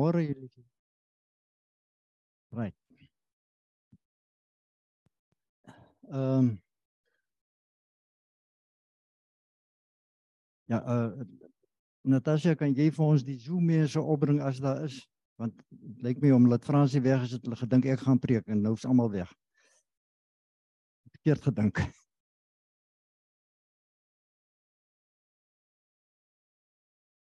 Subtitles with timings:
[0.00, 0.48] Môre julle.
[2.56, 2.74] Right.
[6.08, 6.58] Um,
[10.70, 11.24] Ja, uh
[12.06, 15.00] Natasha, kan jy vir ons die Zoom mense opbring as daar is?
[15.36, 18.72] Want dit lyk my omdat Fransie weg is, het gedink ek gaan preek en nou
[18.78, 19.32] is almal weg.
[21.18, 21.82] Verkeerd gedink.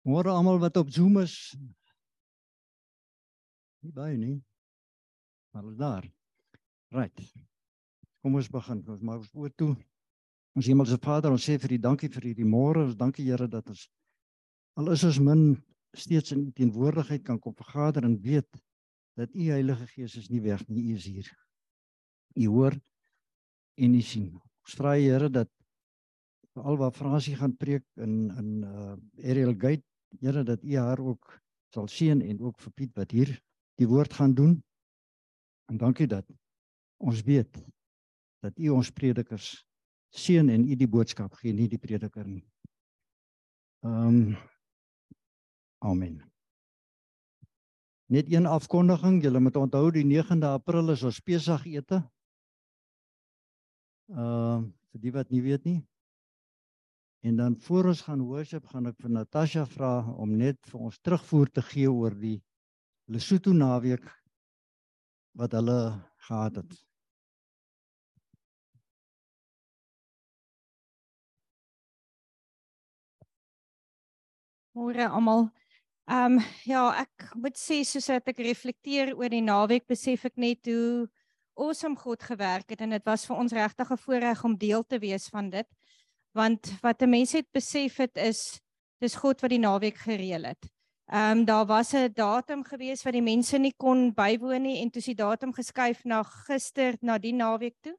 [0.09, 1.37] Môre almal wat op Zoom is.
[3.85, 4.39] Nie baie nie.
[5.53, 6.07] Maar is daar.
[6.95, 7.21] Right.
[8.25, 8.81] Kom ons begin.
[8.89, 9.75] Ons maak ons oor toe.
[10.57, 12.87] Ons Hemelse Vader, ons sê vir U dankie vir hierdie môre.
[12.87, 13.85] Ons dankie Here dat ons
[14.81, 15.45] al is ons min
[15.95, 18.49] steeds in U teenwoordigheid kan kom vergader en weet
[19.21, 21.29] dat U Heilige Gees is nie weg nie, U is hier.
[22.41, 22.81] U hoor
[23.77, 24.33] en U sien.
[24.65, 25.53] Ons vra Here dat
[26.57, 28.97] veral waar Fransie gaan preek in in uh
[29.29, 29.85] Ariel Gate
[30.23, 31.41] Here dat U haar ook
[31.75, 33.41] sal seën en ook vir Piet wat hier
[33.81, 34.57] die woord gaan doen.
[35.71, 36.27] En dankie dat
[36.97, 37.59] ons weet
[38.45, 39.65] dat U ons predikers
[40.15, 42.45] seën en U die boodskap gee, nie die prediker nie.
[43.85, 44.37] Ehm um,
[45.85, 46.23] Amen.
[48.09, 52.01] Net een afkondiging, julle moet onthou die 9de April is ons Pesagete.
[54.13, 54.63] Ehm uh,
[54.95, 55.81] vir die wat nie weet nie,
[57.25, 60.99] En dan voor ons gaan worship gaan ek vir Natasha vra om net vir ons
[61.01, 62.37] terugvoer te gee oor die
[63.07, 64.05] Lesotho naweek
[65.37, 65.79] wat hulle
[66.27, 66.73] gehad het.
[74.75, 75.51] Môre almal.
[76.09, 80.67] Ehm um, ja, ek moet sê soos ek reflekteer oor die naweek, besef ek net
[80.69, 81.07] hoe
[81.57, 84.99] awesome God gewerk het en dit was vir ons regtig 'n voorreg om deel te
[84.99, 85.69] wees van dit
[86.35, 88.61] want wat 'n mens het besef het is
[89.01, 90.74] dis God wat die naweek gereël het.
[91.07, 94.91] Ehm um, daar was 'n datum gewees wat die mense nie kon bywoon nie en
[94.91, 97.97] toe is die datum geskuif na gister na die naweek toe.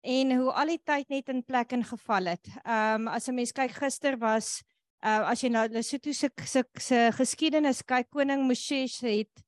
[0.00, 2.46] En hoe al die tyd net in plek ingeval het.
[2.64, 4.62] Ehm um, as 'n mens kyk gister was
[5.02, 9.42] uh as jy na Lesotho se se se geskiedenis kyk koning Moshesh het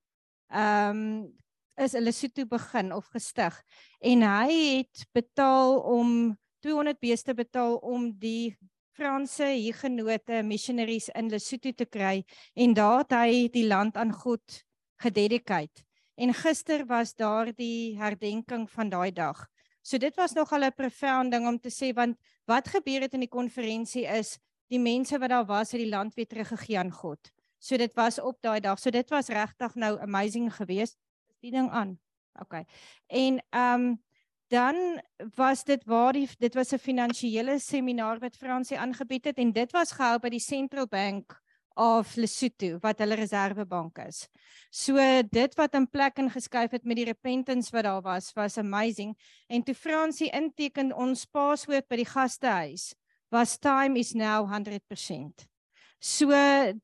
[0.50, 1.32] ehm um,
[1.76, 3.62] is Lesotho begin of gestig
[4.00, 8.56] en hy het betaal om 200 beeste betaal om die
[8.94, 12.21] Franse Hugenote missionaries in Lesotho te kry
[12.55, 14.60] en daar het hy die land aan God
[15.03, 15.82] gededicate.
[16.15, 19.41] En gister was daar die herdenking van daai dag.
[19.82, 22.16] So dit was nogal 'n profound ding om te sê want
[22.47, 24.38] wat gebeur het in die konferensie is
[24.71, 27.19] die mense wat daar was het die land weer teruggegee aan God.
[27.59, 28.78] So dit was op daai dag.
[28.78, 30.97] So dit was regtig nou amazing geweest.
[31.41, 31.99] Die ding aan.
[32.41, 32.62] OK.
[33.06, 34.03] En ehm um,
[34.53, 35.00] dan
[35.34, 39.72] was dit waar die dit was 'n finansiële seminar wat Fransie aangebied het en dit
[39.72, 41.41] was gehou by die Central Bank
[41.75, 44.28] of Lesotho wat hulle reservebank is.
[44.71, 49.16] So dit wat in plek ingeskuif het met die repentance wat daar was was amazing
[49.49, 52.94] en toe Fransie inteken ons paswoord by die gastehuis
[53.31, 55.47] was time is now 100%.
[55.99, 56.31] So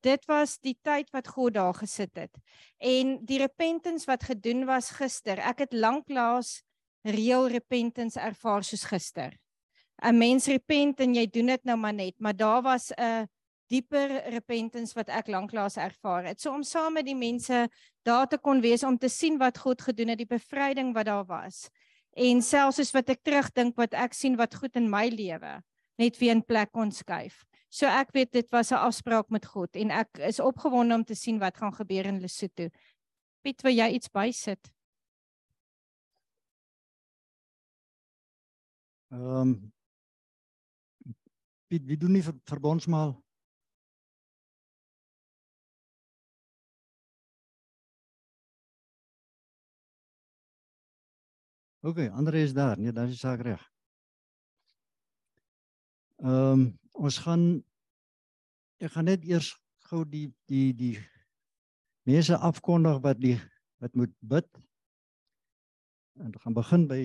[0.01, 2.37] dit was die tyd wat God daar gesit het.
[2.79, 5.37] En die repentance wat gedoen was gister.
[5.37, 6.63] Ek het lanklaas
[7.03, 9.37] real repentance ervaar soos gister.
[10.01, 13.27] 'n Mens repent en jy doen dit nou maar net, maar daar was 'n
[13.69, 16.41] dieper repentance wat ek lanklaas ervaar het.
[16.41, 17.69] So om saam met die mense
[18.03, 21.25] daar te kon wees om te sien wat God gedoen het, die bevryding wat daar
[21.25, 21.69] was.
[22.17, 25.61] En selfs soos wat ek terugdink wat ek sien wat goed in my lewe
[26.01, 27.45] net weer in plek kon skuif.
[27.71, 31.15] So ek weet dit was 'n afspraak met God en ek is opgewonde om te
[31.15, 32.69] sien wat gaan gebeur in Lesotho.
[33.41, 34.71] Piet, wil jy iets bysit?
[39.11, 39.73] Ehm um,
[41.67, 43.11] Piet, wie doen nie ver, verbondsmaal?
[51.83, 52.79] OK, ander is daar.
[52.79, 53.71] Nee, dan is die saak reg.
[56.23, 57.43] Ehm um, ons gaan
[58.77, 59.49] ek gaan net eers
[59.89, 60.93] gou die die die
[62.07, 63.35] mense afkondig wat die
[63.83, 64.47] wat moet bid.
[66.21, 67.01] En gaan begin by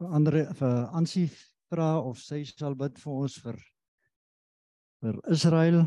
[0.00, 1.28] vir ander vir Ansie
[1.70, 3.60] vra of sy sal bid vir ons vir
[5.02, 5.84] vir Israel.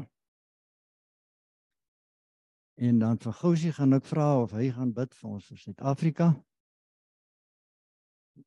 [2.80, 6.30] En dan vir Gousie gaan ek vra of hy gaan bid vir ons vir Suid-Afrika.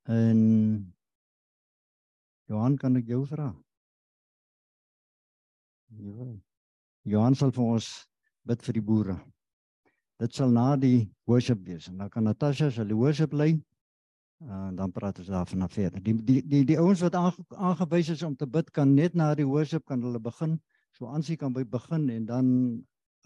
[0.09, 0.39] En
[2.49, 3.51] Johan kan ek jou vra?
[6.01, 6.31] Ja.
[7.13, 7.91] Johan sal vir ons
[8.49, 9.19] bid vir die boere.
[10.23, 11.89] Dit sal na die worship wees.
[11.91, 13.57] En dan kan Natasha sal die worship lei.
[14.43, 16.03] Uh, dan praat ons daarvan af verder.
[16.03, 19.35] Die die die die ouens wat aange, aangewys is om te bid kan net na
[19.39, 20.57] die worship kan hulle begin.
[20.99, 22.47] So Ansie kan by begin en dan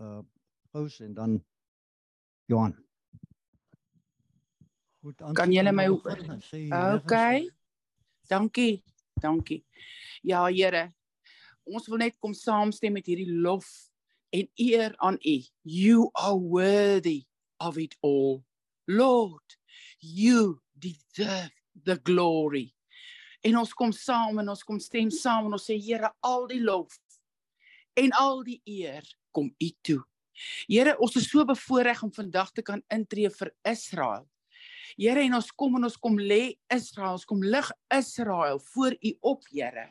[0.01, 0.21] uh
[0.71, 1.45] pause en dan
[2.47, 2.75] Johan.
[5.01, 7.51] Goed, Kan julle my Ansie, ook- begin, dan sê jy reg Okay.
[8.29, 8.83] Dankie.
[9.21, 9.65] Dankie.
[10.23, 10.93] Ja, Here.
[11.65, 13.67] Ons wil net kom saamstem met hierdie lof
[14.31, 15.37] en eer aan U.
[15.63, 17.25] You are worthy
[17.57, 18.45] of it all.
[18.87, 19.59] Lord,
[20.01, 21.53] you deserve
[21.85, 22.73] the glory.
[23.43, 26.63] En ons kom saam en ons kom stem saam en ons sê Here, al die
[26.63, 26.99] lof
[27.97, 30.01] en al die eer kom U toe.
[30.69, 34.27] Here, ons is so bevoorreg om vandag te kan intree vir Israel.
[34.97, 39.13] Here en ons kom en ons kom lê Israel, ons kom lig Israel voor U
[39.33, 39.89] op, Here.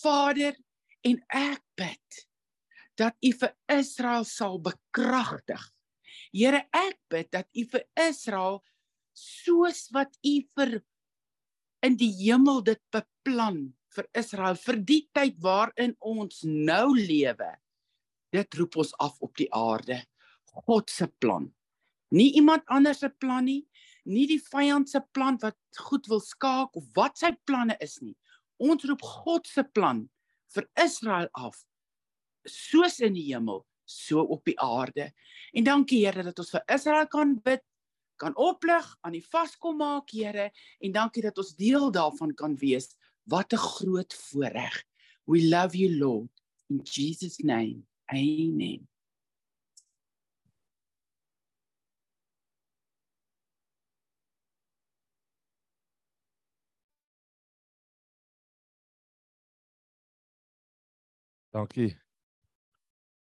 [0.00, 0.54] Vader,
[1.06, 2.22] en ek bid
[2.98, 5.62] dat U vir Israel sal bekragtig.
[6.32, 8.60] Here, ek bid dat U vir Israel
[9.16, 10.78] soos wat U vir
[11.86, 17.50] in die hemel dit beplan vir Israel vir die tyd waarin ons nou lewe.
[18.34, 20.02] Dit roep ons af op die aarde.
[20.66, 21.48] God se plan.
[22.12, 23.62] Nie iemand anders se plan nie,
[24.08, 25.56] nie die vyand se plan wat
[25.88, 28.16] goed wil skaak of wat sy planne is nie.
[28.58, 30.06] Ons roep God se plan
[30.54, 31.60] vir Israel af.
[32.48, 35.12] Soos in die hemel, so op die aarde.
[35.52, 37.64] En dankie Here dat ons vir Israel kan bid,
[38.18, 40.50] kan oplig, aan die vaskom maak, Here,
[40.80, 42.94] en dankie dat ons deel daarvan kan wees.
[43.24, 44.84] Wat 'n groot voorreg.
[45.24, 46.30] We love you Lord
[46.68, 47.84] in Jesus name.
[48.06, 48.88] Amen.
[61.52, 62.07] Dankie.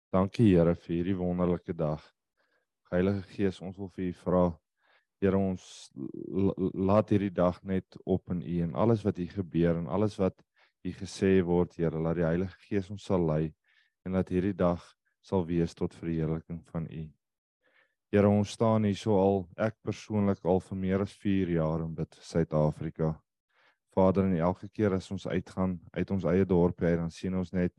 [0.08, 2.00] Dankie Here vir hierdie wonderlike dag.
[2.88, 4.44] Heilige Gees, ons wil vir U vra,
[5.20, 5.64] Here ons
[6.78, 10.38] laat hierdie dag net op in U en alles wat hier gebeur en alles wat
[10.86, 13.50] hier gesê word, Here, laat die Heilige Gees ons sal lei
[14.08, 14.86] en laat hierdie dag
[15.20, 17.04] sal wees tot verheerliking van U.
[18.08, 21.92] Here, ons staan hier so al ek persoonlik al vir meer as 4 jaar in
[21.98, 23.12] bid vir Suid-Afrika.
[23.92, 27.52] Vader, en elke keer as ons uitgaan uit ons eie dorp uit, dan sien ons
[27.52, 27.76] net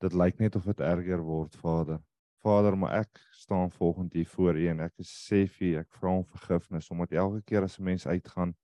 [0.00, 1.98] dit lyk net of dit erger word, Vader.
[2.42, 6.14] Vader, maar ek staan volgend hier voor U en ek sê vir U, ek vra
[6.20, 8.54] om vergifnis omdat elke keer as 'n mens uitgaan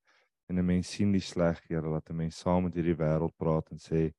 [0.49, 3.71] en 'n mens sien die sleg, Here, dat 'n mens saam met hierdie wêreld praat
[3.71, 4.13] en sê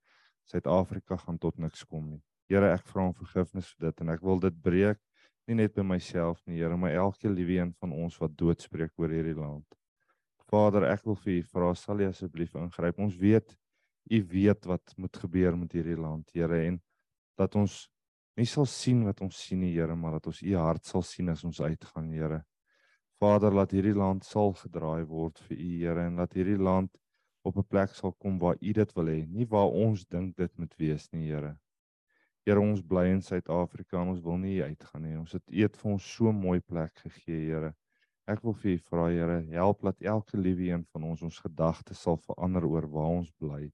[0.46, 2.22] Suid-Afrika gaan tot niks kom nie.
[2.50, 5.00] Here, ek vra om vergifnis vir dit en ek wil dit breek
[5.48, 9.10] nie net by myself nie, Here, maar elke liewe een van ons wat doodspreek oor
[9.10, 9.66] hierdie land.
[10.50, 13.00] Vader, ek wil vir U vra, sal U asseblief ingryp.
[13.00, 13.56] Ons weet
[14.12, 16.82] U weet wat moet gebeur met hierdie land, Here, en
[17.38, 17.86] dat ons
[18.40, 21.32] nie sal sien wat ons sien nie, Here, maar dat ons U hart sal sien
[21.32, 22.42] as ons uitgaan, Here.
[23.22, 26.92] Vader, laat hierdie land sal gedraai word vir U, Here, en laat hierdie land
[27.48, 30.52] op 'n plek sal kom waar U dit wil hê, nie waar ons dink dit
[30.58, 31.56] moet wees nie, Here.
[32.46, 35.18] Here, ons bly in Suid-Afrika en ons wil nie uitgaan nie.
[35.18, 37.74] Ons het U het vir ons so 'n mooi plek gegee, Here.
[38.28, 42.02] Ek wil vir U vra, Here, help dat elke liewe een van ons ons gedagtes
[42.02, 43.72] sal verander oor waar ons bly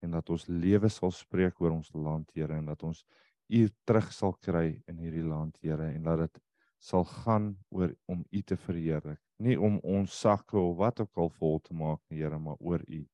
[0.00, 3.04] en dat ons lewe sal spreek oor ons land, Here, en dat ons
[3.50, 6.42] U terug sal kry in hierdie land, Here, en dat dit
[6.80, 11.32] sal gaan oor om U te verheerlik, nie om ons sakke of wat ook al
[11.40, 13.04] vol te maak nie, Here, maar oor U.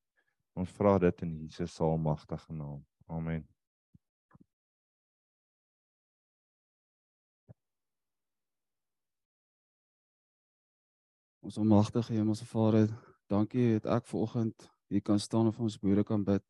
[0.57, 2.81] Ons vra dit in Jesus se almagtige naam.
[3.13, 3.45] Amen.
[11.47, 12.89] Ons almagtige Hemelse Vader,
[13.31, 16.43] dankie dat ek vanoggend hier kan staan en vir ons boere kan bid.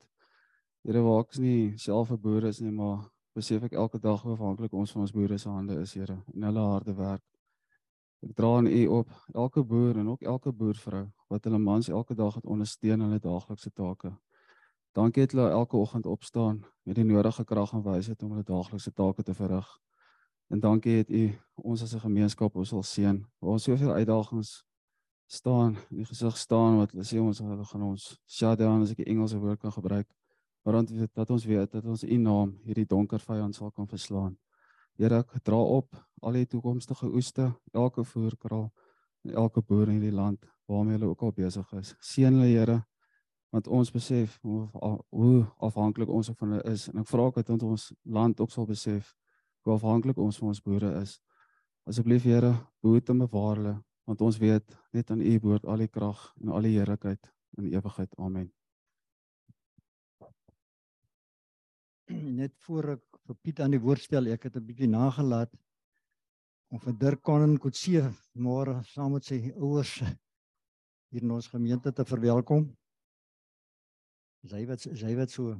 [0.87, 4.33] Here, waar ek nie self 'n boer is nie, maar besef ek elke dag hoe
[4.33, 7.25] afhanklik ons van ons boere se hande is, Here, en hulle harde werk.
[8.23, 12.15] Ek dra aan U op elke boer en ook elke boervrou wat hulle mans elke
[12.15, 14.13] dag het ondersteun hulle daaglikse take.
[14.95, 18.93] Dankie dat hulle elke oggend opstaan met die nodige krag en wysheid om hulle daaglikse
[18.93, 19.67] take te verrig.
[20.51, 23.27] En dankie dat U ons as 'n gemeenskap ons sal seën.
[23.41, 24.63] Waar ons soveel uitdagings
[25.27, 28.91] staan, in die gesig staan wat hulle sê ons hulle gaan ons shut down as
[28.91, 30.07] ek die Engelse woord kan gebruik.
[30.67, 34.33] Maar dan dat ons weet dat ons U naam hierdie donker vyand sal kan verslaan.
[34.99, 35.95] Here, ek dra op
[36.27, 38.65] al die toekomstige oeste, elke voerkraal
[39.23, 41.95] en elke boer in hierdie land waarmee hulle ook al besig is.
[42.03, 42.81] Seën hulle, Here,
[43.55, 44.67] want ons besef hoe,
[45.15, 48.67] hoe afhanklik ons van hulle is en ek vra ook dat ons land ook sal
[48.67, 49.15] besef
[49.63, 51.21] hoe afhanklik ons van ons boere is.
[51.87, 55.91] Asseblief Here, behoed en bewaar hulle want ons weet net aan U behoort al die
[55.95, 58.11] krag en al die heerlikheid in ewigheid.
[58.19, 58.56] Amen.
[62.41, 65.53] net voor ek vir Piet aan die woord stel, ek het 'n bietjie nagelaat
[66.71, 69.95] om vir Dirk Konen Kotse môre saam met sy ouers
[71.11, 72.67] hier in ons gemeente te verwelkom.
[74.47, 75.57] Sy wat sy wat so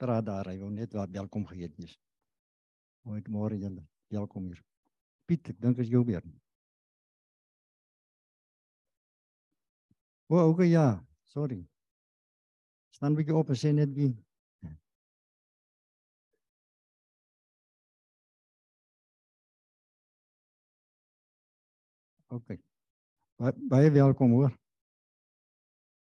[0.00, 1.98] praat daar, hy wou net wat welkom geheet wees.
[3.04, 3.84] Mooi môre julle.
[4.10, 4.62] Welkom hier.
[5.26, 6.24] Piet, ek dink is jou beurt.
[10.30, 11.60] O, okay, ja, sorry.
[12.94, 14.12] Staan bietjie op en sê net wie.
[22.30, 22.60] Okay.
[23.42, 24.52] Baie, baie welkom hoor.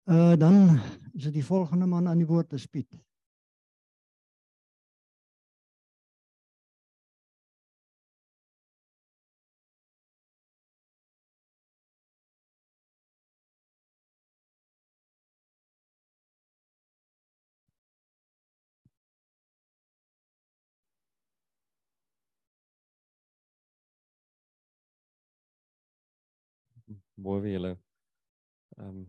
[0.09, 0.79] Uh dan
[1.13, 2.89] is dit die volgende man aan die woord te Piet.
[27.17, 27.69] Mooi vir julle.
[28.77, 29.05] Ehm um,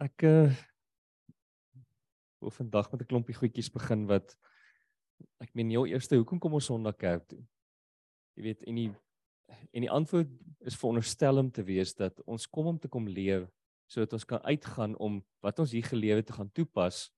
[0.00, 0.48] ek uh,
[2.40, 4.36] wil vandag met 'n klompie goedjies begin wat
[5.44, 7.40] ek meen jou eerste hoekom kom ons Sondag kerk toe?
[8.36, 8.90] Jy weet en die
[9.72, 10.28] en die antwoord
[10.68, 13.48] is veronderstel om te wees dat ons kom om te kom leef
[13.88, 17.08] sodat ons kan uitgaan om wat ons hier gelewe te gaan toepas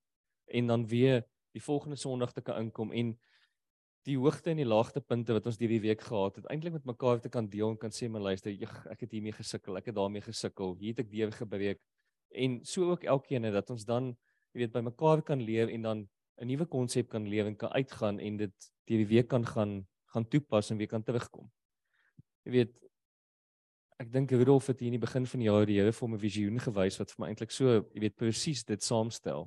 [0.47, 3.19] en dan weer die volgende Sondag te kan inkom en
[4.09, 7.31] die hoogte en die laagtepunte wat ons hierdie week gehad het, eintlik met mekaar te
[7.31, 8.51] kan deel en kan sê maar luister,
[8.91, 11.81] ek het hiermee gesukkel, ek het daarmee gesukkel, hier het ek deur gebreek.
[12.35, 14.11] En so ook elkeen dat ons dan,
[14.53, 16.09] jy weet, by mekaar kan leef en dan
[16.41, 20.29] 'n nuwe konsep kan leef en kan uitgaan en dit hierdie week kan gaan gaan
[20.29, 21.51] toepas en weer kan terugkom.
[22.45, 22.73] Jy weet
[24.03, 26.19] ek dink Rudolf het hier in die begin van die jaar die Here vir my
[26.19, 29.47] visioen gewys wat vir my eintlik so, jy weet, presies dit saamstel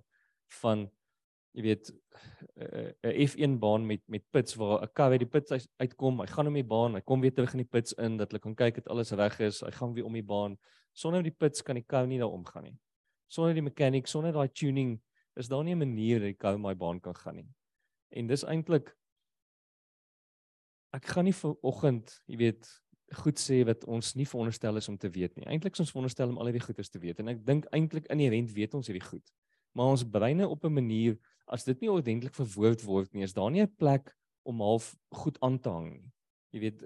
[0.62, 0.85] van
[1.55, 1.91] jy weet
[2.59, 6.47] 'n F1 baan met met pits waar 'n kar uit die pits uitkom, hy gaan
[6.47, 8.75] om die baan, hy kom weer terug in die pits in dat hulle kan kyk
[8.75, 10.57] het alles reg is, hy gaan weer om die baan.
[10.93, 12.77] Sonder die pits kan die kar nie daar omgaan nie.
[13.27, 15.01] Sonder die mechanic, sonder daai tuning
[15.35, 17.50] is daar nie 'n manier dat die kar my baan kan gaan nie.
[18.12, 18.95] En dis eintlik
[20.93, 22.67] ek gaan nie vanoggend, jy weet,
[23.13, 25.45] goed sê wat ons nie veronderstel is om te weet nie.
[25.45, 28.53] Eintlik is ons veronderstel om al die goeders te weet en ek dink eintlik inherënt
[28.55, 29.31] weet ons hierdie goed.
[29.75, 33.51] Maar ons breine op 'n manier as dit nie ordentlik verwoord word nie, is daar
[33.51, 36.11] nie 'n plek om half goed aan te hang nie.
[36.53, 36.85] Jy weet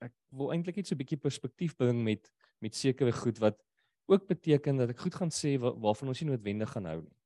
[0.00, 3.62] ek wil eintlik net so 'n bietjie perspektief bring met met sekere goed wat
[4.08, 7.16] ook beteken dat ek goed gaan sê waar, waarvan ons nie noodwendig gaan hou nie.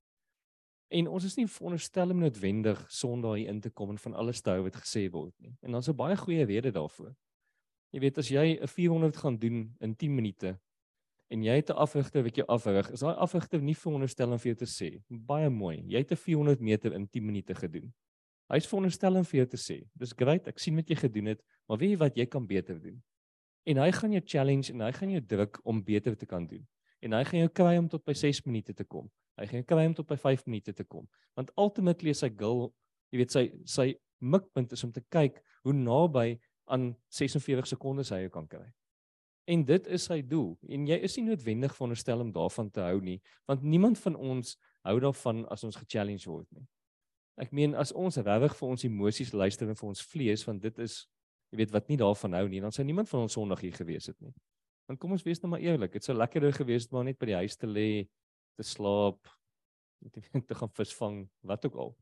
[0.92, 4.42] En ons is nie veronderstel om noodwendig Sondag hier in te kom en van alles
[4.42, 5.56] te hou wat gesê word nie.
[5.62, 7.14] En daar's 'n baie goeie rede daarvoor.
[7.92, 10.58] Jy weet as jy 'n 400 gaan doen in 10 minute
[11.32, 14.54] en jy het 'n afrigter wat jou afrig, is daai afrigter nie veronderstel om vir
[14.54, 17.92] jou te sê, baie mooi, jy het 'n 400 meter in 10 minute gedoen.
[18.50, 21.42] Hy's veronderstel om vir jou te sê, dis great, ek sien wat jy gedoen het,
[21.68, 23.02] maar weet jy wat jy kan beter doen?
[23.66, 26.66] En hy gaan jou challenge en hy gaan jou druk om beter te kan doen.
[27.00, 29.10] En hy gaan jou kry om tot by 6 minute te kom.
[29.38, 31.08] Hy gaan jou kry om tot by 5 minute te kom.
[31.34, 32.74] Want ultimately is sy goal,
[33.10, 36.38] jy weet sy sy mikpunt is om te kyk hoe naby
[36.70, 38.68] aan 46 sekondes hy jou kan kry.
[39.50, 40.52] En dit is sy doel.
[40.70, 43.18] En jy is nie noodwendig veronderstel om daarvan te hou nie,
[43.50, 44.54] want niemand van ons
[44.86, 46.66] hou daarvan as ons ge-challenge word nie.
[47.42, 50.78] Ek meen as ons regtig vir ons emosies luister en vir ons vlees, want dit
[50.84, 51.02] is
[51.52, 54.08] jy weet wat nie daarvan hou nie, dan sou niemand van ons Sondag hier gewees
[54.08, 54.32] het nie.
[54.88, 57.28] Dan kom ons wees nou maar eerlik, dit sou lekkerder gewees het maar net by
[57.32, 58.06] die huis te lê,
[58.56, 59.28] te slaap,
[60.02, 60.16] net
[60.48, 61.92] te gaan visvang, wat ook al.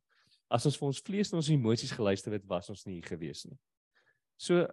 [0.51, 3.45] As ons vir ons vlees en ons emosies geluister het, was ons nie hier gewees
[3.47, 3.59] nie.
[4.41, 4.65] So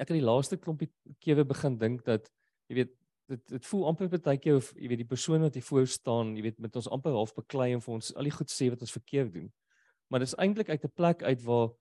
[0.00, 2.30] ek het die laaste klompie keer begin dink dat
[2.68, 2.94] jy weet
[3.28, 6.34] dit dit voel amper baie keer of jy weet die persoon wat hier voor staan,
[6.36, 8.84] jy weet met ons amper half beklei en vir ons al die goed sê wat
[8.84, 9.48] ons verkeerd doen.
[10.12, 11.72] Maar dis eintlik uit 'n plek uit waar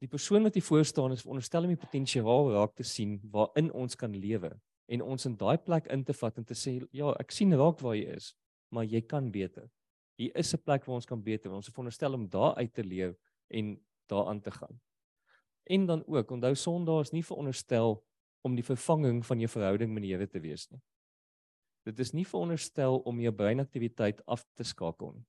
[0.00, 3.72] die persoon wat hier voor staan is veronderstel om die potensiaal raak te sien waarin
[3.72, 4.52] ons kan lewe
[4.86, 7.80] en ons in daai plek in te vat en te sê ja, ek sien raak
[7.80, 8.34] waar jy is,
[8.70, 9.70] maar jy kan beter.
[10.18, 11.50] Hier is 'n plek waar ons kan beter.
[11.50, 13.16] Ons is veronderstel om daar uit te leef
[13.48, 14.80] en daaraan te gaan.
[15.66, 17.96] En dan ook, onthou Sondag is nie veronderstel
[18.46, 20.80] om die vervanging van jou verhouding met die Here te wees nie.
[21.86, 25.26] Dit is nie veronderstel om jou breinaktiwiteit af te skakel nie.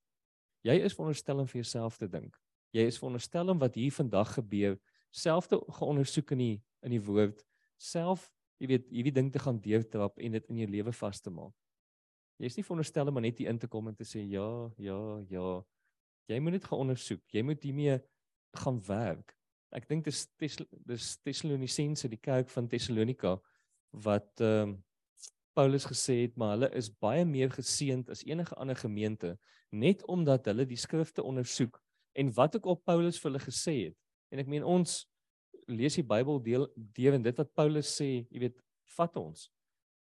[0.65, 2.37] Jy is veronderstel om vir jouself te dink.
[2.75, 4.77] Jy is veronderstel om wat hier vandag gebeur
[5.13, 7.41] self te geondersoek in die in die woord,
[7.81, 8.27] self,
[8.61, 11.55] jy weet, hierdie ding te gaan deurtrap en dit in jou lewe vas te maak.
[12.37, 14.45] Jy is nie veronderstel om net hier in te kom en te sê ja,
[14.77, 14.99] ja,
[15.31, 15.47] ja.
[16.29, 17.23] Jy moet dit gaan ondersoek.
[17.33, 17.97] Jy moet hiermee
[18.61, 19.36] gaan werk
[19.75, 23.37] ek dink dis dis Tessalonisense die kerk van Tessalonika
[23.91, 24.77] wat ehm um,
[25.57, 29.31] Paulus gesê het maar hulle is baie meer geseënd as enige ander gemeente
[29.73, 31.79] net omdat hulle die skrifte ondersoek
[32.13, 33.95] en wat ook al Paulus vir hulle gesê het
[34.29, 34.99] en ek meen ons
[35.65, 38.61] lees die Bybel deel deur en dit wat Paulus sê jy weet
[38.99, 39.47] vat ons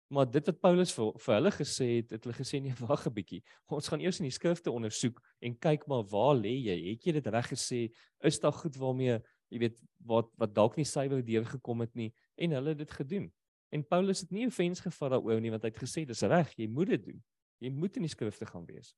[0.09, 3.15] Maar dit wat Paulus vir, vir hulle gesê het, het hulle gesê nee, wag 'n
[3.15, 3.43] bietjie.
[3.67, 6.77] Ons gaan eers in die skrifte ondersoek en kyk maar waar lê jy?
[6.91, 7.81] Het jy dit reg gesê?
[8.23, 9.19] Is daar goed waarmee
[9.53, 12.91] jy weet wat wat dalk nie suiwer deur gekom het nie en hulle het dit
[12.91, 13.33] gedoen.
[13.75, 16.69] En Paulus het nie offens gevat daaroor nie want hy het gesê dis reg, jy
[16.69, 17.23] moet dit doen.
[17.63, 18.95] Jy moet in die skrifte gaan wees.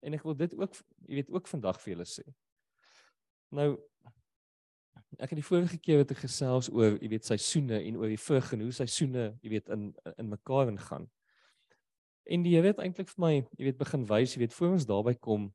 [0.00, 0.74] En ek wil dit ook
[1.06, 2.26] jy weet ook vandag vir julle sê.
[3.50, 3.74] Nou
[5.18, 8.20] ek het die vorige keer wat ek gesels oor, jy weet, seisoene en oor die
[8.20, 11.08] vrug en hoe seisoene, jy weet, in in mekaar ingaan.
[12.30, 14.86] En die Here het eintlik vir my, jy weet, begin wys, jy weet, voor ons
[14.86, 15.48] daarby kom,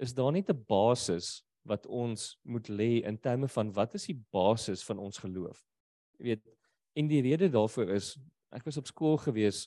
[0.00, 4.18] is daar net 'n basis wat ons moet lê in terme van wat is die
[4.32, 5.64] basis van ons geloof.
[6.18, 6.44] Jy weet,
[6.94, 8.14] en die rede daarvoor is
[8.54, 9.64] ek was op skool gewees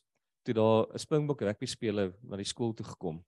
[0.48, 3.25] toe daar 'n Springbok rugby speler na die skool toe gekom.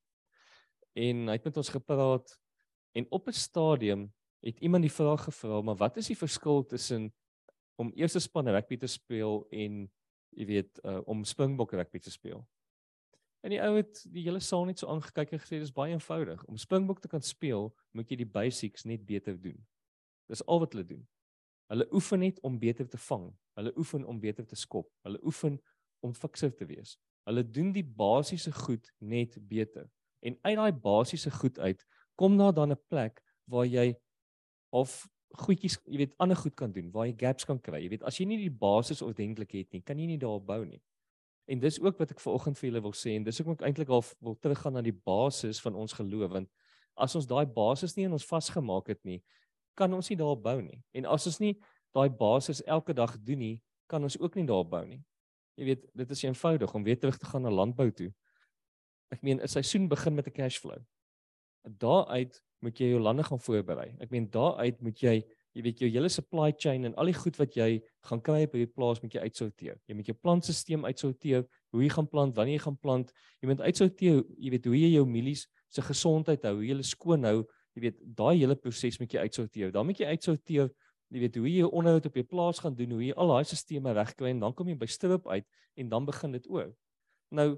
[0.95, 2.39] En hy het met ons gepraat
[2.95, 7.13] en op 'n stadium het iemand die vraag gevra, maar wat is die verskil tussen
[7.75, 9.91] om eerste span rugby te speel en
[10.29, 12.47] jy weet uh, om Springbok rugby te speel?
[13.41, 16.41] En die ou het die hele saal net so aangekyk en gesê dis baie eenvoudig.
[16.45, 19.57] Om Springbok te kan speel, moet jy die basics net beter doen.
[20.27, 21.05] Dis al wat hulle doen.
[21.71, 23.29] Hulle oefen net om beter te vang.
[23.59, 24.89] Hulle oefen om beter te skop.
[25.07, 25.59] Hulle oefen
[26.05, 26.97] om fikser te wees.
[27.29, 29.87] Hulle doen die basiese goed net beter.
[30.25, 31.85] En uit daai basiese goed uit
[32.19, 33.95] kom daar dan 'n plek waar jy
[34.69, 37.83] of goedjies, jy weet, ander goed kan doen, waar jy gaps kan kry.
[37.83, 40.65] Jy weet, as jy nie die basis ordentlik het nie, kan jy nie daar bou
[40.65, 40.81] nie.
[41.49, 44.03] En dis ook wat ek vanoggend vir julle wil sê en dis ek eintlik al
[44.21, 46.49] wil teruggaan na die basis van ons geloof want
[46.99, 49.21] as ons daai basis nie in ons vasgemaak het nie,
[49.79, 50.81] kan ons nie daar bou nie.
[50.93, 51.53] En as ons nie
[51.95, 53.55] daai basis elke dag doen nie,
[53.89, 54.99] kan ons ook nie daar bou nie.
[55.59, 58.11] Jy weet, dit is eenvoudig om weer terug te gaan na landbou toe.
[59.11, 60.79] Ek meen 'n seisoen begin met 'n cash flow.
[61.63, 63.95] Daaruit moet jy jou lande gaan voorberei.
[63.99, 65.23] Ek meen daaruit moet jy,
[65.57, 67.79] jy weet jou hele supply chain en al die goed wat jy
[68.09, 69.77] gaan kry op hierdie plaas moet jy uitsorteer.
[69.89, 73.13] Jy moet jou plantstelsel uitsorteer, hoe jy gaan plant, wanneer jy gaan plant.
[73.41, 76.85] Jy moet uitsorteer, jy weet hoe jy jou mielies se gesondheid hou, hoe jy hulle
[76.85, 77.39] skoon hou.
[77.77, 79.73] Jy weet daai hele proses moet jy uitsorteer.
[79.73, 80.71] Dan moet jy uitsorteer
[81.09, 83.47] Jy weet hoe jy jou onderhoud op jou plaas gaan doen, hoe jy al daai
[83.49, 85.47] stelsels regkry en dan kom jy by strip uit
[85.81, 86.67] en dan begin dit oor.
[87.33, 87.55] Nou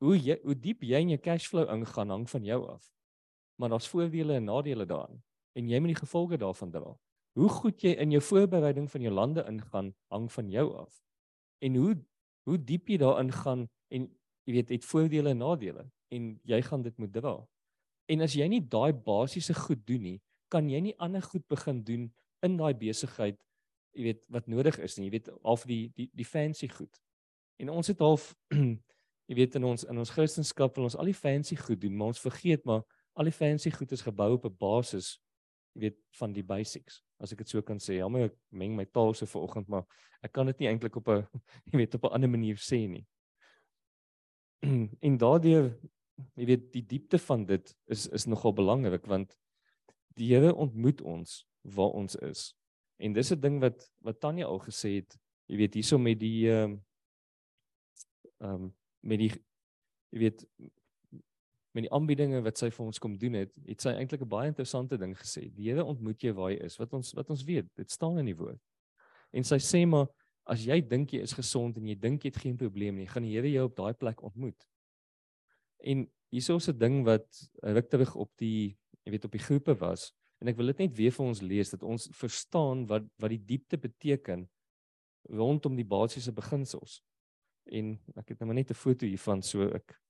[0.00, 2.86] hoe jy hoe diep jy in jou cash flow ingaan hang van jou af
[3.60, 5.20] maar daar's voordele en nadele daarin
[5.52, 6.94] en jy moet die gevolge daarvan dra.
[7.38, 11.02] Hoe goed jy in jou voorbereiding van jou lande ingaan hang van jou af.
[11.58, 11.94] En hoe
[12.48, 14.08] hoe diep jy daarin gaan en
[14.48, 17.34] jy weet het voordele en nadele en jy gaan dit moet dra.
[18.10, 20.18] En as jy nie daai basiese goed doen nie,
[20.50, 22.08] kan jy nie ander goed begin doen
[22.42, 23.38] in daai besigheid,
[23.94, 25.06] jy weet wat nodig is nie.
[25.06, 27.00] Jy weet al die die die fancy goed.
[27.60, 28.32] En ons het half
[29.30, 32.14] jy weet in ons in ons Christendom wil ons al die fancy goed doen, maar
[32.14, 32.82] ons vergeet maar
[33.14, 35.18] al die fancy goed is gebou op 'n basis
[35.80, 37.98] weet van die basics as ek dit so kan sê.
[38.00, 39.86] Jammer ek meng my taal so vanoggend maar
[40.24, 41.26] ek kan dit nie eintlik op 'n
[41.72, 43.06] jy weet op 'n ander manier sê nie.
[45.06, 45.72] En daardeur
[46.36, 49.36] jy weet die diepte van dit is is nogal belangrik want
[50.16, 52.54] die Here ontmoet ons waar ons is.
[52.98, 56.50] En dis 'n ding wat wat Tanya al gesê het jy weet hierso met die
[56.50, 56.78] ehm
[58.40, 59.32] um, met die
[60.10, 60.46] jy weet
[61.72, 64.48] met die aanbiedinge wat sy vir ons kom doen het, het sy eintlik 'n baie
[64.48, 65.50] interessante ding gesê.
[65.54, 68.26] Die Here ontmoet jou waar jy is, wat ons wat ons weet, dit staan in
[68.26, 68.60] die woord.
[69.32, 70.08] En sy sê maar
[70.46, 73.22] as jy dink jy is gesond en jy dink jy het geen probleem nie, gaan
[73.22, 74.66] die Here jou op daai plek ontmoet.
[75.84, 77.26] En hierso 'n ding wat
[77.62, 80.96] ruk terug op die jy weet op die groepe was en ek wil dit net
[80.96, 84.48] weer vir ons lees dat ons verstaan wat wat die diepte beteken
[85.28, 87.02] rondom die basiese beginsels.
[87.70, 90.00] En ek het nou maar net 'n foto hiervan so ek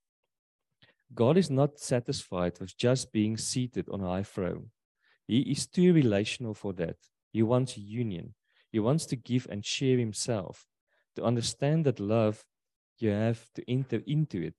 [1.13, 4.71] God is not satisfied with just being seated on a high throne.
[5.27, 6.97] He is too relational for that.
[7.31, 8.33] He wants union.
[8.71, 10.65] He wants to give and share himself.
[11.15, 12.45] To understand that love,
[12.99, 14.55] you have to enter into it.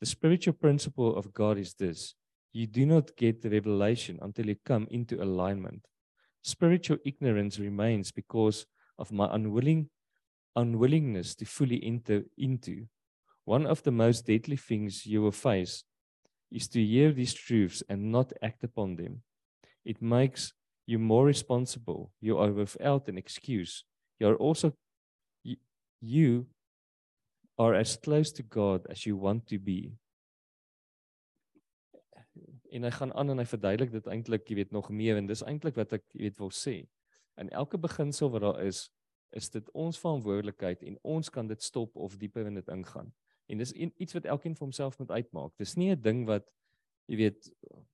[0.00, 2.14] The spiritual principle of God is this
[2.52, 5.86] you do not get the revelation until you come into alignment.
[6.42, 8.66] Spiritual ignorance remains because
[8.98, 9.88] of my unwilling
[10.54, 12.86] unwillingness to fully enter into
[13.44, 15.84] One of the most deadly things you will face
[16.50, 19.22] is to hear these truths and not act upon them.
[19.84, 20.52] It makes
[20.86, 22.12] you more responsible.
[22.20, 23.84] You are without an excuse.
[24.20, 24.74] You are also
[26.00, 26.46] you,
[27.58, 29.92] are as close to God as you want to be.
[32.72, 35.44] En hy gaan aan en hy verduidelik dit eintlik, jy weet, nog meer en dis
[35.44, 36.76] eintlik wat ek jy weet wil sê.
[37.38, 38.86] In elke beginsel wat daar is,
[39.36, 43.12] is dit ons verantwoordelikheid en ons kan dit stop of dieper in dit ingaan.
[43.46, 45.52] En dis iets wat elkeen vir homself moet uitmaak.
[45.58, 46.46] Dis nie 'n ding wat
[47.06, 47.50] jy weet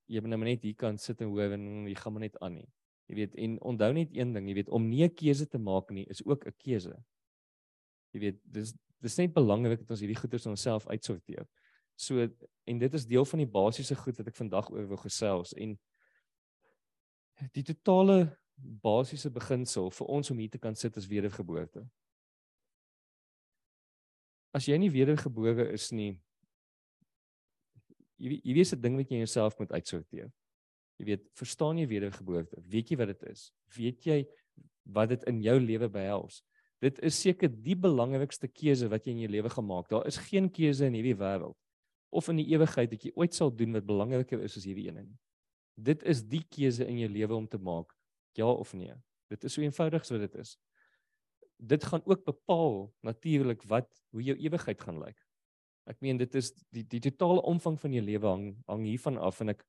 [0.07, 2.55] jy moet nou net hier kan sit en hoor en jy gaan maar net aan
[2.55, 2.69] nie.
[3.09, 5.91] Jy weet en onthou net een ding, jy weet om nie 'n keuse te maak
[5.91, 6.97] nie is ook 'n keuse.
[8.13, 11.47] Jy weet dis dis net belangrik dat ons hierdie goeders in onsself uitsorteer.
[11.97, 12.29] So
[12.65, 15.79] en dit is deel van die basiese goed wat ek vandag oor wil gesels en
[17.53, 21.87] die totale basiese beginsel vir ons om hier te kan sit is wedergeboorte.
[24.55, 26.19] As jy nie wedergebore is nie,
[28.19, 30.33] jy jy weet 'n ding wat jy jouself moet uitsorteer.
[30.99, 32.59] Jy weet, verstaan jy wedergeboorte?
[32.67, 33.53] Weet jy wat dit is?
[33.77, 34.27] Weet jy
[34.83, 36.43] wat dit in jou lewe behels?
[36.83, 39.89] Dit is seker die belangrikste keuse wat jy in jou lewe gemaak.
[39.89, 41.57] Daar is geen keuse in hierdie wêreld
[42.11, 45.03] of in die ewigheid wat jy ooit sal doen wat belangriker is as hierdie een
[45.03, 45.19] nie.
[45.77, 47.93] Dit is die keuse in jou lewe om te maak,
[48.39, 48.95] ja of nee.
[49.29, 50.57] Dit is so eenvoudig so dit is.
[51.59, 55.19] Dit gaan ook bepaal natuurlik wat hoe jou ewigheid gaan lyk.
[55.89, 59.41] Ek meen dit is die die totale omvang van jou lewe hang hang hiervan af
[59.41, 59.65] en ek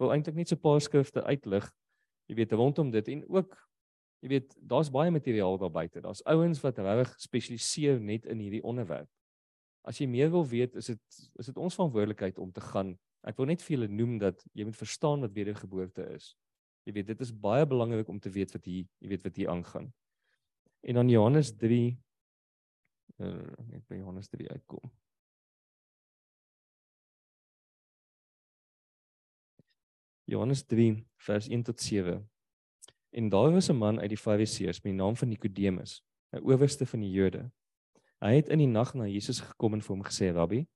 [0.00, 1.70] wil eintlik net so 'n paar skrifte uitlig.
[2.28, 3.56] Jy weet rondom dit en ook
[4.22, 6.00] jy weet daar's baie materiaal daar buite.
[6.00, 9.08] Daar's ouens wat regtig spesialiseer net in hierdie onderwerp.
[9.84, 11.00] As jy meer wil weet, is dit
[11.38, 12.98] is dit ons verantwoordelikheid om te gaan.
[13.24, 16.34] Ek wil net vir julle noem dat jy moet verstaan wat wedergeboorte is.
[16.84, 19.50] Jy weet dit is baie belangrik om te weet wat hier, jy weet wat hier
[19.52, 19.92] aangaan.
[20.80, 21.98] En dan Johannes 3
[23.16, 24.90] uh, eh, net by Johannes 3 uitkom.
[30.24, 32.30] Johannes 3 vers 1 tot 7.
[33.10, 36.86] En daar was 'n man uit die Fariseërs met die naam van Nikodemus, 'n owerste
[36.86, 37.50] van die Jode.
[38.18, 40.66] Hy het in die nag na Jesus gekom en vir hom gesê: "Rabbi,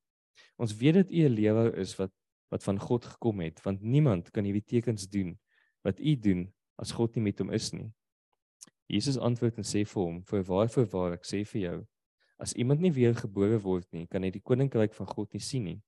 [0.56, 2.12] ons weet dat u 'n leraar is wat
[2.48, 5.38] wat van God gekom het, want niemand kan hierdie tekens doen
[5.82, 7.92] wat u doen as God nie met hom is nie."
[8.86, 11.86] Jesus antwoord en sê vir hom: "Voorwaar, voorwaar, ek sê vir jou,
[12.38, 15.64] as iemand nie weer gebore word nie, kan hy die koninkryk van God nie sien
[15.64, 15.80] nie."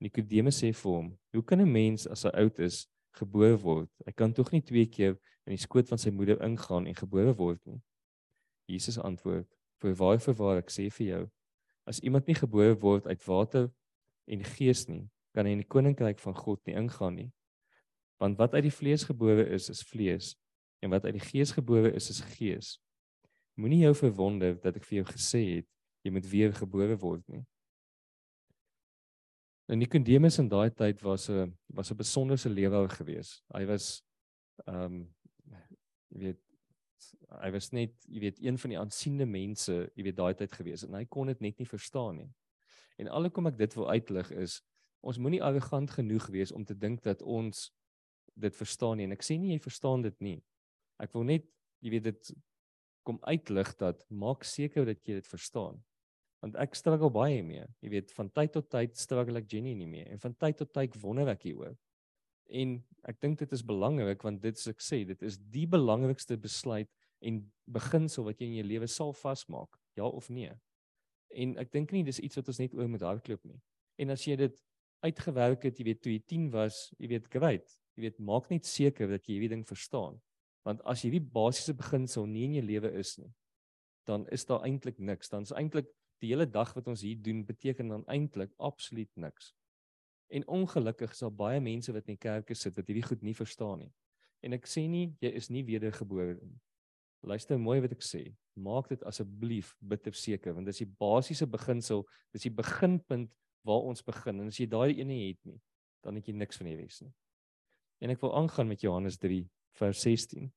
[0.00, 3.90] Nikodemus sê vir hom: "Hoe kan 'n mens as hy oud is gebore word?
[4.06, 7.36] Hy kan tog nie twee keer in die skoot van sy moeder ingaan en gebore
[7.36, 7.82] word nie."
[8.68, 9.48] Jesus antwoord:
[9.82, 11.30] "Voorwaar, voorwaar, ek sê vir jou,
[11.86, 13.70] as iemand nie gebore word uit water
[14.26, 17.30] en gees nie, kan hy in die koninkryk van God nie ingaan nie.
[18.20, 20.34] Want wat uit die vlees gebore is, is vlees,
[20.80, 22.78] en wat uit die gees gebore is, is gees.
[23.54, 25.68] Moenie jou verwonder dat ek vir jou gesê het
[26.04, 27.44] jy moet weer gebore word nie."
[29.70, 33.42] En nou, Nikodemus in daai tyd was 'n was 'n besonderse lewer gewees.
[33.54, 34.02] Hy was
[34.66, 35.14] ehm um,
[36.08, 36.40] jy weet
[37.42, 40.82] hy was net jy weet een van die aansiende mense jy weet daai tyd gewees
[40.82, 42.30] en hy kon dit net nie verstaan nie.
[42.98, 44.60] En alhoewel ek dit wil uitlig is
[45.00, 47.70] ons moenie arrogant genoeg wees om te dink dat ons
[48.34, 50.40] dit verstaan nie en ek sê nie jy verstaan dit nie.
[51.00, 51.46] Ek wil net
[51.80, 52.32] jy weet dit
[53.06, 55.80] kom uitlig dat maak seker dat jy dit verstaan
[56.40, 57.66] want ek struggle baie mee.
[57.84, 60.72] Jy weet, van tyd tot tyd struggle ek Jenny nie meer en van tyd tot
[60.72, 61.74] tyd wonder ek hieroor.
[62.50, 66.38] En ek dink dit is belangrik want dit is ek sê, dit is die belangrikste
[66.40, 66.88] besluit
[67.20, 70.52] en beginsel wat jy in jou lewe sal vasmaak, ja of nee.
[71.30, 73.60] En ek dink nie dis iets wat ons net oor moet hardloop nie.
[74.00, 74.56] En as jy dit
[75.04, 77.76] uitgewerk het, jy weet toe jy 10 was, jy weet great.
[77.96, 80.16] Jy weet maak net seker dat jy hierdie ding verstaan.
[80.66, 83.30] Want as hierdie basiese beginsel nie in jou lewe is nie,
[84.08, 85.30] dan is daar eintlik niks.
[85.32, 85.88] Dan is eintlik
[86.20, 89.54] die hele dag wat ons hier doen beteken dan eintlik absoluut niks.
[90.30, 93.34] En ongelukkig is daar baie mense wat in die kerke sit wat hierdie goed nie
[93.34, 93.92] verstaan nie.
[94.44, 96.60] En ek sê nie jy is nie wedergebore nie.
[97.26, 98.22] Luister mooi wat ek sê.
[98.56, 103.32] Maak dit asseblief bitter seker want dit is die basiese beginsel, dis die beginpunt
[103.66, 104.40] waar ons begin.
[104.40, 105.58] En as jy daai ene het nie,
[106.04, 107.12] dan het jy niks van die res nie.
[108.00, 109.42] En ek wil aangaan met Johannes 3
[109.78, 110.52] vers 16.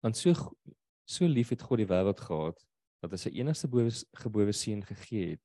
[0.00, 0.32] Want so
[1.06, 2.62] So lief het God die wêreld gehad
[3.04, 3.68] dat hy sy enigste
[4.18, 5.42] gebore seun gegee het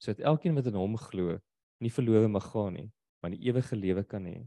[0.00, 1.34] sodat elkeen wat in hom glo
[1.82, 2.86] nie verlore mag gaan nie,
[3.20, 4.38] maar die ewige lewe kan hê.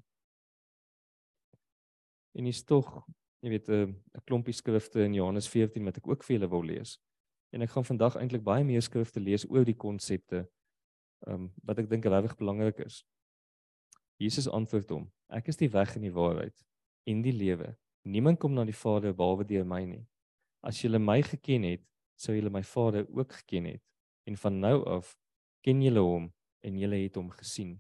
[2.34, 2.88] En is tog,
[3.42, 6.98] jy weet, 'n klompie skrifte in Johannes 14 wat ek ook vir julle wil lees.
[7.52, 10.48] En ek gaan vandag eintlik baie meer skrifte lees oor die konsepte
[11.28, 13.04] um wat ek dink regtig belangrik is.
[14.22, 16.56] Jesus antwoord hom: Ek is die weg en die waarheid
[17.10, 17.74] en die lewe.
[18.04, 20.04] Niemand kom na die Vader behalwe deur my nie.
[20.64, 21.84] As julle my geken het,
[22.20, 23.84] sou julle my Vader ook geken het.
[24.28, 25.16] En van nou af
[25.64, 26.30] ken julle hom
[26.64, 27.76] en julle het hom gesien.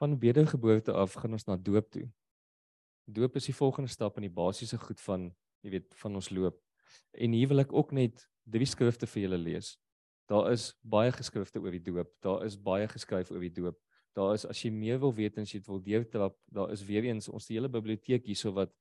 [0.00, 2.08] Van wedergeboorte af gaan ons na doop toe.
[3.04, 5.28] Doop is die volgende stap in die basiese goed van,
[5.62, 6.58] jy weet, van ons loop.
[7.12, 9.74] En hier wil ek ook net drie skrifte vir julle lees.
[10.32, 12.08] Daar is baie geskrifte oor die doop.
[12.24, 13.76] Daar is baie geskryf oor die doop.
[14.16, 16.84] Daar is as jy meer wil weet en as jy dit wil deurtrap, daar is
[16.88, 18.72] weer eens ons hele biblioteek hierso wat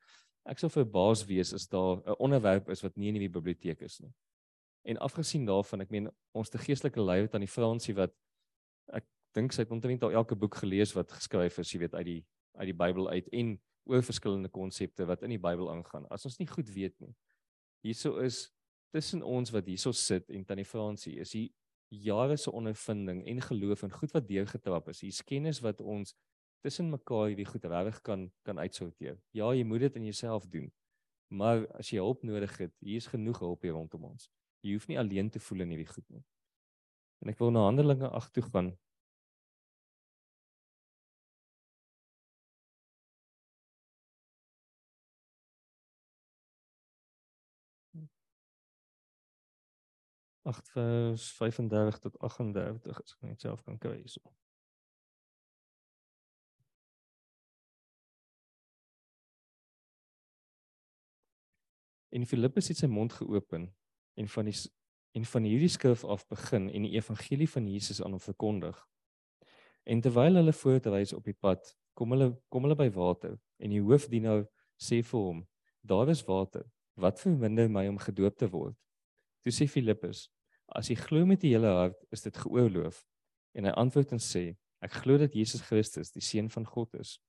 [0.47, 3.99] ek sou verbaas wees as daar 'n onderwerp is wat nie in die biblioteek is
[3.99, 4.11] nie.
[4.83, 8.13] En afgesien daarvan, ek meen ons te geestelike leier aan die Fransie wat
[8.93, 12.05] ek dink sy het omtrent al elke boek gelees wat geskryf is, jy weet uit
[12.05, 12.25] die
[12.59, 16.05] uit die Bybel uit en oor verskillende konsepte wat in die Bybel aangaan.
[16.09, 17.15] As ons nie goed weet nie.
[17.83, 18.51] Hierso is
[18.91, 21.49] tussen ons wat hierso sit en tannie Fransie is hier
[21.91, 25.01] jare se ondervinding en geloof en goed wat deurgetrap is.
[25.03, 26.13] Hier's kennis wat ons
[26.63, 29.17] tussen mekaar hierdie goed regtig kan kan uitsorteer.
[29.35, 30.69] Ja, jy moet dit in jouself doen.
[31.31, 34.29] Maar as jy hulp nodig het, hier is genoeg hulp hier rondom ons.
[34.61, 36.23] Jy hoef nie alleen te voel in hierdie goed nie.
[37.23, 38.71] En ek wil na Handelinge 8 toe gaan.
[50.41, 54.21] Agt vers 35 tot 38 as ek net self kan kry hierso.
[62.11, 63.69] En Filippus het sy mond geopen
[64.19, 64.57] en van die
[65.11, 68.77] en van hierdie skrif af begin en die evangelie van Jesus aan hom verkondig.
[69.83, 73.81] En terwyl hulle voortreis op die pad, kom hulle kom hulle by water en die
[73.83, 74.45] hoofdienaar
[74.79, 75.41] sê vir hom:
[75.81, 76.63] "Daar is water.
[76.95, 78.77] Wat verminder my om gedoop te word?"
[79.41, 80.29] Toe sê Filippus:
[80.67, 83.03] "As jy glo met die hele hart, is dit geoorloof."
[83.53, 87.19] En hy antwoord en sê: "Ek glo dat Jesus Christus die seun van God is."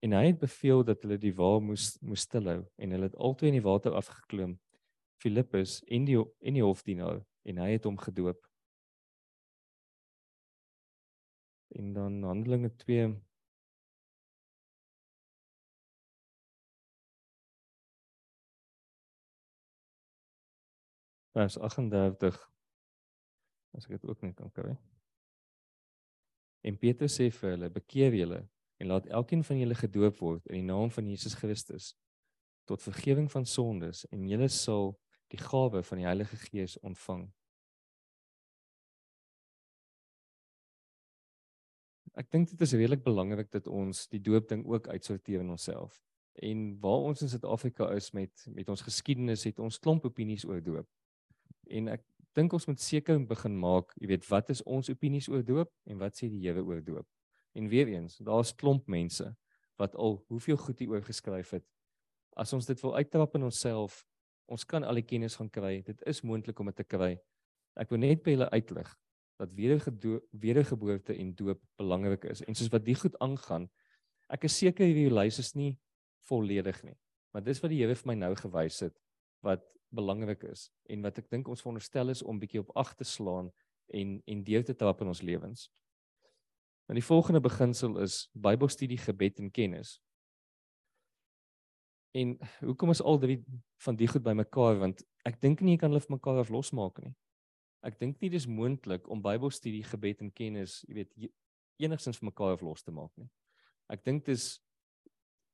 [0.00, 3.50] En hy het beveel dat hulle die wa moes moes stilhou en hulle het altoe
[3.50, 4.56] in die water afgeklim
[5.20, 8.40] Filippus en die en die hofdienaar en hy het hom gedoop.
[11.76, 13.10] En dan Handelinge 2
[21.36, 22.38] Vers 38
[23.76, 24.72] as ek dit ook net kan kry.
[26.66, 28.40] En Petrus sê vir hulle: "Bekeer julle
[28.80, 31.94] en laat elkeen van julle gedoop word in die naam van Jesus Christus
[32.64, 34.94] tot vergifnis van sondes en julle sal
[35.30, 37.28] die gawe van die Heilige Gees ontvang.
[42.18, 46.00] Ek dink dit is redelik belangrik dat ons die doop ding ook uitsorteer in onsself.
[46.42, 50.62] En waar ons in Suid-Afrika is met met ons geskiedenis het ons klomp opinies oor
[50.62, 50.88] doop.
[51.70, 52.04] En ek
[52.36, 55.98] dink ons moet seker begin maak, jy weet, wat is ons opinies oor doop en
[56.02, 57.06] wat sê die Here oor doop?
[57.58, 59.26] En weer eens, daar's klomp mense
[59.80, 61.66] wat al hoeveel goed hier oor geskryf het.
[62.36, 64.04] As ons dit wil uittrap in onsself,
[64.50, 65.80] ons kan al die kennis gaan kry.
[65.86, 67.14] Dit is moontlik om dit te kry.
[67.80, 68.90] Ek wil net by julle uitlig
[69.40, 72.42] dat wedergeboorte en doop belangrik is.
[72.44, 73.70] En soos wat die goed aangaan,
[74.28, 75.78] ek is seker hierdie lys is nie
[76.28, 76.98] volledig nie.
[77.32, 78.96] Maar dis wat die Here vir my nou gewys het
[79.46, 83.04] wat belangrik is en wat ek dink ons veronderstel is om bietjie op ag te
[83.04, 83.50] slaan
[83.94, 85.66] en en deur te trap in ons lewens.
[86.88, 89.98] Nou die volgende beginsel is Bybelstudie, gebed en kennis.
[92.14, 93.38] En hoekom is al drie
[93.84, 96.98] van die goed bymekaar want ek dink nie jy kan hulle van mekaar af losmaak
[97.04, 97.14] nie.
[97.86, 101.30] Ek dink nie dis moontlik om Bybelstudie, gebed en kennis, jy weet,
[101.80, 103.30] enigstens van mekaar af los te maak nie.
[103.88, 104.58] Ek dink dis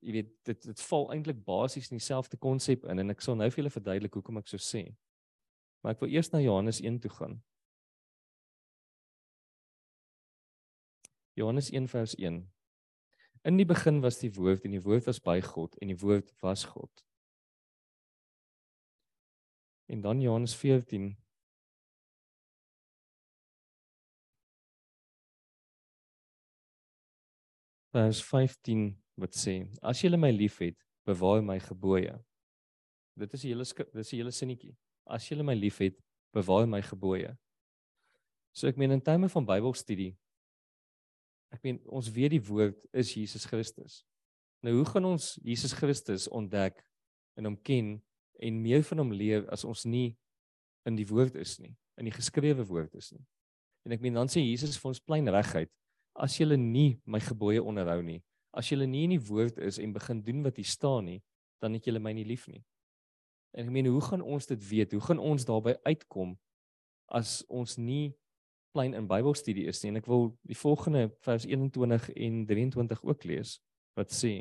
[0.00, 3.48] jy weet dit dit val eintlik basies in dieselfde konsep in en ek sal nou
[3.50, 4.84] vir julle verduidelik hoekom ek so sê.
[5.82, 7.40] Maar ek wil eers na Johannes 1 toe gaan.
[11.36, 12.40] Johannes 1 vers 1.
[13.46, 16.32] In die begin was die woord en die woord was by God en die woord
[16.42, 17.04] was God.
[19.86, 21.12] En dan Johannes 14
[27.92, 30.76] vers 15 wat sê: As julle my liefhet,
[31.06, 32.14] bewaar my gebooie.
[33.16, 34.74] Dit is die hele dis die hele sinnetjie.
[35.06, 35.96] As julle my liefhet,
[36.34, 37.32] bewaar my gebooie.
[38.52, 40.14] So ek meen in terme van Bybelstudie
[41.54, 44.02] Ek meen ons weet die woord is Jesus Christus.
[44.64, 46.82] Nou hoe gaan ons Jesus Christus ontdek
[47.38, 47.96] en hom ken
[48.42, 50.10] en meer van hom leer as ons nie
[50.86, 53.24] in die woord is nie, in die geskrewe woord is nie.
[53.86, 55.70] En ek meen dan sê Jesus vir ons plein reguit,
[56.16, 58.20] as jy nie my gebooie onderhou nie,
[58.56, 61.20] as jy nie in die woord is en begin doen wat hier staan nie,
[61.60, 62.64] dan het jy my nie lief nie.
[63.56, 64.92] En ek meen hoe gaan ons dit weet?
[64.92, 66.34] Hoe gaan ons daarby uitkom
[67.08, 68.14] as ons nie
[68.76, 73.24] klein in Bybelstudie is nie en ek wil die volgende vers 21 en 23 ook
[73.28, 73.56] lees
[73.96, 74.34] wat sê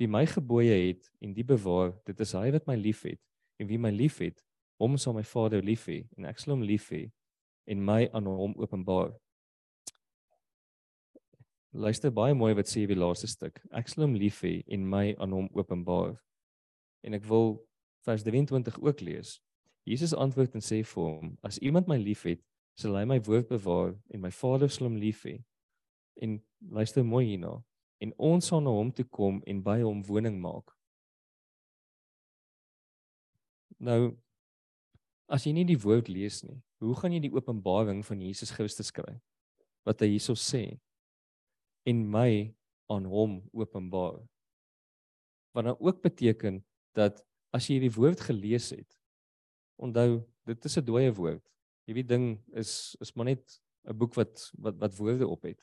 [0.00, 3.20] wie my gebooie het en die bewaar dit is hy wat my liefhet
[3.62, 4.42] en wie my liefhet
[4.82, 7.04] hom sal my Vader lief hê en ek sal hom lief hê
[7.70, 9.12] en my aan hom openbaar
[11.72, 15.14] Luister baie mooi wat sê die laaste stuk ek sal hom lief hê en my
[15.18, 16.18] aan hom openbaar
[17.02, 17.56] en ek wil
[18.06, 19.38] vers 23 ook lees
[19.88, 22.42] Jesus antwoord en sê vir hom as iemand my liefhet
[22.78, 25.38] sal hy my woord bewaar en my Vader sal hom lief hê.
[26.22, 26.38] En
[26.70, 27.58] luister mooi hierna.
[28.02, 30.72] En ons sal na hom toe kom en by hom woning maak.
[33.78, 34.14] Nou
[35.32, 38.90] as jy nie die woord lees nie, hoe gaan jy die openbaring van Jesus Christus
[38.92, 39.14] kry?
[39.86, 40.76] Wat hy hierso sê.
[41.88, 42.54] En my
[42.92, 44.20] aan hom openbaar.
[45.52, 46.62] Wat dan ook beteken
[46.96, 48.98] dat as jy hierdie woord gelees het,
[49.76, 51.44] onthou dit is 'n dooie woord.
[51.86, 55.60] Hierdie ding is is maar net 'n boek wat wat wat woorde op het.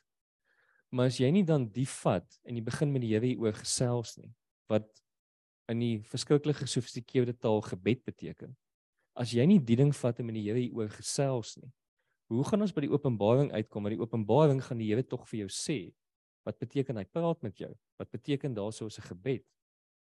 [0.89, 4.17] Maar as jy nie dan die vat en jy begin met die Here oor gesels
[4.17, 4.32] nie,
[4.67, 4.88] wat
[5.69, 8.55] in die verskriklik gesofistikeerde taal gebed beteken.
[9.13, 11.69] As jy nie die ding vat en met die Here oor gesels nie,
[12.29, 13.84] hoe gaan ons by die openbaring uitkom?
[13.84, 15.93] Maar die openbaring gaan die Here tog vir jou sê.
[16.47, 17.71] Wat beteken hy praat met jou?
[17.99, 19.45] Wat beteken daarso is 'n gebed?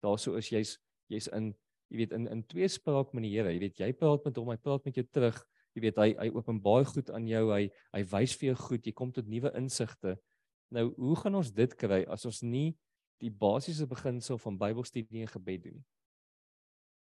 [0.02, 1.54] Daarso is jy's jy's in
[1.90, 3.52] jy weet in in tweespraak met die Here.
[3.52, 5.46] Jy weet jy praat met hom, hy praat met jou terug.
[5.74, 7.50] Jy weet hy hy openbaar goed aan jou.
[7.52, 8.86] Hy hy wys vir jou goed.
[8.86, 10.18] Jy kom tot nuwe insigte.
[10.70, 12.76] Nou, hoe gaan ons dit kry as ons nie
[13.20, 15.84] die basiese beginsel van Bybelstudie en gebed doen nie?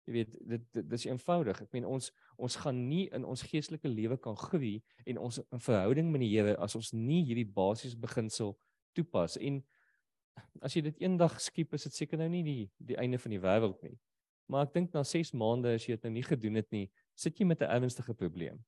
[0.08, 1.62] Jy weet dit dit dis eenvoudig.
[1.62, 2.10] Ek meen ons
[2.42, 6.32] ons gaan nie in ons geestelike lewe kan groei en ons in verhouding met die
[6.34, 8.56] Here as ons nie hierdie basiese beginsel
[8.94, 9.38] toepas.
[9.38, 9.62] En
[10.62, 13.42] as jy dit eendag skiep, is dit seker nou nie die die einde van die
[13.42, 13.98] wêreld nie.
[14.52, 17.40] Maar ek dink na 6 maande as jy dit nou nie gedoen het nie, sit
[17.40, 18.64] jy met 'n ernstige probleem.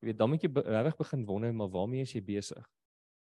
[0.00, 2.64] Jy weet, dan moet jy regtig begin wonder maar waarmee is jy besig?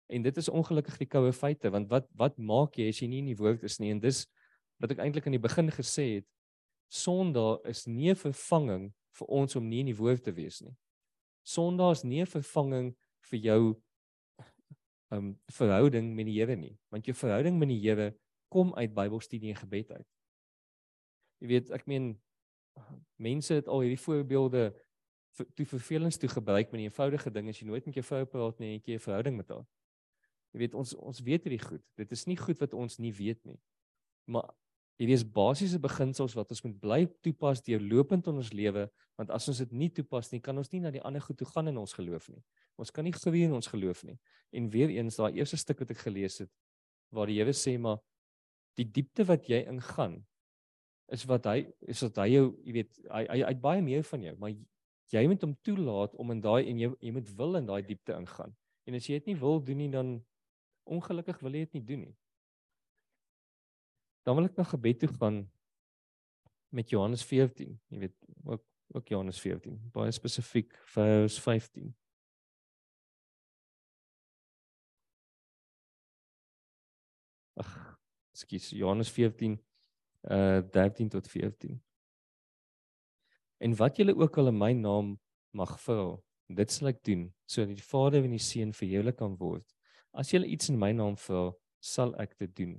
[0.10, 3.20] En dit is ongelukkig die koue feite want wat wat maak jy as jy nie
[3.20, 4.28] in die woord is nie en dis
[4.80, 6.28] wat ek eintlik aan die begin gesê het
[6.90, 10.76] Sondag is nie 'n vervanging vir ons om nie in die woord te wees nie.
[11.44, 12.96] Sondag is nie 'n vervanging
[13.32, 13.82] vir jou
[15.14, 18.14] um verhouding met die Here nie, want jou verhouding met die Here
[18.50, 20.08] kom uit Bybelstudie en gebed uit.
[21.44, 22.14] Jy weet, ek meen
[23.22, 24.70] mense het al hierdie voorbeelde
[25.56, 28.60] toe vervelings toe gebruik met die eenvoudige ding as jy nooit met jou vrou praat
[28.60, 29.66] nie en jy 'n verhouding met haar.
[30.54, 31.84] Jy weet ons ons weet hierdie goed.
[31.98, 33.60] Dit is nie goed wat ons nie weet nie.
[34.32, 34.54] Maar
[35.00, 38.86] hierdie is basiese beginsels wat ons moet bly toepas deurlopend in ons lewe,
[39.20, 41.48] want as ons dit nie toepas nie, kan ons nie na die ander goed toe
[41.50, 42.42] gaan in ons geloof nie.
[42.80, 44.16] Ons kan nie groei in ons geloof nie.
[44.56, 46.52] En weer eens daai eerste stuk wat ek gelees het
[47.16, 48.00] waar die Here sê maar
[48.80, 50.20] die diepte wat jy ingaan
[51.14, 54.24] is wat hy is wat hy jou, jy weet, hy hy uit baie meer van
[54.26, 54.56] jou, maar
[55.14, 58.16] jy moet hom toelaat om in daai en jy jy moet wil in daai diepte
[58.18, 58.56] ingaan.
[58.90, 60.16] En as jy dit nie wil doen nie dan
[60.86, 62.16] ongelukkig wil jy dit nie doen nie.
[64.26, 65.44] Dan wil ek na gebed toe gaan
[66.74, 67.76] met Johannes 14.
[67.94, 68.64] Jy weet ook
[68.96, 71.90] ook Johannes 14, baie spesifiek vers 15.
[77.60, 77.72] Ag,
[78.32, 79.58] skus, Johannes 14
[80.30, 81.82] uh 13 tot 14.
[83.58, 85.20] En wat julle ook al in my naam
[85.52, 86.16] mag vra,
[86.48, 89.66] dit sal ek doen sodat die Vader en die Seun verheerlik kan word.
[90.14, 92.76] As julle iets in my naam vra, sal ek dit doen.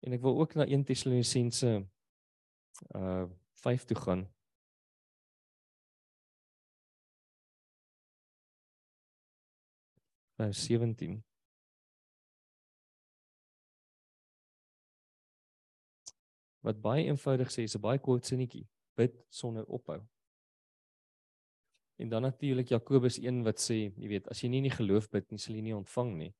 [0.00, 1.86] En ek wil ook na 1 Tessalonisense
[2.96, 3.24] uh
[3.56, 4.26] 5 toe gaan.
[10.36, 11.24] Vers 17.
[16.60, 18.66] Wat baie eenvoudig sê, is 'n baie kort sinnetjie.
[18.94, 20.00] Bid sonder ophou.
[21.96, 25.08] En dan natuurlik Jakobus 1 wat sê, jy weet, as jy nie in die geloof
[25.10, 26.34] bid nie, sal jy nie ontvang nie.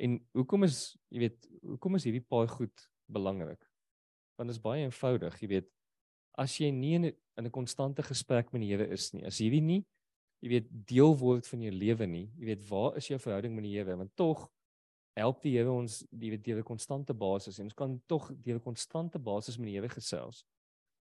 [0.00, 3.60] En hoekom is, jy weet, hoekom is hierdie paar goed belangrik.
[4.36, 5.68] Want dit is baie eenvoudig, jy weet,
[6.40, 9.38] as jy nie in 'n in 'n konstante gesprek met die Here is nie, as
[9.38, 9.84] hierdie nie
[10.40, 13.66] jy weet deel word van jou lewe nie, jy weet waar is jou verhouding met
[13.66, 13.96] die Here?
[13.96, 14.46] Want tog
[15.18, 18.56] help die Here ons die weet deur 'n konstante basis en ons kan tog deur
[18.56, 20.44] 'n konstante basis met die Here gesels.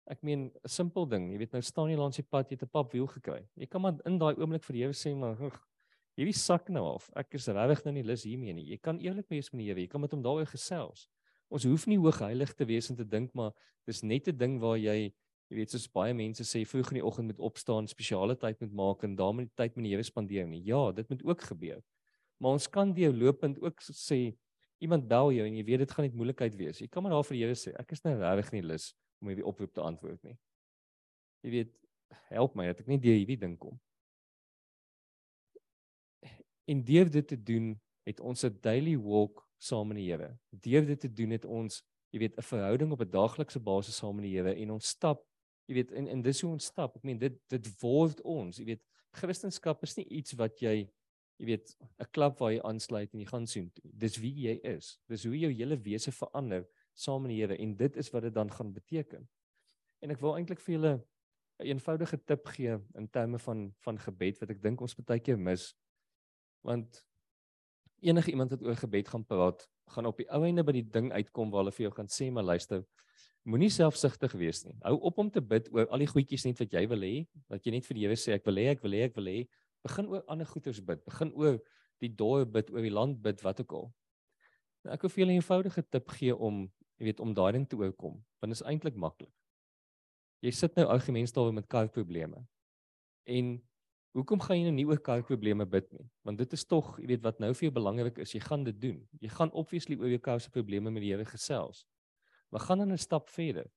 [0.06, 2.62] Ek meen 'n simpel ding, jy weet nou staan jy langs die pad, jy het
[2.62, 3.48] 'n papwiel gekry.
[3.56, 5.36] Jy kan maar in daai oomblik vir die Here sê maar
[6.16, 7.10] hierdie sak nou af.
[7.16, 8.70] Ek is regtig nou nie lus hiermee nie.
[8.72, 9.80] Jy kan eerlik wees met die Here.
[9.80, 11.08] Jy kan met hom daaroor gesels
[11.52, 13.54] ons hoef nie hoogheilig te wees en te dink maar
[13.86, 15.12] dis net 'n ding waar jy
[15.48, 18.72] jy weet soos baie mense sê vroeg in die oggend moet opstaan, spesiale tyd moet
[18.72, 20.60] maak en daarmee tyd met die Here spandeer nie.
[20.66, 21.82] Ja, dit moet ook gebeur.
[22.40, 24.34] Maar ons kan die lopend ook sê
[24.80, 26.80] iemand bel jou en jy weet dit gaan net moeilikheid wees.
[26.80, 29.28] Jy kan maar daar vir die Here sê ek is nou regtig nie lus om
[29.28, 30.36] hierdie oproep te antwoord nie.
[31.44, 31.72] Jy weet
[32.28, 33.78] help my dat ek nie deur hierdie ding kom.
[36.66, 37.74] En deur dit te doen
[38.06, 40.38] het ons 'n daily walk saam met die Here.
[40.50, 44.16] Deur dit te doen het ons, jy weet, 'n verhouding op 'n daaglikse basis saam
[44.16, 45.26] met die Here en ons stap,
[45.66, 46.96] jy weet, en en dis hoe ons stap.
[46.96, 50.88] Ek meen dit dit word ons, jy weet, Christendom is nie iets wat jy
[51.38, 53.90] jy weet, 'n klub waar jy aansluit en jy gaan soen toe.
[53.92, 54.98] Dis wie jy is.
[55.08, 58.34] Dis hoe jou hele wese verander saam met die Here en dit is wat dit
[58.34, 59.28] dan gaan beteken.
[60.02, 61.02] En ek wil eintlik vir julle 'n
[61.64, 65.38] een eenvoudige tip gee in terme van van gebed wat ek dink ons baie keer
[65.38, 65.74] mis.
[66.66, 67.00] Want
[68.02, 71.12] enige iemand wat oor gebed gaan praat, gaan op die ou einde by die ding
[71.14, 72.82] uitkom waar hulle vir jou gaan sê maar luister,
[73.46, 74.74] moenie selfsugtig wees nie.
[74.82, 77.14] Hou op om te bid oor al die goedjies net wat jy wil hê,
[77.52, 79.30] dat jy net vir die Here sê ek wil hê, ek wil hê, ek wil
[79.30, 79.36] hê.
[79.86, 81.04] Begin oor ander goeders bid.
[81.06, 81.60] Begin oor
[82.02, 83.86] die doel bid, oor die land bid, wat ook al.
[84.90, 86.66] Ek wil vir julle 'n eenvoudige tip gee om,
[86.98, 89.32] jy weet, om daai ding te oorkom, want dit is eintlik maklik.
[90.42, 92.46] Jy sit nou argumentstawe met karprobleme.
[93.26, 93.62] En
[94.16, 96.06] hoekom gaan jy nou nie oor karprobleme bid nie?
[96.24, 98.78] Want dit is tog, jy weet wat nou vir jou belangrik is, jy gaan dit
[98.80, 99.02] doen.
[99.20, 101.84] Jy gaan obviously oor jou karse probleme met die Here gesels.
[102.50, 103.68] Maar gaan dan 'n stap verder.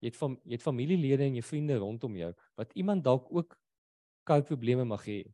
[0.00, 3.58] Jy het van jy het familielede en jou vriende rondom jou wat iemand dalk ook
[4.24, 5.24] karprobleme mag hê.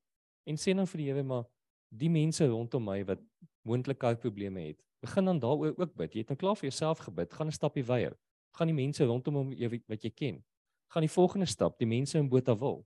[0.46, 1.44] En sê dan vir die Here maar
[1.88, 3.20] die mense rondom my wat
[3.62, 4.82] moontlik karprobleme het.
[5.00, 6.14] Begin dan daaroor ook bid.
[6.14, 8.16] Jy het nou klaar vir jouself gebid, gaan 'n stapie weier.
[8.52, 10.44] Gaan die mense rondom jou wat jy ken.
[10.88, 12.84] Gaan die volgende stap, die mense in Botawil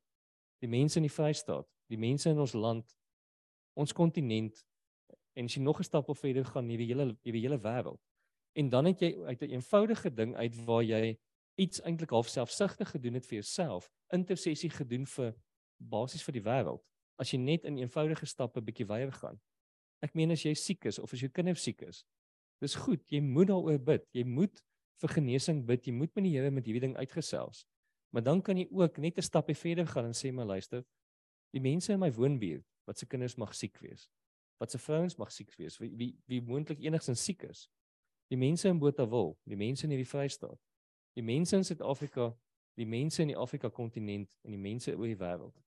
[0.63, 2.97] die mense in die Vrystaat, die mense in ons land,
[3.75, 4.65] ons kontinent
[5.35, 8.01] en as jy nog 'n stap of verder gaan, nie die hele die hele wêreld.
[8.55, 11.19] En dan het jy uit 'n eenvoudige ding uit waar jy
[11.55, 15.35] iets eintlik half selfsugtig gedoen het vir jouself, intersessie gedoen vir
[15.79, 16.83] basies vir die wêreld.
[17.19, 19.41] As jy net in eenvoudige stappe bietjie weier gaan.
[20.03, 22.05] Ek meen as jy siek is of as jou kinders siek is,
[22.61, 24.07] dis goed, jy moet daaroor bid.
[24.13, 24.63] Jy moet
[25.01, 25.87] vir genesing bid.
[25.87, 27.65] Jy moet met die Here met hierdie ding uitgesels.
[28.15, 30.85] Maar dan kan jy ook net 'n stapie verder gaan en sê maar luister,
[31.51, 34.11] die mense in my woonbuurt wat se kinders mag siek wees,
[34.57, 37.69] wat se vrouens mag siek wees, wie wie, wie moontlik enigsins siek is.
[38.29, 40.61] Die mense in Botawil, die mense in die Vrystaat,
[41.13, 42.37] die mense in Suid-Afrika,
[42.75, 45.59] die mense in die Afrika kontinent en die mense oor die wêreld.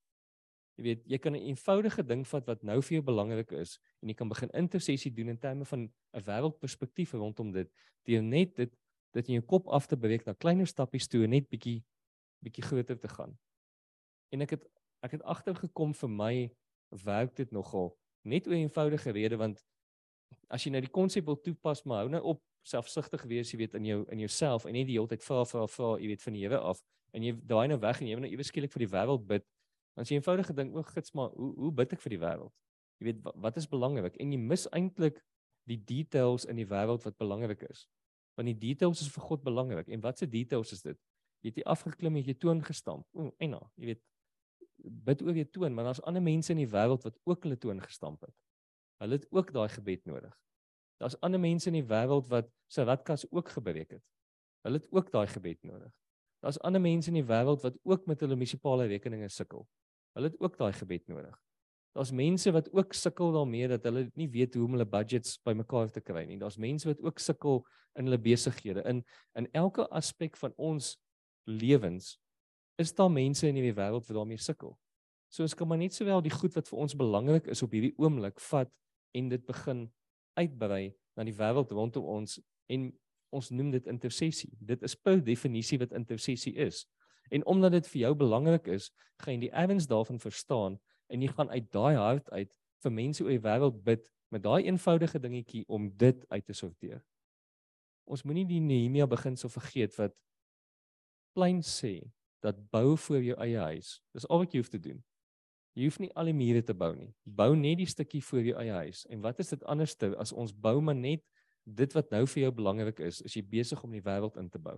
[0.78, 4.08] Jy weet, jy kan 'n eenvoudige ding vat wat nou vir jou belangrik is en
[4.08, 7.70] jy kan begin intersessie doen in terme van 'n wêreldperspektief rondom dit.
[8.06, 8.78] Deur net dit
[9.12, 11.84] dit in jou kop af te beweeg na kleiner stappies toe en net bietjie
[12.44, 13.38] bietjie groter te gaan.
[14.34, 14.68] En ek het
[15.06, 16.34] ek het agtergekom vir my
[17.06, 17.92] werk dit nogal
[18.26, 19.64] net 'n eenvoudige rede want
[20.50, 23.76] as jy nou die konsep wil toepas maar hou nou op selfsugtig wees jy weet
[23.76, 26.34] in jou in jouself en net die hele tyd vra vra vra jy weet van
[26.34, 26.82] die Here af
[27.14, 29.46] en jy daai nou weg en jy wil nou ewe skielik vir die wêreld bid
[29.96, 32.54] dan as jy eenvoudige ding o gits maar hoe hoe bid ek vir die wêreld?
[33.00, 34.18] Jy weet wat, wat is belangrik?
[34.18, 35.22] En jy mis eintlik
[35.70, 37.88] die details in die wêreld wat belangrik is
[38.38, 39.88] want die details is vir God belangrik.
[39.90, 40.98] En wat se details is dit
[41.42, 43.06] jy het jy afgeklim het jy toon gestamp.
[43.14, 44.04] O, en nou, jy weet
[45.08, 47.82] bid oor jou toon, maar daar's ander mense in die wêreld wat ook hulle toon
[47.82, 48.36] gestamp het.
[49.02, 50.34] Hulle het ook daai gebed nodig.
[51.02, 54.04] Daar's ander mense in die wêreld wat se radkas ook gebreek het.
[54.66, 55.92] Hulle het ook daai gebed nodig.
[56.42, 59.68] Daar's ander mense in die wêreld wat ook met hulle munisipale rekeninge sukkel.
[60.18, 61.38] Hulle het ook daai gebed nodig.
[61.98, 65.90] Daar's mense wat ook sukkel daarmee dat hulle nie weet hoe om hulle budgets bymekaar
[65.90, 66.38] te kry nie.
[66.38, 67.64] Daar's mense wat ook sukkel
[67.98, 68.84] in hulle besighede.
[68.86, 70.96] In in elke aspek van ons
[71.48, 72.18] lewens
[72.78, 74.76] is daar mense in hierdie wêreld wat daarmee sukkel.
[75.34, 77.96] So ons kan maar net sowel die goed wat vir ons belangrik is op hierdie
[77.98, 78.72] oomblik vat
[79.18, 79.88] en dit begin
[80.38, 82.38] uitbrei na die wêreld rondom ons
[82.72, 82.92] en
[83.36, 84.54] ons noem dit intersessie.
[84.60, 86.86] Dit is per definisie wat intersessie is.
[87.34, 90.78] En omdat dit vir jou belangrik is, gaan jy die erns daarvan verstaan
[91.12, 94.68] en jy gaan uit daai hart uit vir mense oor die wêreld bid met daai
[94.68, 97.02] eenvoudige dingetjie om dit uit te sorteer.
[98.08, 100.16] Ons moenie die Nehemia begin so vergeet wat
[101.38, 102.00] plain sê
[102.46, 103.98] dat bou voor jou eie huis.
[104.16, 105.00] Dis al wat jy hoef te doen.
[105.78, 107.12] Jy hoef nie al die mure te bou nie.
[107.22, 109.04] Bou net die stukkie voor jou eie huis.
[109.14, 111.22] En wat is dit anderste as ons bou maar net
[111.68, 114.62] dit wat nou vir jou belangrik is, is jy besig om die wêreld in te
[114.62, 114.78] bou.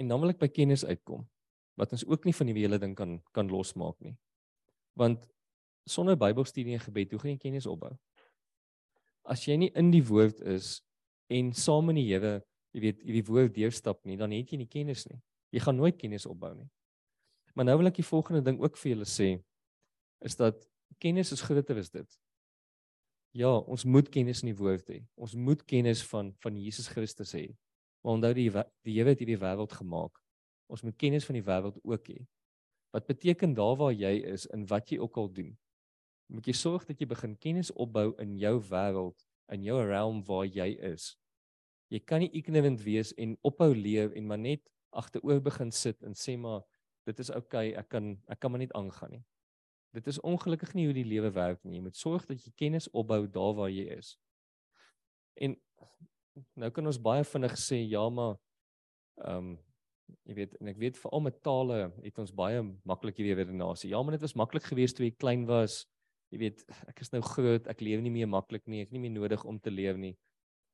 [0.00, 1.26] En dan wil ek by kennis uitkom
[1.78, 4.14] wat ons ook nie van die hele ding kan kan losmaak nie.
[4.94, 5.26] Want
[5.90, 7.90] sonder Bybelstudie en gebed, hoe gaan jy kennis opbou?
[9.26, 10.78] As jy nie in die woord is
[11.34, 12.38] en saam met die Here
[12.74, 15.20] jy weet hierdie woord deurstap nie, dan het jy nie kennis nie.
[15.54, 16.68] Jy gaan nooit kennis opbou nie.
[17.54, 19.28] Maar nou wil ek die volgende ding ook vir julle sê
[20.24, 20.64] is dat
[20.98, 22.18] kennis is groter as dit.
[23.34, 25.00] Ja, ons moet kennis in die woord hê.
[25.18, 27.48] Ons moet kennis van van Jesus Christus hê.
[28.02, 28.50] Maar onthou die
[28.86, 30.18] die Here het hierdie wêreld gemaak.
[30.70, 32.22] Ons moet kennis van die wêreld ook hê.
[32.94, 35.54] Wat beteken daar waar jy is en wat jy ook al doen?
[36.30, 40.46] Moet jy sorg dat jy begin kennis opbou in jou wêreld, in jou realm waar
[40.46, 41.14] jy is.
[41.94, 44.64] Jy kan nie ignorant wees en ophou leef en maar net
[44.98, 46.64] agteroor begin sit en sê maar
[47.06, 49.22] dit is oukei, okay, ek kan ek kan maar net aangaan nie.
[49.94, 51.76] Dit is ongelukkig nie hoe die lewe werk nie.
[51.76, 54.16] Jy moet sorg dat jy kennis opbou daar waar jy is.
[55.38, 55.54] En
[56.58, 58.34] nou kan ons baie vinnig sê ja maar
[59.22, 59.54] ehm um,
[60.28, 63.92] jy weet en ek weet veral met tale het ons baie maklik hierdie redenasie.
[63.94, 65.84] Ja, maar dit was maklik geweest toe jy klein was.
[66.34, 68.82] Jy weet, ek is nou groot, ek leef nie meer maklik nie.
[68.82, 70.16] Ek het nie meer nodig om te leef nie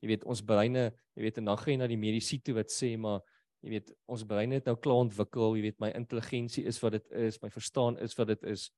[0.00, 2.72] jy weet ons breine, jy weet en dan gaan jy na die mediese toe wat
[2.72, 3.20] sê maar
[3.60, 7.10] jy weet ons breine het nou klaar ontwikkel, jy weet my intelligensie is wat dit
[7.28, 8.70] is, my verstaan is wat dit is.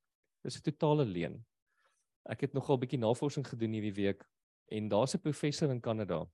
[0.43, 1.45] Dis 'n totale leuen.
[2.29, 4.23] Ek het nogal 'n bietjie navorsing gedoen hierdie week
[4.71, 6.25] en daar's 'n professor in Kanada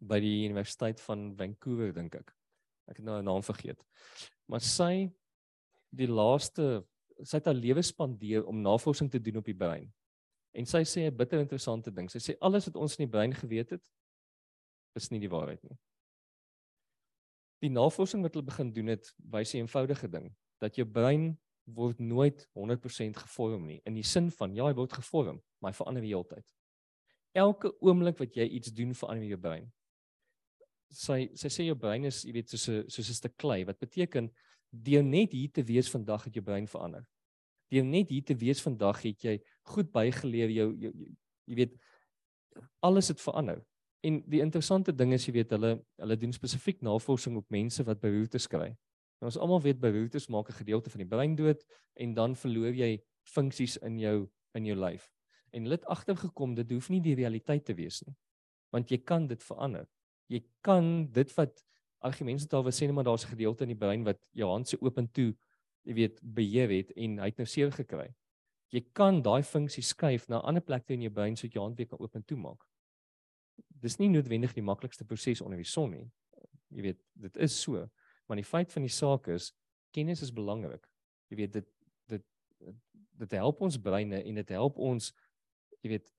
[0.00, 2.32] by die Universiteit van Vancouver dink ek.
[2.88, 3.82] Ek het nou 'n naam vergeet.
[4.48, 5.10] Maar sy
[5.90, 6.84] die laaste
[7.24, 9.92] sy het haar lewe spandeer om navorsing te doen op die brein.
[10.56, 12.08] En sy sê 'n bitter interessante ding.
[12.10, 13.82] Sy sê alles wat ons in die brein geweet het,
[14.94, 15.76] is nie die waarheid nie.
[17.60, 21.98] Die navorsing wat hulle begin doen het, wys 'n eenvoudige ding, dat jou brein word
[21.98, 26.02] nooit 100% gevorm nie in die sin van ja, hy word gevorm, maar hy verander
[26.02, 26.52] die hele tyd.
[27.34, 29.72] Elke oomblik wat jy iets doen verander jou brein.
[30.90, 33.78] Sy sy sê jou brein is, jy weet, soos 'n soos 'n stuk klei wat
[33.78, 34.30] beteken
[34.70, 37.06] deur net hier te wees vandag het jou brein verander.
[37.70, 41.14] Deur net hier te wees vandag het jy goed bygeleer jou, jou, jou
[41.46, 41.76] jy weet
[42.80, 43.62] alles het verander.
[44.06, 48.00] En die interessante ding is jy weet hulle hulle doen spesifiek navorsing op mense wat
[48.02, 48.70] beroertes kry.
[49.20, 51.64] Nou ons almal weet beroertes maak 'n gedeelte van die brein dood
[51.94, 55.10] en dan verloor jy funksies in jou in jou lyf.
[55.52, 58.14] En hulle het agtergekom dit hoef nie die realiteit te wees nie.
[58.72, 59.86] Want jy kan dit verander.
[60.28, 61.64] Jy kan dit wat
[62.00, 64.68] argumente daar was sê net maar daar's 'n gedeelte in die brein wat jou hand
[64.68, 65.34] se oop en toe,
[65.82, 68.14] jy weet, beheer het en hy het nou seer gekry.
[68.74, 71.62] Jy kan daai funksie skuif na 'n ander plek toe in jou brein sodat jou
[71.62, 72.66] hand weer kan oop en toe maak.
[73.80, 76.10] Dis nie noodwendig die maklikste proses onder die son nie.
[76.70, 77.88] Jy weet, dit is so,
[78.26, 79.52] maar die feit van die saak is
[79.92, 80.86] kennis is belangrik.
[81.30, 81.68] Jy weet dit
[82.08, 82.24] dit
[83.16, 85.12] dit help ons breine en dit help ons
[85.82, 86.12] jy weet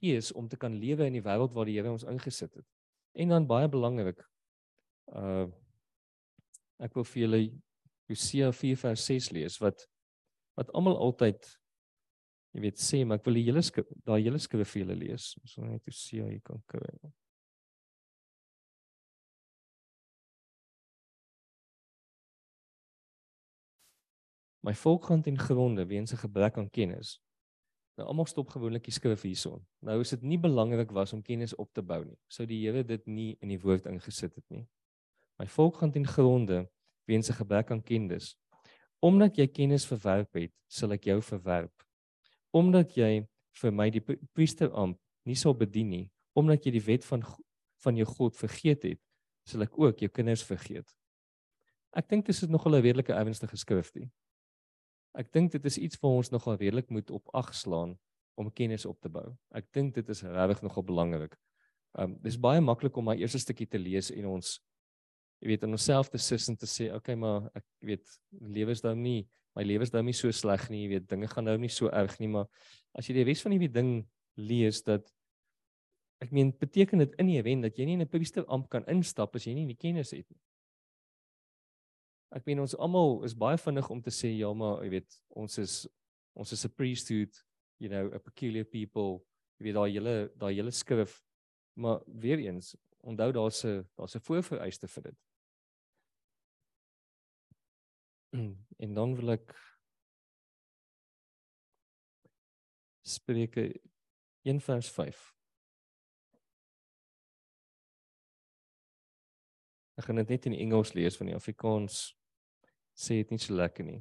[0.00, 2.66] gees om te kan lewe in die wêreld waar die Here ons ingesit het.
[3.14, 4.22] En dan baie belangrik,
[5.12, 5.48] uh
[6.80, 7.40] ek wil vir julle
[8.08, 9.82] Hosea 4 vers 6 lees wat
[10.56, 11.44] wat almal altyd
[12.54, 13.62] jy weet sê maar ek wil die hele
[14.06, 15.34] daai hele skrif vir julle lees.
[15.42, 16.94] Ons wil net Hosea hier kan kry.
[24.62, 27.18] My volk gaan ten gronde weens 'n gebrek aan kennis.
[27.96, 29.66] Nou almal stop gewoonlik die skrif hierson.
[29.84, 32.18] Nou is dit nie belangrik was om kennis op te bou nie.
[32.28, 34.66] Sou die Here dit nie in die woord ingesit het nie.
[35.38, 36.68] My volk gaan ten gronde
[37.04, 38.36] weens 'n gebrek aan kennis.
[39.00, 41.72] Omdat jy kennis verwerp het, sal ek jou verwerp.
[42.52, 43.26] Omdat jy
[43.60, 44.02] vir my die
[44.34, 47.24] priesteramp nie sou bedien nie, omdat jy die wet van
[47.80, 48.98] van jou God vergeet het,
[49.48, 50.84] sal ek ook jou kinders vergeet.
[51.96, 54.10] Ek dink dit is nogal 'n redelike ernstige skrifgie.
[55.16, 57.98] Ek dink dit is iets wat ons nogal redelik moet op ag slaan
[58.36, 59.36] om kennis op te bou.
[59.54, 61.36] Ek dink dit is regtig nogal belangrik.
[61.98, 64.60] Um dis baie maklik om my eerste stukkie te lees en ons
[65.40, 68.84] jy weet in onsself te sis en te sê okay maar ek weet lewe is
[68.84, 71.56] nou nie my lewe is nou nie so sleg nie jy weet dinge gaan nou
[71.58, 72.46] nie so erg nie maar
[72.94, 73.90] as jy die res van hierdie ding
[74.36, 75.08] lees dat
[76.20, 78.84] ek meen beteken dit in die event dat jy nie in 'n priester amp kan
[78.86, 80.40] instap as jy nie die kennis het nie?
[82.30, 85.58] Ek meen ons almal is baie vinnig om te sê ja maar jy weet ons
[85.58, 85.88] is
[86.34, 87.32] ons is 'n priesthood
[87.78, 89.24] you know a peculiar people
[89.58, 91.24] jy weet daai hele daai hele skrif
[91.74, 95.18] maar weer eens onthou daar's 'n daar's 'n voorvereiste vir dit
[98.80, 99.52] en dan wil ek
[103.10, 103.66] Spreuke
[104.42, 105.20] 1 vers 5.
[110.00, 111.98] Ek gaan dit net in Engels lees van die Afrikaans
[112.96, 114.00] sê dit nie so lekker nie.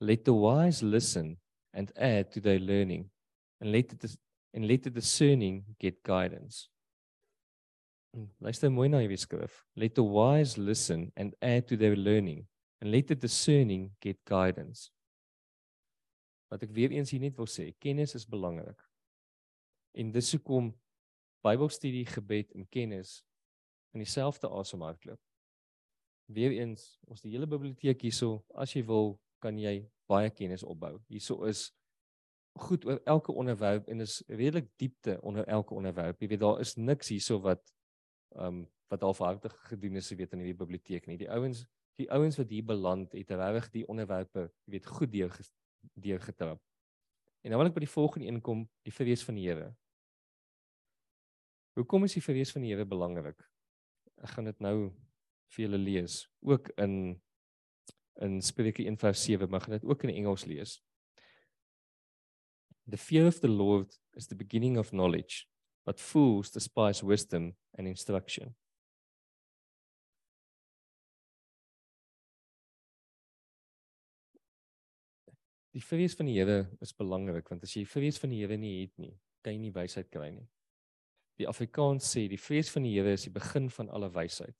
[0.00, 1.36] Let the wise listen
[1.72, 3.10] and add to their learning
[3.60, 4.16] and let the
[4.52, 6.66] and let the discerning get guidance.
[8.42, 9.60] Luister mooi na hierdie skrif.
[9.78, 12.48] Let the wise listen and add to their learning
[12.80, 14.90] and let the discerning get guidance.
[16.50, 18.80] Wat ek weer eens hier net wil sê, kennis is belangrik.
[19.94, 20.72] En dis hoekom
[21.44, 23.20] Bybelstudie, gebed en kennis
[23.94, 25.20] in dieselfde asem hardloop.
[26.30, 30.98] Weer eens, ons die hele biblioteek hierso, as jy wil, kan jy baie kennis opbou.
[31.08, 31.70] Hierso is
[32.60, 36.20] goed oor elke onderwerp en is redelik diepte onder elke onderwerp.
[36.20, 37.64] Jy weet daar is niks hierso wat
[38.36, 41.14] ehm um, wat halfhartig gedoen is, jy weet in die biblioteek nie.
[41.18, 41.60] Die ouens,
[42.00, 45.36] die ouens wat hier beland het, regtig die onderwerpe, jy weet, goed deur
[45.96, 46.60] deur getrap.
[47.40, 49.70] En nou wil ek by die volgende een kom, die vrees van die Here.
[51.78, 53.40] Hoekom is die vrees van die Here belangrik?
[54.20, 54.90] Ek gaan dit nou
[55.54, 57.18] vir julle lees, ook in
[58.20, 60.82] in Spreuke 1:7, maar gaan dit ook in Engels lees.
[62.84, 65.46] The fear of the Lord is the beginning of knowledge
[65.86, 68.54] but fools despise wisdom and instruction.
[75.74, 78.80] Die vrees van die Here is belangrik want as jy vrees van die Here nie
[78.80, 79.12] het nie,
[79.44, 80.48] kan jy nie wysheid kry nie.
[81.38, 84.56] Die Afrikaans sê die vrees van die Here is die begin van alle wysheid.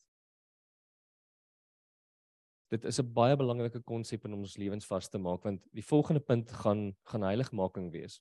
[2.71, 6.21] Dit is 'n baie belangrike konsep in ons lewens vas te maak want die volgende
[6.21, 8.21] punt gaan gaan heiligmaking wees.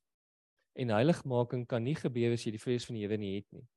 [0.76, 3.68] En heiligmaking kan nie gebeur as jy die vrees van die Here nie het nie.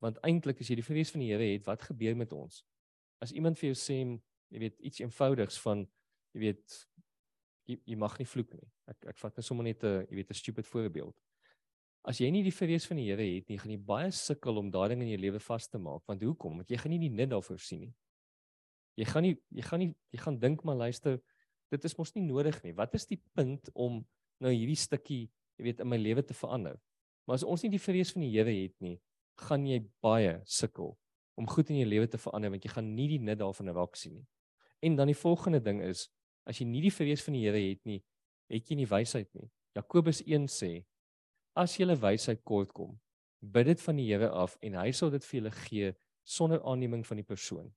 [0.00, 2.64] Want eintlik as jy die vrees van die Here het, wat gebeur met ons?
[3.20, 5.86] As iemand vir jou sê, jy weet iets eenvoudigs van
[6.32, 6.88] jy weet
[7.66, 8.68] jy, jy mag nie vloek nie.
[8.90, 11.16] Ek ek vat net sommer net 'n jy weet 'n stupid voorbeeld.
[12.06, 14.70] As jy nie die vrees van die Here het nie, gaan jy baie sukkel om
[14.70, 16.02] daai ding in jou lewe vas te maak.
[16.06, 16.56] Want hoekom?
[16.56, 17.94] Want jy gaan nie die nut daarvoor sien nie.
[18.96, 21.20] Jy gaan nie jy gaan nie jy gaan dink maar luister,
[21.70, 22.72] dit is mos nie nodig nie.
[22.72, 24.06] Wat is die punt om
[24.40, 26.78] nou hierdie stukkie, jy weet, in my lewe te verander?
[27.26, 29.00] Maar as ons nie die vrees van die Here het nie,
[29.36, 30.94] gaan jy baie sukkel
[31.36, 33.98] om goed in jou lewe te verander want jy gaan nie die nut daarvan raak
[33.98, 34.26] sien nie.
[34.86, 36.06] En dan die volgende ding is
[36.46, 38.00] as jy nie die vrees van die Here het nie,
[38.52, 39.48] het jy nie wysheid nie.
[39.76, 40.70] Jakobus 1 sê
[41.56, 42.98] as jy wysheid kort kom,
[43.40, 45.94] bid dit van die Here af en hy sal dit vir julle gee
[46.24, 47.72] sonder aanneming van die persoon.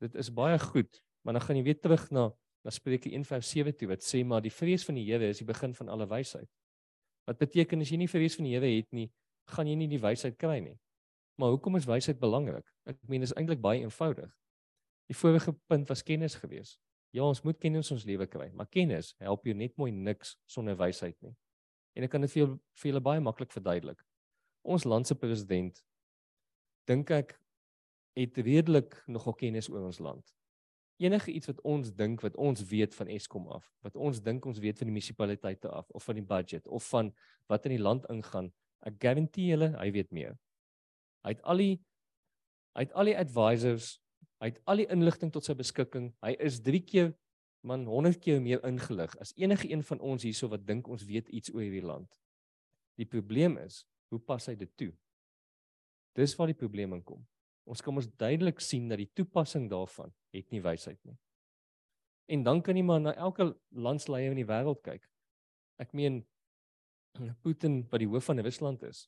[0.00, 2.30] Dit is baie goed, maar dan gaan jy weer terug na
[2.64, 5.74] na Spreuke 1:7 toe wat sê maar die vrees van die Here is die begin
[5.74, 6.48] van alle wysheid.
[7.28, 9.10] Wat beteken as jy nie vrees van die Here het nie,
[9.52, 10.78] gaan jy nie die wysheid kry nie.
[11.36, 12.64] Maar hoekom is wysheid belangrik?
[12.86, 14.30] Ek meen dit is eintlik baie eenvoudig.
[15.10, 16.78] Die vorige punt was kennis gewees.
[17.14, 20.74] Ja, ons moet kennis ons lewe kry, maar kennis help jou net mooi niks sonder
[20.78, 21.34] wysheid nie.
[21.94, 22.48] En ek kan dit vir jou
[22.80, 24.00] vir julle baie maklik verduidelik.
[24.66, 25.78] Ons land se president
[26.90, 27.36] dink ek
[28.18, 30.34] het redelik nogal kennis oor ons land.
[31.02, 34.58] Enige iets wat ons dink wat ons weet van Eskom af, wat ons dink ons
[34.62, 37.10] weet van die munisipaliteite af of van die budget of van
[37.50, 38.50] wat in die land ingaan,
[38.86, 40.38] ek garandeer julle hy weet meer.
[41.22, 41.74] Hy het al die
[42.74, 44.00] hy het al die advisors,
[44.44, 46.10] hy het al die inligting tot sy beskikking.
[46.20, 47.14] Hy is 3 keer
[47.64, 51.30] man 100 keer meer ingelig as enige een van ons hierso wat dink ons weet
[51.32, 52.10] iets oor hierdie land.
[53.00, 54.90] Die probleem is, hoe pas hy dit toe?
[56.14, 57.24] Dis waar die probleem inkom.
[57.64, 61.16] Ons kan ons duidelik sien dat die toepassing daarvan het nie wysheid nie.
[62.28, 65.08] En dan kan jy maar na elke landsleier in die wêreld kyk.
[65.80, 66.20] Ek meen
[67.42, 69.06] Putin wat die hoof van Rusland is.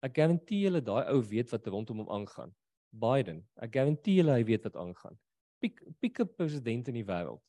[0.00, 2.54] Ek garandeer julle daai ou weet wat rondom hom aangaan.
[2.90, 5.18] Biden, ek garandeer julle hy weet wat aangaan.
[5.62, 7.42] Piek pieke president in die wêreld.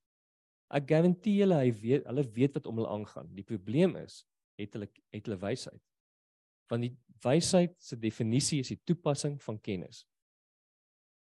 [0.74, 3.30] Ek garandeer julle hy weet hulle weet wat om hulle aangaan.
[3.38, 4.24] Die probleem is
[4.60, 5.82] het hulle het hulle wysheid.
[6.70, 10.04] Want die wysheid se definisie is die toepassing van kennis.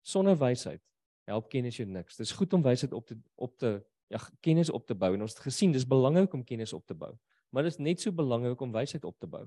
[0.06, 0.82] Sonder wysheid
[1.30, 2.18] help kennis jou niks.
[2.18, 3.78] Dis goed om wysheid op te op te
[4.14, 6.98] ja kennis op te bou en ons het gesien dis belangrik om kennis op te
[6.98, 7.12] bou.
[7.50, 9.46] Maar dit is net so belangrik om wysheid op te bou.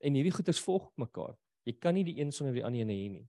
[0.00, 1.36] En hierdie goed is volg mekaar.
[1.68, 3.26] Jy kan nie die een sonder die ander hê nie.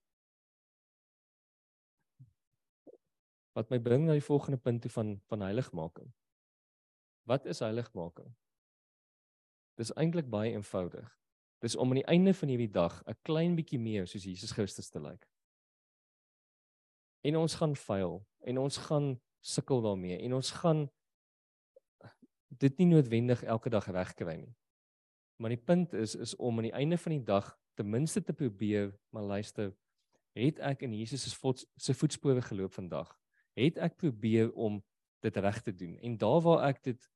[3.54, 6.14] Wat my bring na die volgende punt toe van van heiligmaking.
[7.28, 8.32] Wat is heiligmaking?
[9.76, 11.18] Dis eintlik baie eenvoudig.
[11.62, 14.90] Dis om aan die einde van hierdie dag 'n klein bietjie meer soos Jesus Christus
[14.90, 15.28] te lyk.
[17.22, 20.90] En ons gaan faal en ons gaan sukkel daarmee en ons gaan
[22.48, 24.56] dit nie noodwendig elke dag regkry nie.
[25.42, 28.34] Maar die punt is is om aan die einde van die dag ten minste te
[28.34, 29.76] probeer, maar luister,
[30.34, 33.21] het ek in Jesus se voet, se voetspore geloop vandag?
[33.60, 34.80] Het ek probeer om
[35.22, 35.98] dit reg te doen?
[36.00, 37.10] En daar waar ek dit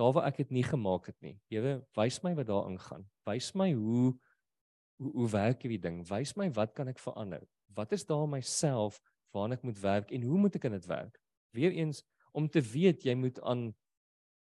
[0.00, 1.34] daar waar ek dit nie gemaak het nie.
[1.52, 3.04] Here, wys my wat daar aangaan.
[3.28, 4.14] Wys my hoe
[5.00, 6.00] hoe, hoe werk hierdie ding?
[6.08, 7.44] Wys my wat kan ek verander?
[7.76, 9.00] Wat is daar myself
[9.34, 11.20] waarna ek moet werk en hoe moet ek aan dit werk?
[11.56, 13.70] Weereens om te weet jy moet aan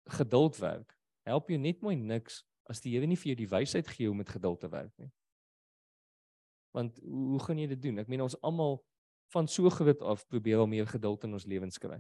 [0.09, 0.95] geduld werk.
[1.27, 4.19] Help jou net mooi niks as die Here nie vir jou die wysheid gee om
[4.21, 5.09] met geduld te werk nie.
[6.75, 8.01] Want hoe gaan jy dit doen?
[8.01, 8.79] Ek meen ons almal
[9.33, 11.99] van so groot af probeer om meer geduld in ons lewens kry.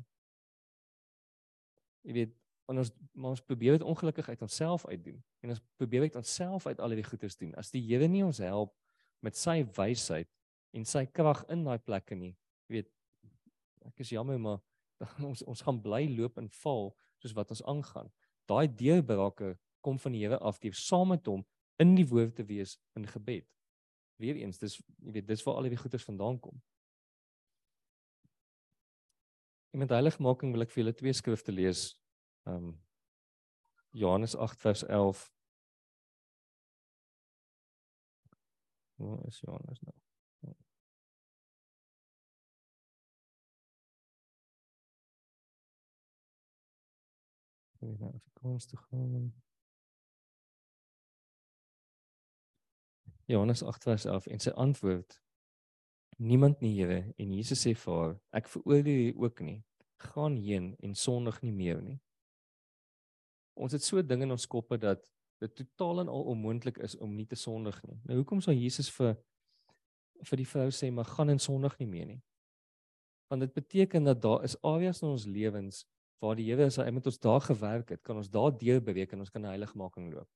[2.07, 2.35] Jy weet,
[2.69, 6.95] ons ons probeer dit ongelukkig uit onsself uitdoen en ons probeer dit onsself uit al
[6.97, 7.53] die goeders doen.
[7.57, 8.75] As die Here nie ons help
[9.25, 10.29] met sy wysheid
[10.77, 12.35] en sy krag in daai plekke nie,
[12.69, 12.89] jy weet,
[13.89, 14.59] ek is jammer maar
[15.29, 18.11] ons ons gaan bly loop en val soos wat ons aangaan.
[18.49, 19.55] Daai deurbrake
[19.85, 21.45] kom van die Here af deur saam met hom
[21.79, 23.47] in die woord te wees in gebed.
[24.19, 26.59] Weereens, dis jy weet, dis waar al die goeders vandaan kom.
[29.69, 31.81] En met heiligmaking wil ek vir julle twee skrifte lees.
[32.49, 32.71] Um
[33.91, 35.21] Johannes 8 vers 11.
[38.99, 39.95] Waar is Johannes nou?
[47.79, 49.29] Ek weet nou of ek kans toe gaan.
[53.29, 55.21] Johannes 8 vers 11 en sy antwoord
[56.19, 59.61] Niemand nie Here en Jesus sê vir haar ek veroordeel u ook nie.
[60.03, 61.99] Gaan heen en sondig nie meer nie.
[63.55, 65.05] Ons het so dinge in ons koppe dat
[65.39, 67.95] dit totaal en al onmoontlik is om nie te sondig nie.
[68.03, 69.15] Nou hoekom sou Jesus vir
[70.27, 72.19] vir die vrou sê maar gaan en sondig nie meer nie?
[73.31, 75.85] Want dit beteken dat daar is areas in ons lewens
[76.19, 79.15] waar die Here as hy met ons daar gewerk het kan ons daar deur beweeg
[79.15, 80.27] en ons kan heiligmaking loop.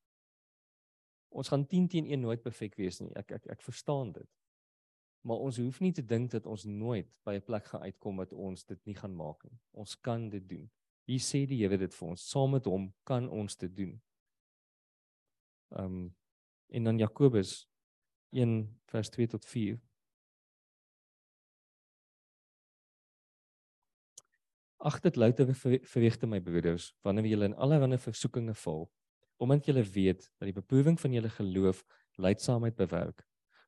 [1.36, 3.12] Ons gaan 10 teen 1 nooit perfek wees nie.
[3.20, 4.30] Ek ek ek verstaan dit.
[5.24, 8.34] Maar ons hoef nie te dink dat ons nooit by 'n plek gaan uitkom wat
[8.34, 9.60] ons dit nie gaan maak nie.
[9.72, 10.70] Ons kan dit doen.
[11.08, 12.30] Hier sê die Here dit vir ons.
[12.30, 14.02] Saam met hom kan ons dit doen.
[15.72, 16.16] Ehm um,
[16.74, 17.68] en dan Jakobus
[18.32, 19.80] 1 vers 2 tot 4.
[24.78, 28.90] Ag dit louter verwegte my broeders wanneer julle in allerlei versoekinge val
[29.38, 31.84] omdat julle weet dat die beproewing van julle geloof
[32.16, 33.24] lydsaamheid bewerk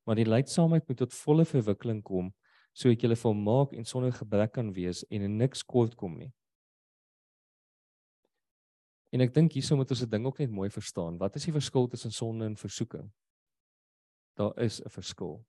[0.06, 2.34] maar die lydsaamheid moet tot volle verwikkeling kom
[2.74, 6.32] sodat julle volmaak en sonder gebrek kan wees en niks kort kom nie
[9.16, 11.18] En ek dink hierso moet ons 'n ding ook net mooi verstaan.
[11.18, 13.12] Wat is die verskil tussen sonde en versoeking?
[14.36, 15.46] Daar is 'n verskil.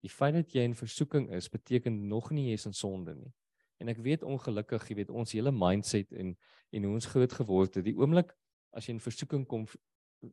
[0.00, 3.32] Die feit dat jy in versoeking is, beteken nog nie jy is in sonde nie.
[3.80, 6.36] En ek weet ongelukkig, jy weet ons hele mindset en
[6.70, 8.36] en hoe ons groot geword het, die oomblik
[8.72, 9.66] as jy in versoeking kom,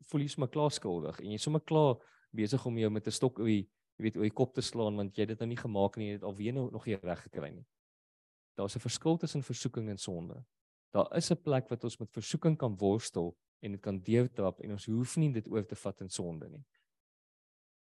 [0.02, 1.96] voel jy sommer klaar skuldig en jy sommer klaar
[2.36, 3.68] besig om jou met 'n stok oor jy
[3.98, 6.14] weet oor die kop te slaan want jy het dit nou nie gemaak nie, jy
[6.14, 7.66] het alweer nou nog nie reg gekry nie.
[8.58, 10.44] Daar's 'n verskil tussen versoeking en sonde.
[10.92, 14.72] Daar is 'n plek wat ons met versoeking kan worstel en dit kan deurtrap en
[14.72, 16.66] ons hoef nie dit oor te vat in sonde nie.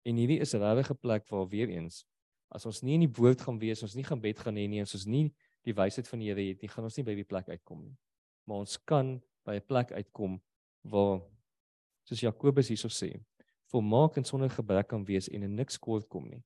[0.05, 2.05] En hierdie is 'n regte plek waar weer eens
[2.51, 4.81] as ons nie in die woord gaan wees, ons nie gaan bed gaan hê nie,
[4.83, 5.33] ons nie
[5.63, 7.97] die wysheid van die Here het nie, gaan ons nie by die plek uitkom nie.
[8.49, 10.41] Maar ons kan by 'n plek uitkom
[10.83, 11.21] waar
[12.03, 13.23] soos Jakobus hierso sê,
[13.71, 16.43] volmaak en sonder gebrek kan wees en in niks kort kom nie.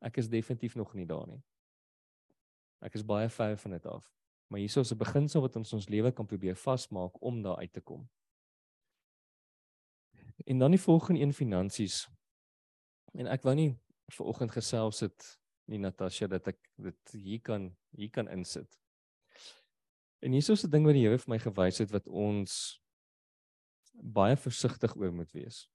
[0.00, 1.42] Ek is definitief nog nie daar nie.
[2.80, 4.06] Ek is baie ver van dit af.
[4.48, 7.72] Maar hierso is 'n beginsel wat ons ons lewe kan probeer vasmaak om daar uit
[7.72, 8.08] te kom.
[10.46, 12.08] En dan die volgende een finansies.
[13.12, 17.76] En ek wou nie ver oggend gesels het nie Natasha dat ek dit hier kan
[17.90, 18.78] hier kan insit.
[20.20, 22.80] En hierso is 'n ding wat die Here vir my gewys het wat ons
[23.92, 25.68] baie versigtig oor moet wees.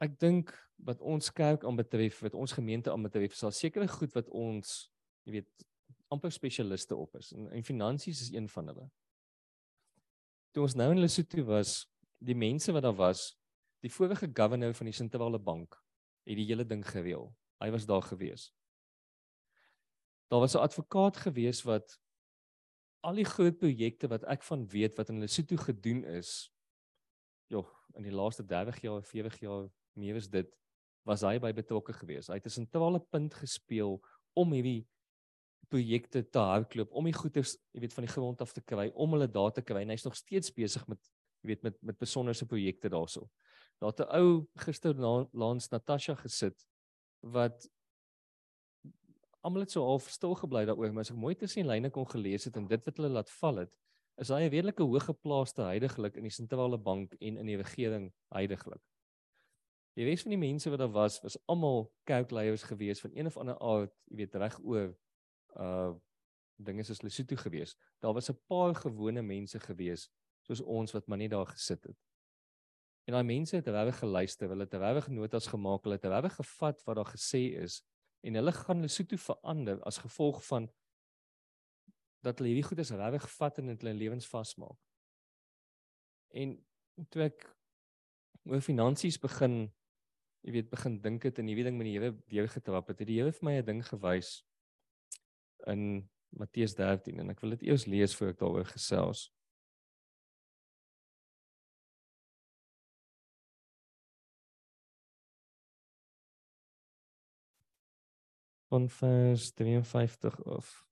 [0.00, 0.52] Ek dink
[0.86, 4.88] wat ons kerk aanbetref, wat ons gemeente aanbetref, sal seker goed wat ons,
[5.28, 5.66] jy weet,
[6.10, 8.86] amper spesialiste op is en, en finansies is een van hulle.
[10.50, 11.84] Toe ons nou in Lesotho was,
[12.18, 13.28] die mense wat daar was,
[13.84, 15.76] die vorige governor van die sentrale bank
[16.28, 17.30] het die hele ding gereël.
[17.62, 18.50] Hy was daar gewees.
[20.30, 21.98] Daar was 'n advokaat gewees wat
[23.00, 26.52] al die groot projekte wat ek van weet wat in Lesotho gedoen is,
[27.46, 30.48] joh, in die laaste 30 jaar, 40 jaar, meer as dit,
[31.04, 32.28] was hy by betrokke gewees.
[32.28, 34.00] Hy het 'n sentrale punt gespeel
[34.36, 34.86] om hierdie
[35.68, 39.12] projekte te hardloop om die goederes, jy weet, van die grond af te kry, om
[39.12, 39.82] hulle daar te kry.
[39.82, 40.98] En hy's nog steeds besig met
[41.42, 43.28] jy weet met met besonderse projekte daarso.
[43.80, 46.66] Daar het 'n ou gister na langs Natasha gesit
[47.22, 47.68] wat
[49.40, 52.06] almal het so half stil gebly daaroor, maar as ek mooi tussen die lyne kon
[52.06, 53.76] gelees het en dit wat hulle laat val het,
[54.18, 58.82] is hy 'n redelike hoëgeplaaste heidaglik in die sentrale bank en in die regering heidaglik.
[60.00, 63.34] Die res van die mense wat daar was, was almal kerkleiers gewees van een of
[63.36, 64.94] ander aard, jy weet reg oor
[65.60, 65.90] uh
[66.60, 67.70] dinge soos Lesotho gewees.
[68.04, 70.10] Daar was 'n paar gewone mense gewees
[70.44, 71.96] soos ons wat maar net daar gesit het.
[73.04, 76.84] En daai mense het regtig geluister, hulle het regtig notas gemaak, hulle het regtig gevat
[76.84, 77.82] wat daar gesê is
[78.20, 80.70] en hulle gaan Lesotho verander as gevolg van
[82.20, 84.80] dat hulle hierdie goedes regtig vat en in hulle lewens vasmaak.
[86.30, 86.64] En
[87.08, 87.56] toe ek
[88.44, 89.72] oor finansies begin
[90.42, 93.08] jy weet begin dink het en hierdie ding met die Here deur getrap het, het
[93.08, 94.44] die Here vir my 'n ding gewys
[95.66, 99.30] in Matteus 13 en ek wil dit eers lees voor ek daaroor gesels.
[108.70, 110.89] van vers 53 of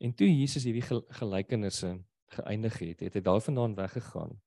[0.00, 0.84] En toe Jesus hierdie
[1.20, 1.98] gelykenisse
[2.32, 4.38] geëindig het, het hy daarvandaan weggegaan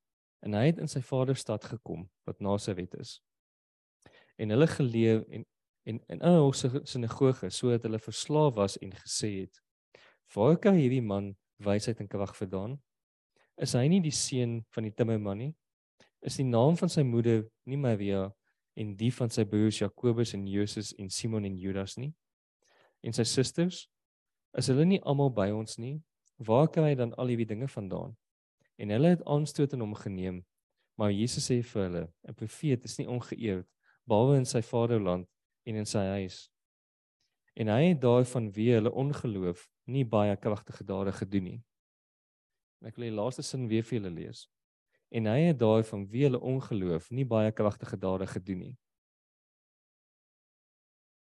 [0.43, 3.17] en hy het in sy vader stad gekom wat na sy wet is.
[4.41, 5.45] En hulle geleef en
[5.83, 9.61] en in 'n hoë sinagoge sodat hulle verslaaf was en gesê het:
[10.35, 12.81] "Waar kan hierdie man wysheid en krag vandaan?
[13.57, 15.55] Is hy nie die seun van die timmerman nie?
[16.21, 18.31] Is die naam van sy moeder nie Maria
[18.75, 22.13] en die van sy broers Jakobus en Josef en Simon en Judas nie?
[23.03, 23.89] En sy susters?
[24.57, 26.01] Is hulle nie almal by ons nie?
[26.37, 28.15] Waar kry hy dan al hierdie dinge vandaan?"
[28.77, 30.43] En hulle het aanstoot in hom geneem.
[30.97, 33.67] Maar Jesus sê vir hulle: "’n Profeet is nie ongeëerd
[34.05, 35.27] behalwe in sy vaderland
[35.65, 36.49] en in sy huis."
[37.55, 41.59] En hy het daarvan wie hulle ongeloof nie baie kragtige dade gedoen nie.
[42.83, 44.47] Ek wil die laaste sin weer vir julle lees.
[45.13, 48.77] En hy het daarvan wie hulle ongeloof nie baie kragtige dade gedoen nie.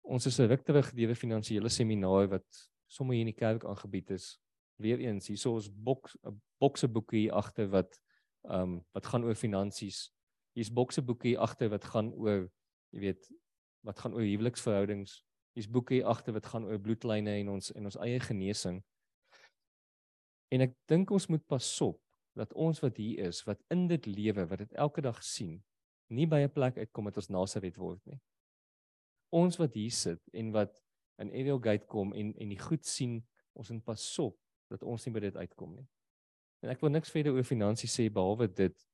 [0.04, 2.46] Ons is 'n ruk terug gedewe finansiële seminar wat
[2.90, 4.34] sommer hier in die kerk aangebied is
[4.80, 8.00] weer eens hierso ons boks 'n bokseboekie hier agter wat
[8.42, 10.10] um wat gaan oor finansies.
[10.56, 12.50] Hier's bokse boeke hier agter wat gaan oor
[12.90, 13.30] jy weet
[13.86, 15.22] wat gaan oor huweliksverhoudings.
[15.54, 18.82] Hier's boeke hier agter wat gaan oor bloedlyne en ons en ons eie genesing.
[20.50, 22.00] En ek dink ons moet pas op
[22.34, 25.62] dat ons wat hier is, wat in dit lewe, wat dit elke dag sien,
[26.08, 28.20] nie by 'n plek uitkom dat ons Nasaret word nie.
[29.32, 30.80] Ons wat hier sit en wat
[31.20, 33.20] in Ariel Gate kom en en die goed sien,
[33.52, 34.38] ons moet pas op
[34.70, 35.86] dat ons nie by dit uitkom nie.
[36.62, 38.86] En ek wil niks verder oor finansies sê behalwe dit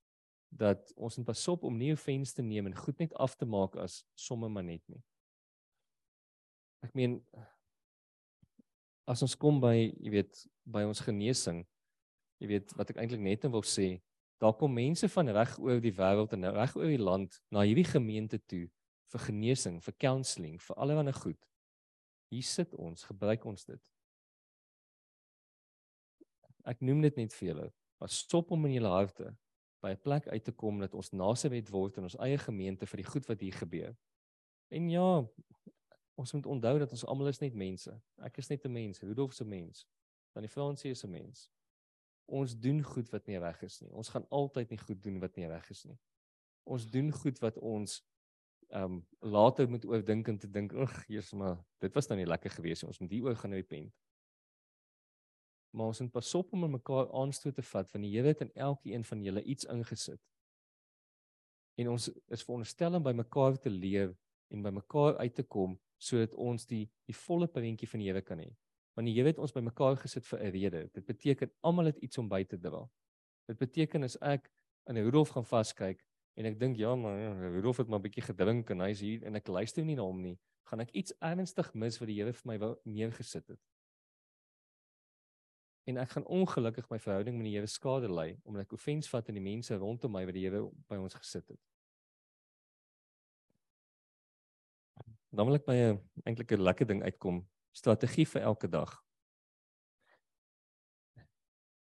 [0.57, 3.47] dat ons moet pas op om nie offense te neem en goed net af te
[3.47, 5.03] maak as somme maar net nie.
[6.87, 7.19] Ek meen
[9.07, 11.63] as ons kom by, jy weet, by ons genesing,
[12.43, 13.97] jy weet wat ek eintlik net wil sê,
[14.43, 17.87] daar kom mense van reg oor die wêreld en reg oor die land na hierdie
[17.87, 18.67] gemeente toe
[19.13, 21.39] vir genesing, vir counselling, vir allerlei goed.
[22.29, 23.93] Hier sit ons, gebruik ons dit.
[26.67, 27.67] Ek noem dit net vir julle.
[28.01, 29.31] Maar stop om in julle harte
[29.81, 32.97] by 'n plek uit te kom dat ons nasewet word in ons eie gemeente vir
[32.97, 33.97] die goed wat hier gebeur.
[34.71, 35.25] En ja,
[36.15, 37.93] ons moet onthou dat ons almal is net mense.
[38.19, 39.87] Ek is net 'n mens, Rudolf se mens.
[40.35, 41.51] Dan die Fransie 'n mens.
[42.27, 43.93] Ons doen goed wat nie reg is nie.
[43.93, 45.99] Ons gaan altyd nie goed doen wat nie reg is nie.
[46.65, 48.03] Ons doen goed wat ons
[48.69, 52.27] ehm um, later moet oordink en te dink, "Ag, Jesus, maar dit was nou nie
[52.27, 52.89] lekker gewees nie.
[52.89, 53.93] Ons moet hieroor gaan repent."
[55.77, 58.53] maar ons moet pas op om mekaar aanstoot te vat want die Here het in
[58.55, 60.21] elkeen van julle iets ingesit.
[61.77, 64.15] En ons is veronderstel om by mekaar te leef
[64.55, 68.25] en by mekaar uit te kom sodat ons die die volle prentjie van die Here
[68.25, 68.49] kan hê.
[68.97, 70.83] Want die Here het ons by mekaar gesit vir 'n rede.
[70.95, 72.89] Dit beteken almal het iets om by te dra.
[73.47, 74.51] Dit beteken as ek
[74.89, 76.06] in 'n Rudolf gaan vaskyk
[76.37, 79.37] en ek dink ja maar Rudolf het maar 'n bietjie gedrink en hy's hier en
[79.37, 82.53] ek luister nie na hom nie, gaan ek iets ernstig mis wat die Here vir
[82.53, 83.61] my wou neergesit het
[85.87, 89.29] en ek gaan ongelukkig my verhouding met die Here skade ly omdat ek offens vat
[89.31, 91.61] aan die mense rondom my wat die Here by ons gesit het.
[95.31, 98.91] Dan wil ek by 'n eintlik 'n lekker ding uitkom, strategie vir elke dag.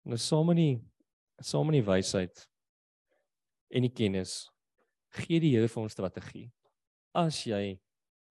[0.05, 0.81] Nou saam met die
[1.41, 2.47] saam met die wysheid
[3.73, 4.43] en die kennis
[5.17, 6.49] gee die Here vir ons strategie.
[7.13, 7.77] As jy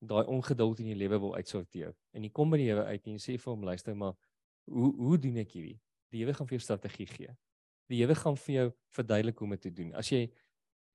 [0.02, 3.16] daai ongeduld in jou lewe wil uitsorteer en jy kom by die Here uit en
[3.18, 4.16] jy sê vir hom luister maar
[4.70, 5.78] hoe hoe doen ek hierdie?
[6.12, 7.34] Die Here gaan vir jou strategie gee.
[7.90, 9.92] Die Here gaan vir jou verduidelik hoe om dit te doen.
[9.98, 10.26] As jy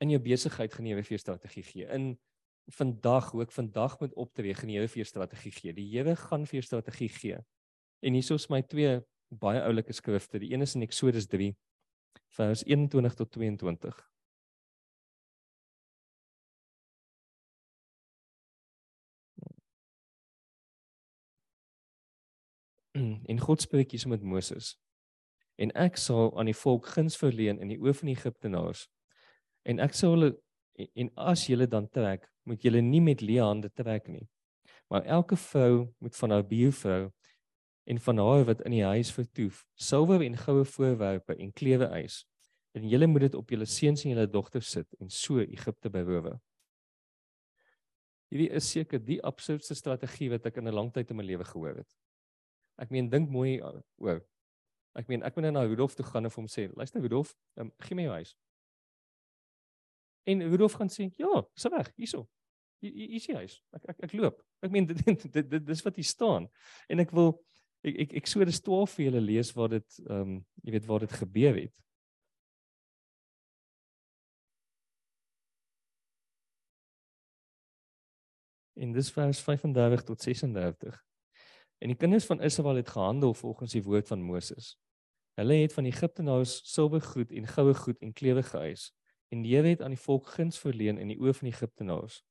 [0.03, 1.87] in jou besigheid gaan die Here vir jou strategie gee.
[1.93, 2.15] In
[2.77, 5.75] vandag hoe ek vandag moet optree, gaan die Here vir jou strategie gee.
[5.75, 7.39] Die Here gaan vir jou strategie gee.
[8.03, 8.99] En hier is my twee
[9.31, 10.39] baie oulike skrifte.
[10.39, 11.53] Die een is in Eksodus 3
[12.37, 13.97] vers 21 tot 22.
[23.31, 24.75] en God spreek hier met Moses.
[25.57, 28.85] En ek sal aan die volk guns verleen in die oë van die Egiptenaars.
[29.67, 30.35] En ek sal hulle
[30.77, 34.27] en as julle dan trek, moet julle nie met leë hande trek nie.
[34.93, 37.07] Maar elke vrou moet van haar buurvrou
[37.89, 42.21] en van haar wat in die huis vertoef, silwer en goue voorwerpe en klewe eis.
[42.77, 46.35] En julle moet dit op julle seuns en julle dogters sit en so Egipte berowe.
[48.29, 51.45] Hierdie is seker die absurdste strategie wat ek in 'n lang tyd in my lewe
[51.47, 51.91] gehoor het.
[52.77, 54.21] Ek meen dink mooi uh, oor.
[54.97, 57.33] Ek meen ek moet nou na Rudolf toe gaan en vir hom sê, luister Rudolf,
[57.61, 58.33] um, gee my jou huis.
[60.27, 62.25] En Rudolf gaan sê, ja, dis reg, hierso.
[62.83, 63.57] Hier is die huis.
[63.73, 64.41] Ek ek ek loop.
[64.65, 66.45] Ek meen dit dit, dit, dit dis wat hier staan.
[66.91, 67.33] En ek wil
[67.87, 70.89] ek ek ek so dis 12 vir julle lees waar dit ehm um, jy weet
[70.89, 71.73] waar dit gebeur het.
[78.77, 80.97] In dis vers 35 tot 36.
[81.77, 84.75] En die kinders van Israel het gehandel volgens die woord van Moses.
[85.37, 88.89] Hulle het van Egiptenaars silwergoed en goue goed en klewe geëis.
[89.29, 92.23] En die Here het aan die volk guns verleen in die oë van die Egiptenaars.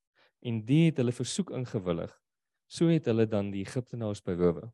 [0.43, 2.11] En die het hulle versoek ingewillig.
[2.67, 4.67] So het hulle dan die Egiptenaars berowe.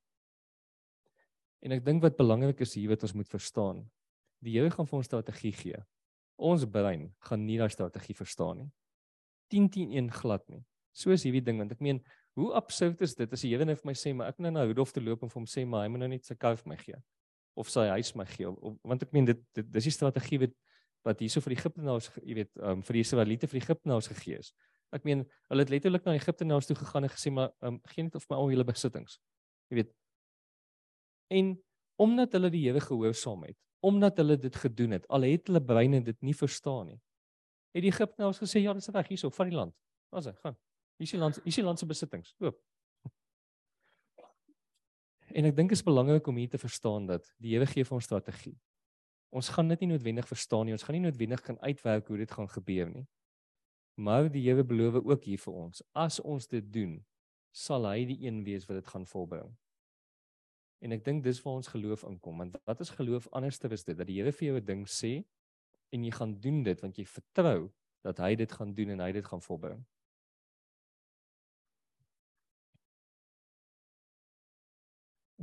[1.62, 3.84] En ek dink wat belangrik is hier wat ons moet verstaan.
[4.44, 5.84] Die Here gaan vir ons strategie gee.
[6.42, 8.72] Ons brein gaan nie daai strategie verstaan nie.
[9.54, 10.64] 10 10 1 glad nie.
[10.92, 12.02] So is hierdie ding want ek meen
[12.34, 14.54] Hoe absurd is dit as die Here net vir my sê maar ek moet nou
[14.56, 16.58] na Rudolf te loop en vir hom sê maar hy moet nou net sy kar
[16.58, 17.00] vir my gee
[17.60, 20.56] of sy huis my gee of, want ek meen dit, dit dis die strategie wat
[21.04, 24.40] wat hierso vir die Egiptenaars jy weet um, vir die Israeliete vir die Egiptenaars gegee
[24.40, 24.54] is.
[24.96, 28.16] Ek meen hulle het letterlik na Egiptenaars toe gegaan en gesê maar um, gee net
[28.16, 29.18] of my al julle besittings.
[29.70, 29.92] Jy weet.
[31.34, 31.54] En
[32.02, 36.00] omdat hulle die Here gehoorsaam het, omdat hulle dit gedoen het, al het hulle breine
[36.06, 37.00] dit nie verstaan nie.
[37.76, 39.76] Het die Egiptenaars gesê ja, dis reg hierso, van die land.
[40.14, 40.56] Ons gaan.
[41.04, 42.30] Hier is die land, hier is die land se besittings.
[42.40, 42.62] Koop.
[45.36, 47.98] En ek dink dit is belangrik om hier te verstaan dat die Here gee vir
[47.98, 48.54] ons strategie.
[49.36, 50.76] Ons gaan dit nie noodwendig verstaan nie.
[50.78, 53.04] Ons gaan nie noodwendig kan uitwerk hoe dit gaan gebeur nie.
[54.00, 56.96] Maar die Here beloof ook hier vir ons, as ons dit doen,
[57.52, 59.52] sal hy die een wees wat dit gaan volbring.
[60.80, 64.00] En ek dink dis waar ons geloof inkom, want wat is geloof anderste is dit
[64.00, 65.26] dat die Here vir jou 'n ding sê
[65.92, 67.74] en jy gaan doen dit want jy vertrou
[68.08, 69.84] dat hy dit gaan doen en hy dit gaan volbring.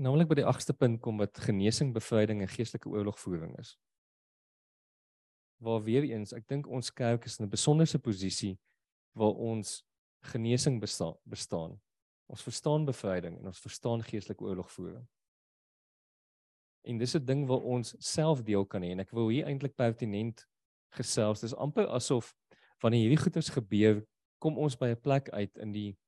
[0.01, 3.75] Ek by die agste punt kom wat genesing, bevryding en geestelike oorlogvoering is.
[5.61, 8.59] Waar weer eens, ek dink ons kerk is in 'n besonderse posisie
[9.13, 9.85] waar ons
[10.33, 11.81] genesing bestaan, bestaan.
[12.29, 15.07] Ons verstaan bevryding en ons verstaan geestelike oorlogvoering.
[16.89, 19.77] En dis 'n ding waar ons self deel kan hê en ek wil hier eintlik
[19.77, 20.47] pertinent
[20.97, 21.41] gesels.
[21.41, 22.35] Dis amper asof
[22.81, 24.07] wanneer hierdie goeters gebeur,
[24.39, 25.99] kom ons by 'n plek uit in die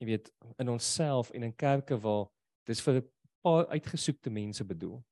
[0.00, 2.26] jy weet in onsself en in kerke waar
[2.66, 3.08] dis vir 'n
[3.42, 5.02] paar uitgesoekte mense bedoel.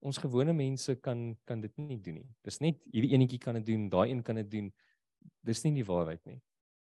[0.00, 2.28] Ons gewone mense kan kan dit nie doen nie.
[2.42, 4.72] Dis net hierdie enetjie kan dit doen, daai een kan dit doen.
[5.42, 6.42] Dis nie die waarheid nie.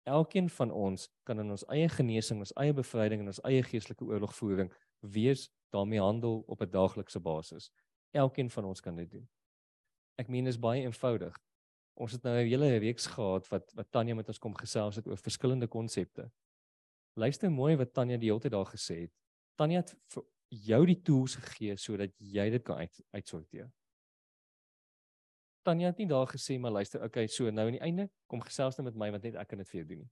[0.07, 4.05] Elkeen van ons kan in ons eie genesing, ons eie bevryding en ons eie geestelike
[4.05, 4.71] oorlogvoering
[5.01, 7.71] wees daarmee handel op 'n daaglikse basis.
[8.11, 9.27] Elkeen van ons kan dit doen.
[10.17, 11.35] Ek meen dit is baie eenvoudig.
[11.95, 15.07] Ons het nou 'n hele reeks gehad wat wat Tanya met ons kom gesels het
[15.07, 16.31] oor verskillende konsepte.
[17.15, 19.13] Luister mooi wat Tanya die hele tyd daar gesê het.
[19.59, 20.23] Tanya het vir
[20.69, 23.67] jou die tools gegee sodat jy dit kan uit, uitsorteer.
[25.67, 28.79] Tanya het nie daar gesê maar luister, okay, so nou aan die einde kom gesels
[28.79, 30.11] net met my want net ek kan dit vir jou doen nie.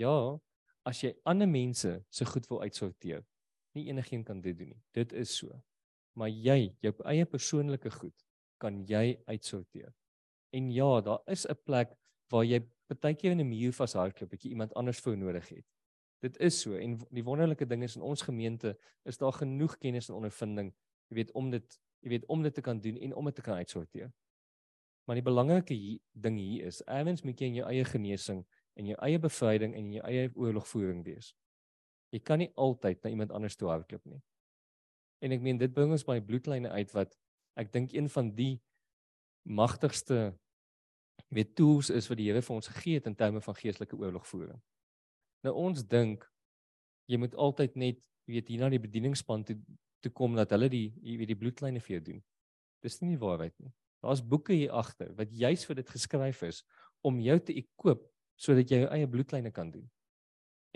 [0.00, 0.16] Ja,
[0.88, 3.22] as jy ander mense se so goed wil uitsorteer,
[3.76, 4.82] nie enigiemand kan dit doen nie.
[4.96, 5.52] Dit is so.
[6.18, 8.16] Maar jy, jou eie persoonlike goed,
[8.58, 9.92] kan jy uitsorteer.
[10.56, 11.92] En ja, daar is 'n plek
[12.32, 12.64] waar jy
[13.00, 15.66] baie keer in 'n muur vashardloop, dat jy iemand anders vir nodig het.
[16.24, 18.74] Dit is so en die wonderlike ding is in ons gemeente
[19.06, 20.72] is daar genoeg kennis en ondervinding,
[21.08, 23.44] jy weet om dit, jy weet om dit te kan doen en om dit te
[23.44, 24.10] kan uitsorteer.
[25.06, 25.76] Maar die belangrike
[26.12, 28.42] ding hier is, erns moet jy in jou eie genesing
[28.78, 31.32] en jou eie bevryding en jou eie oorlogvoering wees.
[32.12, 34.20] Jy kan nie altyd na iemand anders toe hardloop nie.
[35.24, 37.16] En ek meen dit bring ons by bloedlyne uit wat
[37.58, 38.58] ek dink een van die
[39.48, 40.32] magtigste
[41.34, 44.60] weet tools is wat die Here vir ons gegee het in terme van geestelike oorlogvoering.
[45.48, 46.26] Nou ons dink
[47.08, 49.56] jy moet altyd net weet hier na die bedieningspan toe
[50.04, 52.18] toe kom dat hulle die weet die bloedlyne vir jou doen.
[52.84, 53.72] Dis nie die waarheid nie.
[54.04, 56.60] Daar's boeke hier agter wat juis vir dit geskryf is
[57.08, 58.04] om jou te ekoop
[58.38, 59.88] sodat jy jou eie bloedlyne kan doen.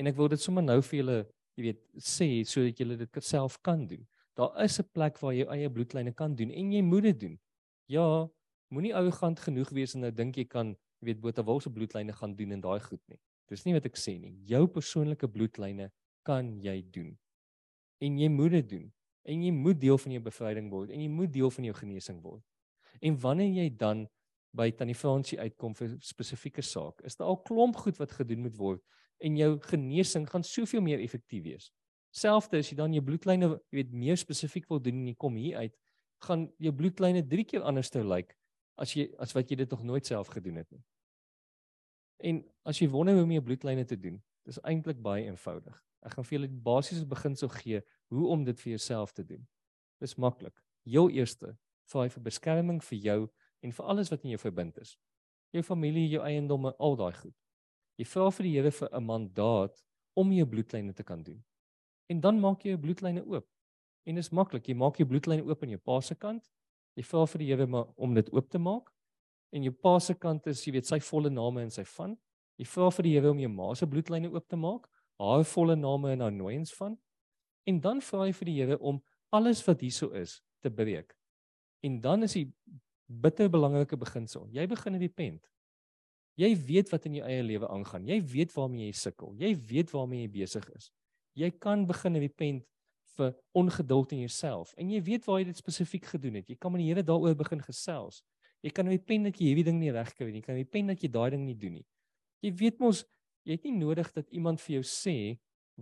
[0.00, 1.18] En ek wil dit sommer nou vir julle
[1.60, 4.02] jy weet sê sodat julle dit self kan doen.
[4.40, 7.38] Daar is 'n plek waar jy eie bloedlyne kan doen en jy moet dit doen.
[7.86, 8.28] Ja,
[8.72, 12.34] moenie arrogant genoeg wees en nou dink jy kan jy weet Botawil se bloedlyne gaan
[12.34, 13.20] doen en daai goed nie.
[13.52, 14.32] Dis nie wat ek sê nie.
[14.48, 15.90] Jou persoonlike bloedlyne
[16.26, 17.12] kan jy doen.
[18.02, 18.88] En jy moet dit doen.
[19.28, 22.18] En jy moet deel van jou bevryding word en jy moet deel van jou genesing
[22.24, 22.42] word.
[23.02, 24.06] En wanneer jy dan
[24.56, 28.56] by Tannie Fransie uitkom vir spesifieke saak, is daar al klomp goed wat gedoen moet
[28.58, 28.82] word
[29.22, 31.70] en jou genesing gaan soveel meer effektief wees.
[32.12, 35.38] Selfs as jy dan jou bloedlyne, jy weet, meer spesifiek wil doen en jy kom
[35.40, 35.76] hier uit,
[36.26, 38.36] gaan jou bloedlyne 3 keer anders te lyk like,
[38.82, 40.82] as jy as wat jy dit nog nooit self gedoen het nie.
[42.22, 45.74] En as jy wonder hoe om jou bloedlyne te doen, dis eintlik baie eenvoudig.
[46.06, 47.80] Ek gaan vir julle die basiese beginsel gee
[48.14, 49.42] hoe om dit vir jouself te doen.
[50.02, 50.54] Dis maklik.
[50.86, 51.56] Heel eerste,
[51.90, 53.18] vra vir beskerming vir jou
[53.62, 54.96] en vir alles wat in jou verbind is.
[55.54, 57.34] Jou familie, jou eiendomme, al daai goed.
[57.98, 59.82] Jy vra vir die Here vir 'n mandaat
[60.16, 61.42] om jou bloedlyne te kan doen.
[62.08, 63.46] En dan maak jy jou bloedlyne oop.
[64.06, 64.68] En dis maklik.
[64.68, 66.50] Jy maak jou bloedlyne oop aan jou pa se kant.
[66.96, 68.91] Jy vra vir die Here om dit oop te maak
[69.52, 72.16] en jou pa se kant is, jy weet, sy volle name en sy van.
[72.60, 74.88] Jy vra vir die Here om jou ma se bloedlyne oop te maak,
[75.20, 76.96] haar volle name en haar nooiens van.
[77.68, 81.14] En dan vra jy vir die Here om alles wat hierso is te breek.
[81.82, 82.46] En dan is die
[83.06, 84.46] bitter belangrike beginsel.
[84.54, 85.48] Jy begin repent.
[86.40, 88.06] Jy weet wat in jou eie lewe aangaan.
[88.08, 89.34] Jy weet waarmee jy sukkel.
[89.40, 90.88] Jy weet waarmee jy besig is.
[91.36, 92.64] Jy kan begin repent
[93.16, 96.48] vir ongeduld in jouself en jy weet waar jy dit spesifiek gedoen het.
[96.48, 98.22] Jy kan met die Here daaroor begin gesels.
[98.62, 100.40] Jy kan nie pen dat jy hierdie ding nie regkry nie.
[100.40, 101.86] Jy kan nie pen dat jy daai ding nie doen nie.
[102.42, 103.02] Jy weet mos
[103.42, 105.16] jy het nie nodig dat iemand vir jou sê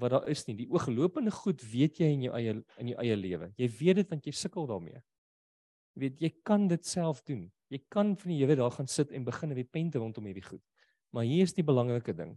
[0.01, 0.57] wat daar is nie.
[0.63, 3.51] Die ooglopende goed weet jy in jou eie in jou eie lewe.
[3.61, 5.03] Jy weet dit want jy sukkel daarmee.
[5.95, 7.49] Jy weet jy kan dit self doen.
[7.71, 10.63] Jy kan van die Here daar gaan sit en begin repent rondom hierdie goed.
[11.13, 12.37] Maar hier is die belangrike ding.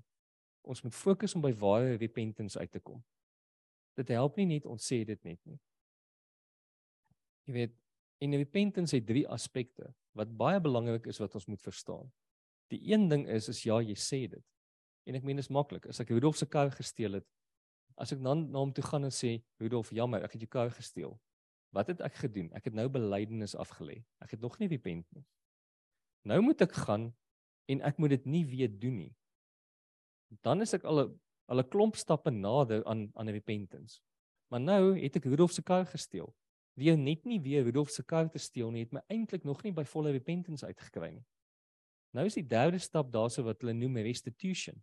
[0.63, 3.01] Ons moet fokus om by ware repentance uit te kom.
[3.97, 5.59] Dit help nie net ons sê dit net nie.
[7.47, 7.73] Jy weet,
[8.23, 12.07] en repentance het drie aspekte wat baie belangrik is wat ons moet verstaan.
[12.71, 14.45] Die een ding is is ja, jy sê dit.
[15.09, 15.89] En ek meen dit is maklik.
[15.91, 17.27] As ek Rudolf se kar gesteel het,
[17.99, 20.71] as ek dan na hom toe gaan en sê, "Rudolf, jammer, ek het jou kar
[20.71, 21.19] gesteel."
[21.73, 22.51] Wat het ek gedoen?
[22.53, 24.03] Ek het nou belydenis afgelê.
[24.21, 25.25] Ek het nog nie repent nie.
[26.23, 27.13] Nou moet ek gaan
[27.65, 29.15] en ek moet dit nie weer doen nie.
[30.41, 34.01] Dan is ek al 'n al 'n klomp stappe nader aan aan repentance.
[34.49, 36.33] Maar nou het ek Rudolf se kar gesteel.
[36.79, 39.71] Wie net nie weer Rudolf se kar te steel nie, het my eintlik nog nie
[39.71, 41.25] by volle repentance uitgekry nie.
[42.13, 44.81] Nou is die derde stap daarso wat hulle noem restitution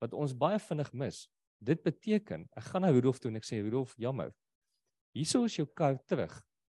[0.00, 1.24] wat ons baie vinnig mis.
[1.60, 4.32] Dit beteken, ek gaan na Rudolf toe en ek sê Rudolf, jammer.
[5.16, 6.32] Hierso is jou kar terug.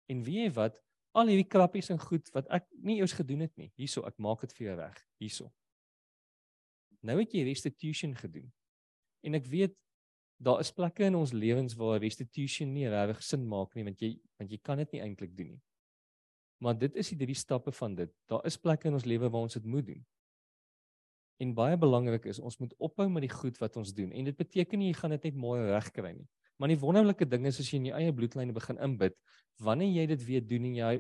[0.10, 0.80] En weet jy wat?
[1.14, 3.70] Al hierdie krappies en goed wat ek nie eers gedoen het nie.
[3.78, 4.98] Hierso, ek maak dit vir jou reg.
[5.22, 5.52] Hierso.
[7.06, 8.48] Nou het jy restitution gedoen.
[9.28, 9.76] En ek weet
[10.42, 14.16] daar is plekke in ons lewens waar restitution nie regtig sin maak nie want jy
[14.42, 15.62] want jy kan dit nie eintlik doen nie.
[16.62, 18.10] Maar dit is die drie stappe van dit.
[18.30, 20.02] Daar is plekke in ons lewe waar ons dit moet doen.
[21.42, 24.12] En baie belangrik is ons moet ophou met die goed wat ons doen.
[24.14, 26.28] En dit beteken nie jy gaan dit net mooi regkry nie.
[26.62, 29.16] Maar die wonderlike ding is as jy in jou eie bloedlyne begin inbid,
[29.66, 30.92] wanneer jy dit weer doen en jy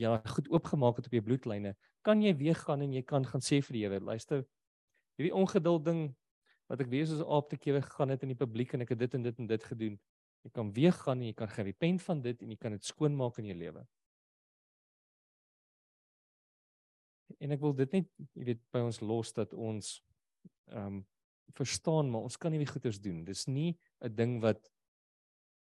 [0.00, 1.74] ja goed oopgemaak het op jou bloedlyne,
[2.06, 4.46] kan jy weer gaan en jy kan gaan sê vir die Here, luister,
[5.20, 6.00] hierdie ongeduld ding
[6.70, 8.94] wat ek weer soos 'n aap te keer gegaan het in die publiek en ek
[8.94, 10.00] het dit en dit en dit gedoen.
[10.44, 13.38] Jy kan weer gaan en jy kan gerepent van dit en jy kan dit skoonmaak
[13.38, 13.86] in jou lewe.
[17.38, 19.98] En ek wil dit net, jy weet, by ons los dat ons
[20.70, 21.06] ehm um,
[21.58, 23.24] verstaan maar ons kan nie die goeders doen.
[23.24, 24.70] Dis nie 'n ding wat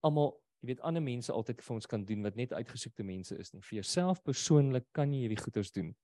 [0.01, 3.53] almal, jy weet, ander mense altyd vir ons kan doen wat net uitgesoekte mense is
[3.53, 3.61] nie.
[3.61, 5.95] Vir jouself persoonlik kan jy hierdie goeders doen.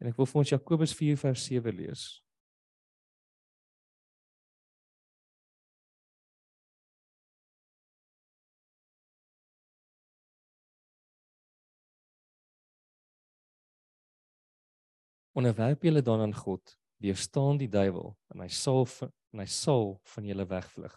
[0.00, 2.25] En ek wil vir ons Jakobus 4 vers 7 lees.
[15.36, 20.24] Onderwerp julle dan aan God, weerstaan die duiwel en hy sal en hy sal van
[20.24, 20.94] julle wegvlug.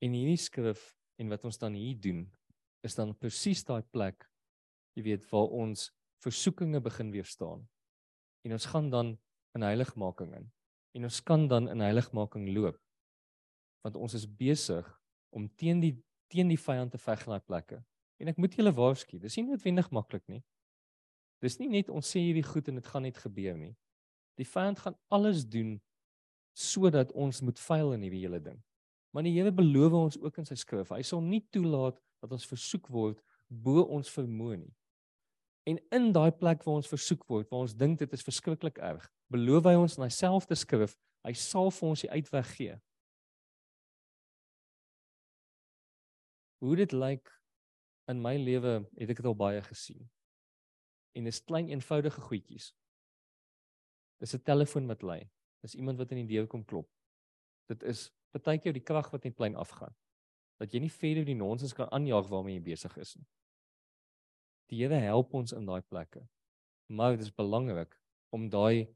[0.00, 2.24] En hierdie skrif en wat ons dan hier doen
[2.86, 4.24] is dan presies daai plek
[4.98, 5.88] jy weet waar ons
[6.24, 7.62] versoekinge begin weerstaan.
[8.42, 9.14] En ons gaan dan
[9.54, 10.48] in heiligmaking in.
[10.98, 12.78] En ons kan dan in heiligmaking loop.
[13.86, 14.86] Want ons is besig
[15.30, 15.94] om teen die
[16.28, 17.78] teen die vyand te veg in daai plekke.
[18.20, 20.42] En ek moet julle waarsku, dis nie noodwendig maklik nie.
[21.42, 23.74] Dis nie net ons sê hierdie goed en dit gaan net gebeur nie.
[24.38, 25.76] Die vyand gaan alles doen
[26.58, 28.58] sodat ons moet faal in hierdie hele ding.
[29.14, 32.48] Maar die Here beloof ons ook in sy skrif, hy sal nie toelaat dat ons
[32.50, 34.74] versoek word bo ons vermoë nie.
[35.70, 39.06] En in daai plek waar ons versoek word, waar ons dink dit is verskriklik erg,
[39.30, 42.76] beloof hy ons in hy selfde skrif, hy sal vir ons die uitweg gee.
[46.64, 47.30] Hoe dit lyk
[48.10, 50.08] in my lewe, het ek dit al baie gesien
[51.16, 52.72] en dis klein eenvoudige goedjies.
[54.18, 55.30] Dis 'n telefoon wat lui.
[55.62, 56.90] Dis iemand wat in die deur kom klop.
[57.66, 59.94] Dit is partykeer die krag wat net plein afgaan.
[60.58, 63.26] Dat jy nie verder die nonsens kan aanjaag waarmee jy besig is nie.
[64.68, 66.28] Die Here help ons in daai plekke.
[66.86, 67.94] Maar dit is belangrik
[68.30, 68.88] om daai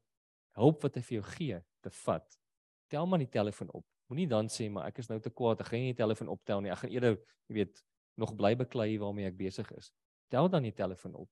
[0.51, 2.39] hulp wat hy vir jou gee te vat.
[2.87, 3.85] Tel maar die telefoon op.
[4.07, 6.61] Moenie dan sê maar ek is nou te kwaad, ek gaan nie die telefoon optel
[6.61, 6.71] nie.
[6.71, 7.83] Ek gaan eerder, jy weet,
[8.17, 9.91] nog bly beklei waarmee ek besig is.
[10.29, 11.29] Tel dan die telefoon op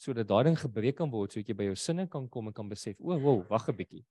[0.00, 2.68] sodat daai ding gebreek kan word sodat jy by jou sinne kan kom en kan
[2.68, 4.04] besef, o, oh, wow, wag 'n bietjie.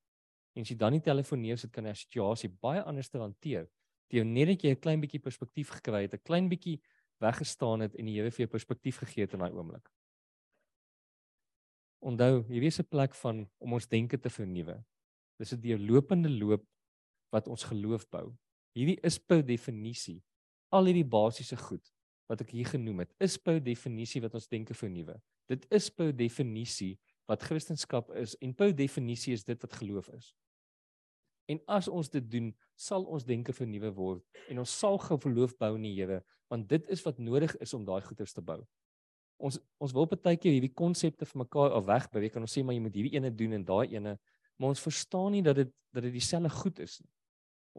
[0.55, 3.67] En as jy dan nie telefoneer sit kan jy 'n situasie baie anders te hanteer.
[4.09, 6.79] Jy net dat jy 'n klein bietjie perspektief gekry het, 'n klein bietjie
[7.19, 9.89] weggestaan het en die Here vir jou perspektief gegee het in daai oomblik.
[12.01, 14.83] Onthou, hierdie is 'n plek van om ons denke te vernuwe.
[15.37, 16.65] Dis 'n deurlopende loop
[17.31, 18.35] wat ons geloof bou.
[18.75, 20.23] Hierdie is per definisie
[20.71, 21.91] al hierdie basiese goed
[22.29, 25.15] wat ek hier genoem het, is per definisie wat ons denke vernuwe.
[25.49, 26.97] Dit is per definisie
[27.29, 30.33] wat Christendom is en per definisie is dit wat geloof is.
[31.49, 35.73] En as ons dit doen, sal ons denke vernuwe word en ons sal geloof bou
[35.77, 38.59] in die Here, want dit is wat nodig is om daai goeders te bou.
[39.39, 42.77] Ons ons wil baie keer hierdie konsepte vir mekaar af wegbreek en ons sê maar
[42.77, 44.17] jy moet hierdie ene doen en daai ene,
[44.59, 47.09] maar ons verstaan nie dat dit dat dit dieselfde goed is nie.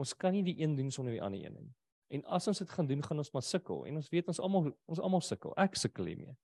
[0.00, 1.68] Ons kan nie die een doen sonder die ander een nie.
[2.10, 4.72] En as ons dit gaan doen, gaan ons maar sukkel en ons weet ons almal
[4.90, 5.54] ons almal sukkel.
[5.60, 6.34] Ek sukkel hiermee.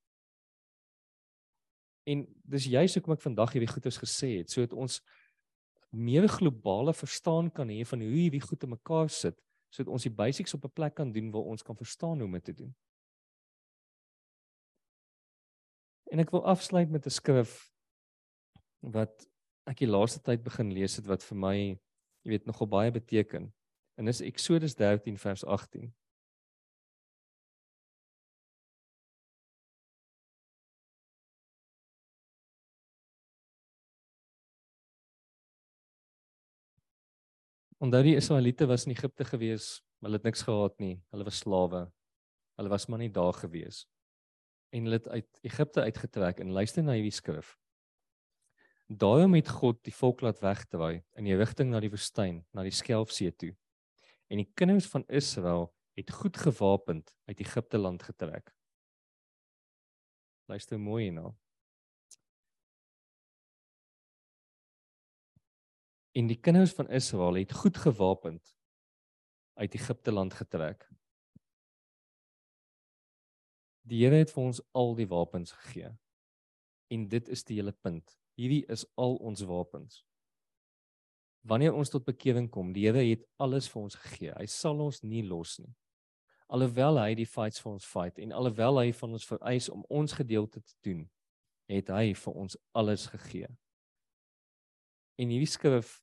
[2.07, 5.01] En dis juist hoekom ek vandag hierdie goeders gesê het, sodat ons
[5.91, 9.35] meer globale verstaan kan hê van hoe hierdie goed te mekaar sit,
[9.73, 12.37] sodat ons die basics op 'n plek kan doen waar ons kan verstaan hoe om
[12.39, 12.75] dit te doen.
[16.11, 17.71] En ek wil afsluit met 'n skrif
[18.79, 19.27] wat
[19.67, 21.55] ek die laaste tyd begin lees het wat vir my,
[22.23, 23.53] jy weet, nogal baie beteken.
[23.97, 25.93] En dis Eksodus 13 vers 18.
[37.77, 40.95] Onthou die Israeliete was in Egipte gewees, hulle het niks gehad nie.
[41.13, 41.83] Hulle was slawe.
[42.57, 43.83] Hulle was maar nie daar gewees.
[44.73, 47.53] En hulle het uit Egipte uitgetrek en luister na hierdie skrif.
[48.87, 52.73] Daarom het God die volk laat wegdraai in die rigting na die woestyn, na die
[52.73, 53.53] Skelfsee toe.
[54.31, 58.53] En die kinders van Israel het goed gewapend uit Egipte land getrek.
[60.47, 61.29] Luister mooi hierna.
[66.17, 68.55] En die kinders van Israel het goed gewapend
[69.53, 70.87] uit Egipte land getrek.
[73.81, 75.91] Die Here het vir ons al die wapens gegee.
[76.89, 78.17] En dit is die hele punt.
[78.33, 80.01] Hierdie is al ons wapens.
[81.45, 84.33] Wanneer ons tot bekering kom, die Here het alles vir ons gegee.
[84.33, 85.75] Hy sal ons nie los nie.
[86.49, 90.17] Alhoewel hy die fights vir ons fight en alhoewel hy van ons vereis om ons
[90.17, 91.05] gedeelte te doen,
[91.69, 93.51] het hy vir ons alles gegee.
[95.17, 95.97] En hierdie skrif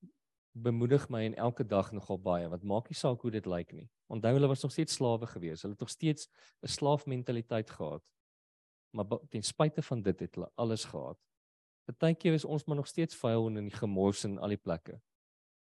[0.55, 3.89] bemoedig my en elke dag nogal baie wat maak nie saak hoe dit lyk nie.
[4.11, 5.62] Onthou hulle was nog steeds slawe gewees.
[5.62, 6.28] Hulle het nog steeds
[6.62, 8.03] 'n slaafmentaliteit gehad.
[8.95, 11.19] Maar ten spyte van dit het hulle alles gehad.
[11.85, 15.01] Partykeer is ons maar nog steeds vuil en in die gemors en al die plekke.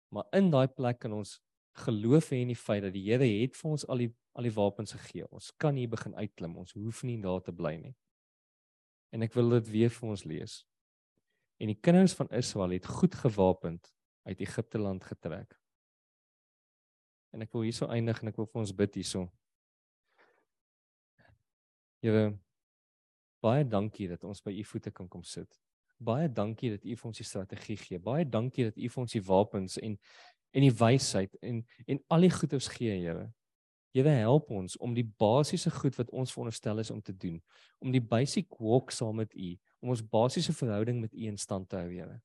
[0.09, 1.41] Maar in daai plek kan ons
[1.73, 4.55] geloof hê in die feit dat die Here het vir ons al die al die
[4.55, 5.27] wapens gegee.
[5.29, 6.57] Ons kan hier begin uitklim.
[6.57, 7.95] Ons hoef nie daar te bly nie.
[9.13, 10.63] En ek wil dit weer vir ons lees.
[11.63, 15.55] En die kinders van Israel het goed gewapend uit Egipte land getrek.
[17.31, 19.29] En ek wil hierso eindig en ek wil vir ons bid hierso.
[22.03, 22.33] Here
[23.43, 25.55] baie dankie dat ons by u voete kan kom sit.
[26.03, 27.99] Baie dankie dat u vir ons die strategie gee.
[28.03, 29.99] Baie dankie dat u vir ons die wapens en
[30.53, 33.31] en die wysheid en en al die goeders gee, Here.
[33.95, 37.39] Here help ons om die basiese goed wat ons veronderstel is om te doen,
[37.79, 41.69] om die basic walk saam met u, om ons basiese verhouding met u in stand
[41.69, 42.21] te hou, Here.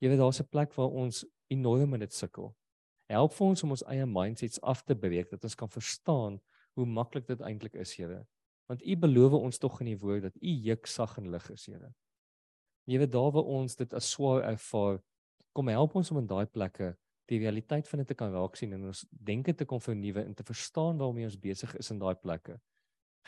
[0.00, 2.54] Jy weet daar's 'n plek waar ons enorm in dit sukkel.
[3.08, 6.40] Help vir ons om ons eie mindsets af te breek dat ons kan verstaan
[6.74, 8.26] hoe maklik dit eintlik is, Here.
[8.68, 11.66] Want U beloof ons tog in die woord dat U juk sag en lig is,
[11.66, 11.94] Here.
[12.86, 15.02] Jy weet daar waar ons dit as swaar ervaar,
[15.52, 16.96] kom help ons om in daai plekke
[17.26, 20.34] die realiteit van dit te kan raak sien en ons denke te kon vernuwe en
[20.34, 22.60] te verstaan waarmee ons besig is in daai plekke.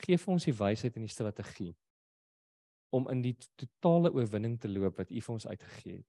[0.06, 1.74] Geef ons die wysheid en die strategie
[2.90, 6.08] om in die totale oorwinning te loop wat U vir ons uitgegee het.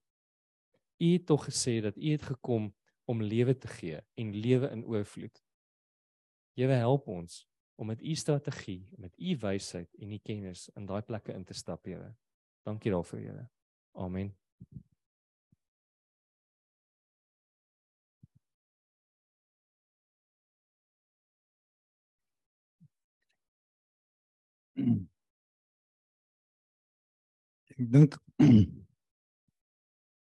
[1.00, 2.72] U het tog gesê dat U het gekom
[3.04, 5.42] om lewe te gee en lewe in oorvloed.
[6.56, 7.46] Here help ons
[7.80, 11.54] om met U strategie, met U wysheid en U kennis in daai plekke in te
[11.54, 12.14] stap, Here.
[12.62, 13.48] Dankie daarvoor, Here.
[13.92, 14.36] Amen.
[27.80, 28.16] Ek dink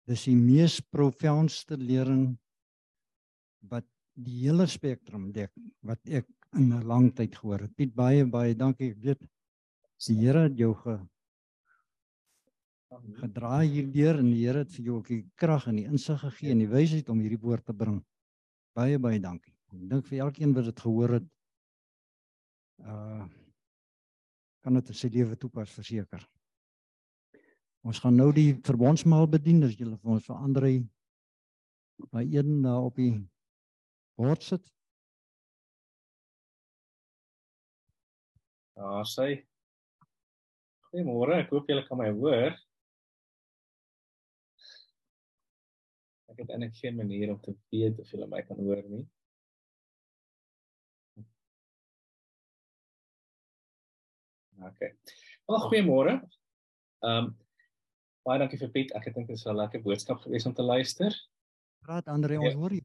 [0.10, 2.30] dis die mees profoundste lering
[3.68, 5.52] wat die hele spektrum dek
[5.88, 7.76] wat ek in 'n lang tyd gehoor het.
[7.76, 8.92] Piet baie baie dankie.
[8.92, 9.22] Ek weet
[10.08, 10.98] die Here het jou ge
[13.20, 16.52] gedra hierdeur en die Here het vir jou ook die krag en die insig gegee
[16.52, 18.02] en die wysheid om hierdie woord te bring.
[18.76, 19.54] Baie baie dankie.
[19.72, 21.30] Ek dink vir elkeen wat dit gehoor het
[22.88, 23.28] uh
[24.62, 26.22] kan dit in sy lewe toepas verseker.
[27.82, 30.76] Ons gaan nou die verbondsmaal bedien as julle vir ons verander hy
[32.14, 33.14] by een daar op die
[34.18, 34.68] bord sit.
[38.78, 39.42] Ja, sê.
[40.92, 42.54] Goeiemôre, ek hoop julle kan my hoor.
[46.32, 49.04] Ek het eintlik geen manier om te weet of julle my kan hoor nie.
[54.72, 54.94] Okay.
[55.50, 56.20] Wel, goeiemôre.
[57.02, 57.38] Ehm um,
[58.26, 58.92] baie dankie vir Piet.
[58.96, 61.14] Ek dink dit is 'n lekker boodskap gewees om te luister.
[61.86, 62.58] Praat Andre, ons Ja.
[62.58, 62.82] hoor jou.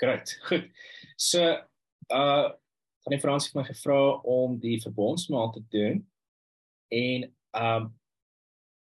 [0.00, 0.38] Great.
[0.48, 0.70] Goed.
[1.16, 1.40] So
[2.10, 2.52] uh
[3.04, 6.06] Tannie Frans het my gevra om die verbondsmaal te doen
[6.92, 7.88] en um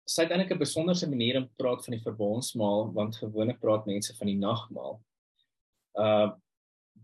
[0.07, 4.15] sy het eintlik 'n besonderse manier om praat van die verbondsmaal want gewoonlik praat mense
[4.15, 5.01] van die nagmaal.
[5.99, 6.31] Uh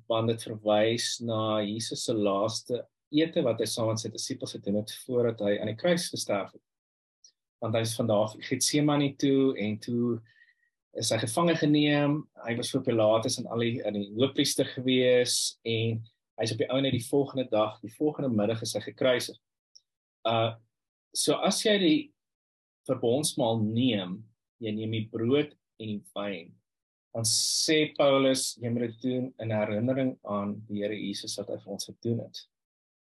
[0.09, 4.75] want dit verwys na Jesus se laaste ete wat hy saam met sy disippels gedoen
[4.81, 6.61] het voordat hy aan die kruis gesterf het.
[7.63, 10.17] Want hy is van daar af Getsemane toe en toe
[10.99, 12.17] is hy gevange geneem.
[12.45, 16.01] Hy was vir Pilatus en al die in die hoofpriester gewees en
[16.41, 19.39] hy's op die ou net die volgende dag, die volgende middag is hy gekruisig.
[20.27, 20.53] Uh
[21.13, 21.97] so as jy die
[22.89, 24.17] verbondsmaal neem,
[24.57, 26.49] jy neem die brood en die wyn.
[27.13, 31.59] Dan sê Paulus jy moet dit doen in herinnering aan die Here Jesus wat hy
[31.61, 32.41] vir ons gedoen het.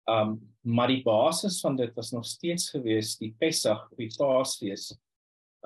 [0.06, 4.90] Um maar die basis van dit was nog steeds gewees die Pessach, die Paasfees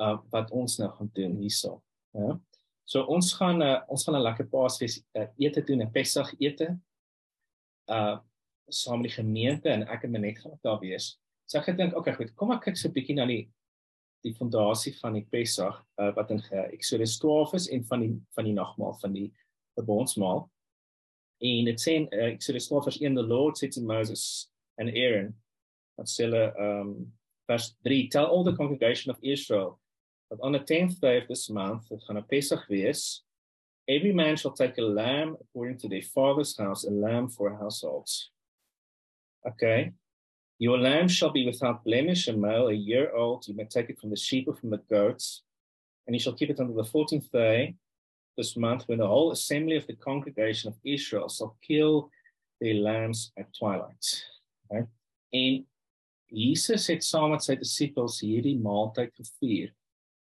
[0.00, 1.82] uh wat ons nou gaan doen hierso.
[2.12, 2.36] Ja.
[2.84, 6.78] So ons gaan uh, ons gaan 'n lekker Paasfees uh, ete doen, 'n Pessach ete.
[7.86, 8.18] Uh
[8.70, 11.18] saam met die gemeente en ek en my net gaan daar wees.
[11.46, 13.50] So ek gedink, okay, goed, kom ek kyk so 'n bietjie na die
[14.22, 18.44] die fondasie van die Pessach uh, wat in Exodus 12 is en van die van
[18.44, 19.32] die nagmaal van die
[19.78, 20.50] verbondsmaal.
[21.40, 24.90] En dit sê in uh, Exodus 12 vers 1 the Lord said to Moses and
[24.90, 25.34] Aaron
[25.96, 27.12] wat sê hulle um
[27.48, 29.78] vers 3 tell all the congregation of Israel
[30.30, 33.24] that on the 10th day of this month dit gaan 'n Pessach wees
[33.88, 38.30] every man shall take a lamb according to their father's house a lamb for households.
[39.46, 39.92] Okay.
[40.58, 43.48] Your lamb shall be without blemish, a male, a year old.
[43.48, 45.42] You may take it from the sheep or from the goats,
[46.06, 47.76] and you shall keep it until the 14th day
[48.36, 52.10] this month, when the whole assembly of the congregation of Israel shall kill
[52.60, 54.04] their lambs at twilight.
[54.70, 54.86] Okay?
[55.32, 55.66] En
[56.26, 59.72] Jesus het saam met sy disippels hierdie maaltyd gevier.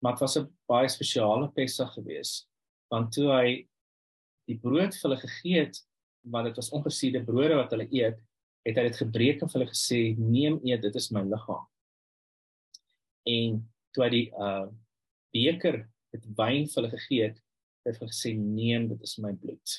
[0.03, 2.47] Maar dit was 'n baie spesiale Pessach geweest,
[2.89, 3.67] want toe hy
[4.47, 5.79] die brood vir hulle gegee het,
[6.21, 8.19] want dit was ongesuurde brode wat hulle eet,
[8.65, 11.65] het hy dit gebreek en vir hulle gesê neem eet dit is my liggaam.
[13.25, 13.61] En
[13.93, 14.67] toe hy die uh
[15.35, 17.41] beker met wyn vir hulle gegee het,
[17.85, 19.77] het hy gesê neem dit is my bloed.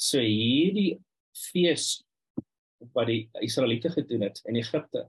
[0.00, 0.98] So hierdie
[1.50, 2.00] fees
[2.94, 5.06] wat die Israeliete gedoen het in Egipte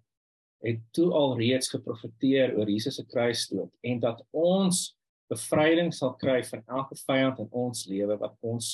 [0.61, 4.91] het toe al reeds geprofeteer oor Jesus se kruisdood en dat ons
[5.31, 8.73] bevryding sal kry van elke vyand in ons lewe wat ons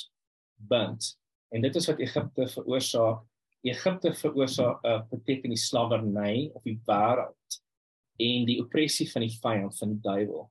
[0.57, 1.14] bind.
[1.53, 3.24] En dit is wat Egipte veroorsaak
[3.68, 7.57] Egipte veroorsaak uh, beteken die slawerny of die wêreld
[8.22, 10.45] en die opressie van die vyand van die duiwel.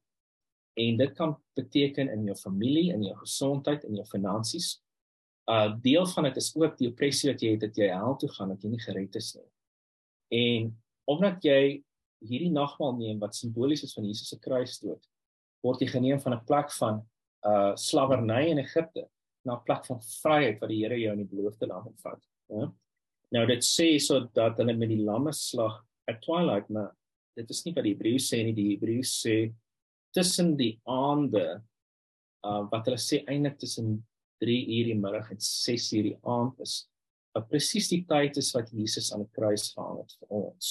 [0.76, 4.82] En dit kan beteken in jou familie, in jou gesondheid, in jou finansies.
[5.50, 8.28] uh, Deel van dit is ook die opressie wat jy het dat jy hel toe
[8.34, 9.50] gaan dat jy nie gered is nie.
[10.34, 10.72] En
[11.06, 11.60] omdat jy
[12.26, 15.04] hierdie nagmaal neem wat simbolies is van Jesus se kruisdood,
[15.62, 17.04] word jy geneem van 'n plek van
[17.46, 19.06] uh slawerny in Egipte
[19.44, 22.20] na 'n plek van vryheid wat die Here jou in die beloofde land ontvat.
[22.48, 22.72] Ja.
[23.30, 26.96] Nou dit sê sodat hulle met die lamme slag at twilight, maar
[27.36, 28.54] dit is nie wat die Hebreëus sê nie.
[28.54, 29.52] Die Hebreëus sê
[30.16, 31.46] tussen die aande
[32.46, 33.98] uh wat hulle sê eintlik tussen
[34.42, 36.76] 3 uur die middag en 6 uur die aand is.
[37.36, 40.68] Wat presies die tyd is wat Jesus aan die kruis gehang het vir ons.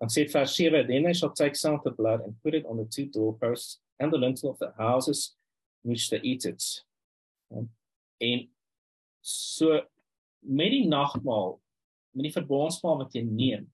[0.00, 2.64] Dan sê vers 7, then they shall take some of the blood and put it
[2.64, 5.36] on the two doorposts and the lintel of the houses
[5.82, 6.62] which they eat it.
[8.20, 8.48] En
[9.20, 9.80] so
[10.40, 11.58] met die nagmaal,
[12.16, 13.68] met die verbondsmaal wat jy neem,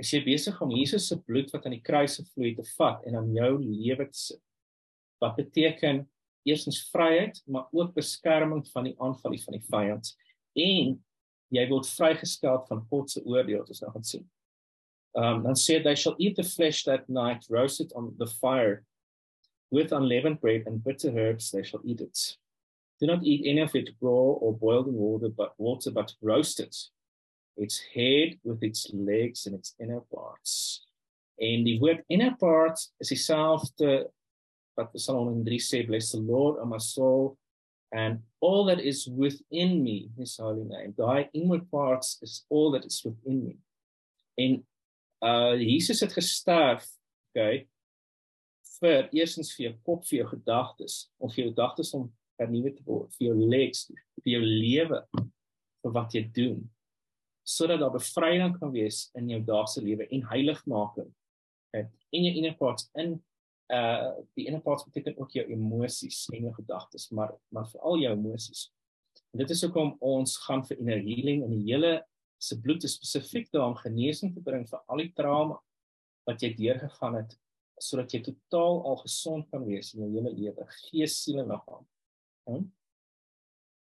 [0.00, 3.04] is jy besig om Jesus se bloed wat aan die kruis gevloei het te vat
[3.06, 4.42] en aan jou lewe te sit.
[5.22, 6.04] Wat beteken
[6.44, 10.10] eerstens vryheid, maar ook beskerming van die aanvalle van die vyand
[10.60, 10.96] en
[11.54, 14.24] jy word vrygestel van God se oordeel, as ons nou gaan sien.
[15.14, 18.82] Um dan sê they shall eat the flesh that night roasted on the fire
[19.70, 22.36] with unleavened bread and bitter herbs they shall eat it.
[23.00, 26.60] Do not eat any of it raw or boiled in water, but water, but roast
[26.60, 26.76] it.
[27.56, 30.86] Its head with its legs and its inner parts.
[31.38, 34.08] En die woord inner parts is dieselfde
[34.74, 37.36] wat Psalm 103 sê, bless the Lord, O my soul,
[37.92, 40.94] and all that is within me, his holy name.
[40.98, 43.56] Daai inward parts is all that is within me.
[44.34, 44.58] En
[45.22, 46.88] uh Jesus het gesterf,
[47.30, 47.68] okay,
[48.80, 52.10] vir eersens vir jou kop, vir jou gedagtes, om vir jou gedagtes om
[52.40, 53.86] vernuwe te word vir jou legs
[54.22, 56.62] vir jou lewe vir wat jy doen
[57.44, 61.10] sodat daar bevryding kan wees in jou daagse lewe en heiligmaking.
[61.76, 63.18] En in jou inner parts in
[63.72, 68.12] uh die inner parts beteken ook jou emosies en jou gedagtes maar maar veral jou
[68.12, 68.66] emosies.
[69.32, 71.94] En dit is hoekom ons gaan vir inner healing en die hele
[72.38, 75.60] se bloed is spesifiek daar om genesing te bring vir al die trauma
[76.28, 77.36] wat jy deurgegaan het
[77.82, 81.86] sodat jy totaal al gesond kan wees in jou hele lewe gees siel en liggaam.
[82.46, 82.68] Hmm?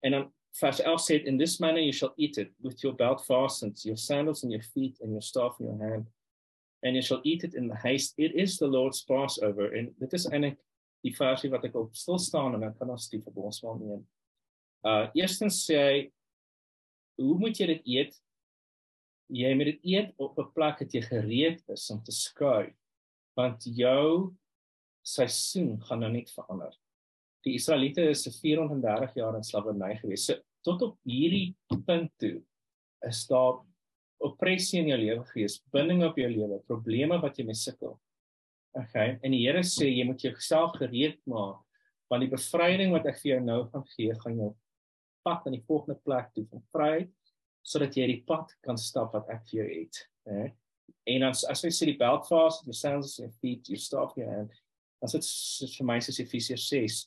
[0.02, 3.24] And um, verse 11 said, In this manner you shall eat it, with your belt
[3.26, 6.06] fastened, your sandals in your feet, and your staff in your hand.
[6.82, 8.14] And you shall eat it in the haste.
[8.18, 9.74] It is the Lord's Passover.
[9.74, 10.58] En dit is eintlik
[11.04, 14.04] die versie wat ek op stil staan en ek kan ons die verbondsmaal neem.
[14.86, 15.98] Uh eerstens sê hy
[17.22, 18.16] hoe moet jy dit eet?
[19.32, 22.74] Jy moet dit eet op 'n plek dat jy gereed is om te skuif.
[23.36, 24.34] Want jou
[25.02, 26.74] seisoen gaan nou net verander
[27.46, 30.26] die Israeliete is se 430 jaar in slawerny gewees.
[30.26, 30.34] So
[30.66, 31.54] tot op hierdie
[31.86, 32.40] punt toe
[33.06, 33.60] is daar
[34.26, 37.94] opressie in jou lewe gewees, binding op jou lewe, probleme wat jy mee sukkel.
[38.76, 41.62] Okay, en die Here sê jy moet jouself gereed maak
[42.06, 44.50] want die bevryding wat ek vir jou nou gaan gee, gaan jou
[45.26, 47.32] pad aan die volgende plek toe van vryheid
[47.66, 49.98] sodat jy die pad kan stap wat ek vir jou het,
[50.28, 50.44] hè.
[51.10, 54.14] En as as jy sê die belt fast, the sounds of your feet, you stop
[54.14, 54.54] here and
[55.02, 55.26] as dit
[55.74, 57.00] vir my sê Efesiërs 6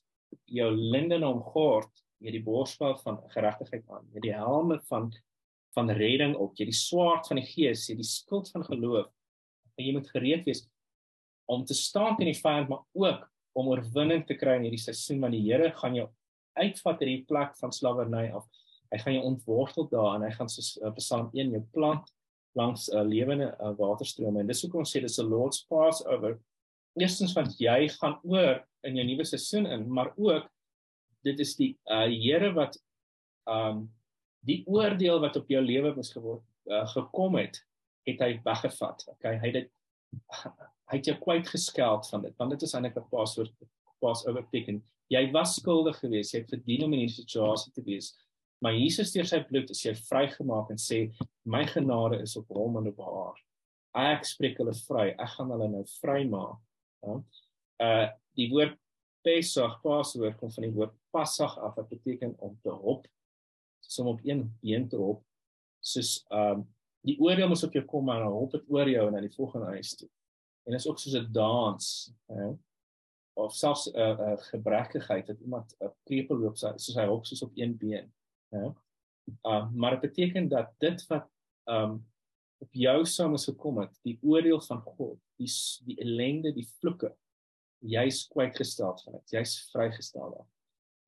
[0.60, 1.90] jou linde om gord,
[2.20, 5.12] jy die borsvaart van geregtigheid aan, jy die helme van
[5.78, 9.12] van redding op, jy die swaard van die gees, jy die skild van geloof.
[9.78, 10.64] En jy moet gereed wees
[11.50, 13.28] om te staan teen die vyand, maar ook
[13.58, 16.08] om oorwinning te kry in hierdie seisoen want die Here gaan jou
[16.60, 18.46] uitvat uit die plek van slawerny af.
[18.90, 22.10] Hy gaan jou ontwortel daar en hy gaan soos uh, Psalm 1 jou plant
[22.58, 24.42] langs 'n uh, lewende uh, waterstrome.
[24.42, 26.40] En dis hoekom ons sê dis 'n Lord's Passover.
[26.98, 30.50] Eerstens want jy gaan oor in jou nuwe seisoen in, maar ook
[31.28, 32.78] dit is die uh, Here wat
[33.50, 33.88] um
[34.48, 37.60] die oordeel wat op jou lewe moes geword uh, gekom het,
[38.08, 39.04] het hy weggevat.
[39.16, 39.74] Okay, hy het dit
[40.90, 42.34] hy het jou kwyt geskeld van dit.
[42.40, 43.54] Want dit is eintlik 'n paswoord
[44.02, 44.82] pas overteken.
[45.10, 48.14] Jy was skuldig geweest, jy het verdien om in hierdie situasie te wees.
[48.62, 51.12] Maar Jesus deur sy bloed is jy vrygemaak en sê
[51.46, 53.38] my genade is op hom en op haar.
[53.96, 55.10] Ek spreek hulle vry.
[55.18, 56.60] Ek gaan hulle nou vrymaak.
[57.06, 57.22] Ja.
[57.80, 58.78] Uh die woord
[59.22, 63.08] Pesach, Paswoord kom van die woord Passag af wat beteken om te hop
[63.84, 65.24] soos om op een been te hop
[65.80, 66.68] soos um
[67.08, 69.32] die oordeel moet op jou kom maar dan hop dit oor jou en na die
[69.32, 70.10] volgende huis toe.
[70.68, 72.50] En is ook soos 'n dans hè
[73.40, 77.26] of selfs 'n uh, uh, gebrekkigheid dat iemand 'n uh, krepeel loop soos hy hop
[77.26, 78.14] soos op een been
[78.50, 78.68] hè.
[79.44, 81.30] Uh, maar dit beteken dat dit wat
[81.66, 82.08] um
[82.58, 85.52] op jou sou moes gekom het die oordeel van God die
[85.86, 87.16] die ellende die vloeke
[87.82, 90.48] jy's kwytgestel van dit jy's vrygestel daar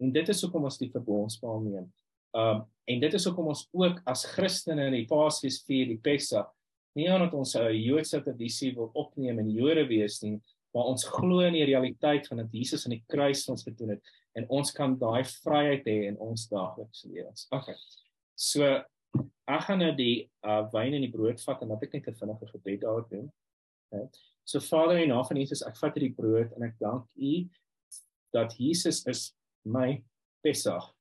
[0.02, 1.91] en dit is hoekom ons die verbondspaal neem
[2.31, 6.49] Um en dit is hoekom ons ook as Christene in die Paasfees vier die Pesach
[6.98, 10.41] nie omdat ons 'n Joodse tradisie wil opneem en Jode wees nie,
[10.73, 14.02] maar ons glo in die realiteit van dat Jesus aan die kruis ons gedoen het
[14.35, 17.48] en ons kan daai vryheid hê in ons daaglikse lewens.
[17.52, 17.76] Okay.
[18.35, 18.64] So
[19.48, 22.15] ek gaan nou die uh wyn en die brood vat en dat ek net 'n
[22.15, 23.31] vinnige gebed daar doen.
[23.92, 24.08] Okay.
[24.44, 27.36] So Vader in naam van Jesus, ek vat hierdie brood en ek dank U
[28.32, 29.30] dat Jesus is
[29.68, 30.00] my
[30.42, 30.94] Pesach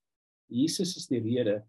[0.50, 1.60] Jesus is die rede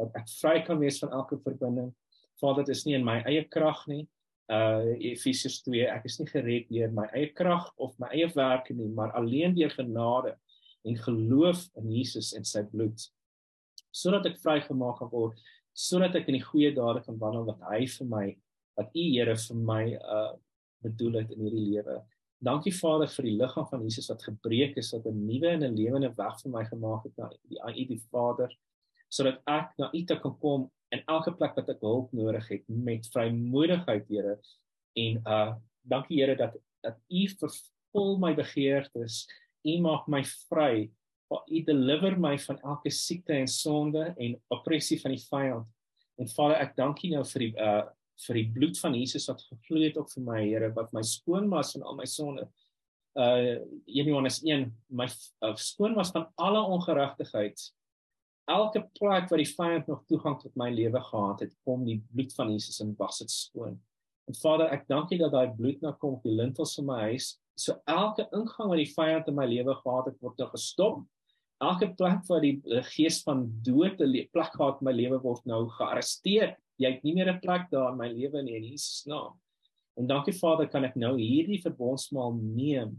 [0.00, 1.92] dat ek vry kan wees van elke verbinding.
[2.40, 4.06] Vader, dit is nie in my eie krag nie.
[4.50, 8.74] Uh Efesiërs 2, ek is nie gered deur my eie krag of my eie werke
[8.74, 10.34] nie, maar alleen deur genade
[10.88, 13.04] en geloof in Jesus en sy bloed.
[13.92, 15.38] Sodat ek vrygemaak kan word,
[15.76, 18.26] sodat ek in die goeie dade kan wandel wat hy vir my,
[18.80, 20.32] wat U Here vir my uh
[20.82, 22.00] bedoel het in hierdie lewe.
[22.40, 25.76] Dankie Vader vir die liggaam van Jesus wat gebreek is dat 'n nuwe en 'n
[25.76, 28.56] lewende weg vir my gemaak het na die aan U die Vader
[29.10, 32.64] sodat ek na U te kan kom in elke plek wat ek hulp nodig het
[32.68, 34.38] met vrymoedigheid Here.
[34.96, 39.26] En uh dankie Here dat dat U vervul my begeertes.
[39.64, 40.90] U maak my vry.
[41.30, 45.66] U deliver my van elke siekte en sonde en oppressie van die vyand.
[46.16, 47.86] En Vader ek dankie nou vir die uh
[48.26, 51.48] vir die bloed van Jesus wat gevloei het ook vir my Here wat my skoon
[51.52, 52.46] was van al my sonde.
[53.18, 53.58] Uh
[53.90, 55.06] 1 Johannes 1 my
[55.44, 57.60] uh, skoon was van alle ongeregtigheid.
[58.50, 62.34] Elke plek waar die vyand nog toegang tot my lewe gehad het, kom die bloed
[62.34, 63.78] van Jesus en was dit skoon.
[64.26, 66.98] En Vader, ek dank U dat daai bloed nou kom op die lintels van my
[67.10, 67.32] huis.
[67.58, 71.02] So elke ingang wat die vyand in my lewe gehad het, word nou gestop.
[71.60, 72.56] Elke plek waar die
[72.94, 77.14] gees van dood 'n plek gehad in my lewe word nou gearresteer jy het nie
[77.14, 79.38] meer 'n plek daar in my lewe nie in Jesus naam.
[79.98, 82.96] En dankie Vader, kan ek nou hierdie verbondsmaal neem.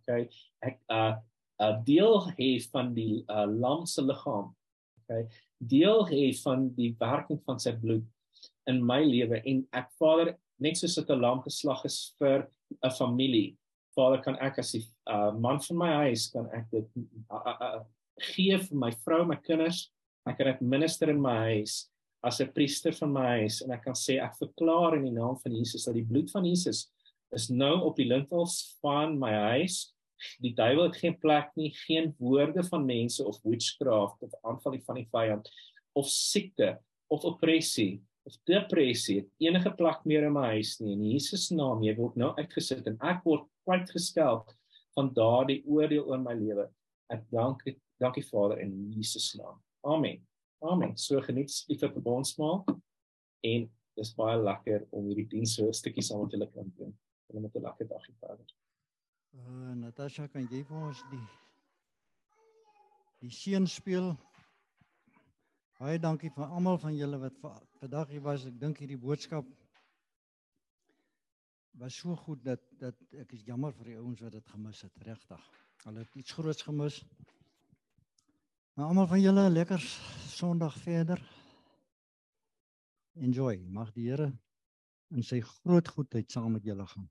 [0.00, 0.28] Okay.
[0.62, 1.14] Ek uh
[1.60, 4.54] 'n uh, deel hê van die uh, lam se liggaam.
[5.02, 5.28] Okay.
[5.58, 8.06] Deel hê van die werking van sy bloed
[8.66, 12.48] in my lewe en ek Vader, net soos dit 'n lam geslag is vir
[12.82, 13.56] 'n familie.
[13.94, 16.88] Vader, kan ek as die uh, man van my huis kan ek dit
[17.30, 17.80] uh, uh, uh,
[18.32, 19.92] gee vir my vrou, my kinders.
[20.26, 21.90] Ek kan dit minister in my huis
[22.22, 25.38] as 'n priester van my huis en ek kan sê ek verklaar in die naam
[25.40, 26.90] van Jesus dat die bloed van Jesus
[27.32, 29.94] is nou op die lintels van my huis.
[30.42, 35.00] Die duiwel het geen plek nie, geen woorde van mense of witchcraft of aanval van
[35.00, 35.48] die vyand
[35.96, 36.78] of siekte
[37.08, 40.92] of oppressie of depressie het enige plek meer in my huis nie.
[40.92, 44.42] In Jesus naam, jy word nou uitgesit en ek word kwyt geskel
[44.94, 46.68] van daardie oordeel oor my lewe.
[47.10, 47.64] Ek dank
[48.00, 49.60] dankie Vader in Jesus naam.
[49.84, 50.29] Amen.
[50.60, 50.96] Amen.
[50.96, 52.64] So geniet die verbondsmaal
[53.48, 56.92] en dis baie lekker om hierdie diens so 'n stukkie saam met julle kan doen.
[57.28, 58.46] Julle moet 'n lekker dag hê verder.
[59.32, 61.28] Uh Natasha, kan jy vir ons die
[63.20, 64.16] die seën speel?
[65.78, 67.36] Baie dankie vir almal van julle wat
[67.80, 68.44] vandag hier was.
[68.44, 69.46] Ek dink hierdie boodskap
[71.72, 74.96] was so goed dat dat ek is jammer vir die ouens wat dit gemis het,
[75.06, 75.50] regtig.
[75.84, 77.04] Hulle het iets groots gemis.
[78.80, 79.80] Maar almal van julle lekker
[80.26, 81.20] Sondag verder.
[83.12, 83.58] Enjoy.
[83.68, 84.30] Mag die Here
[85.12, 87.10] in sy groot goedheid saam met julle gaan.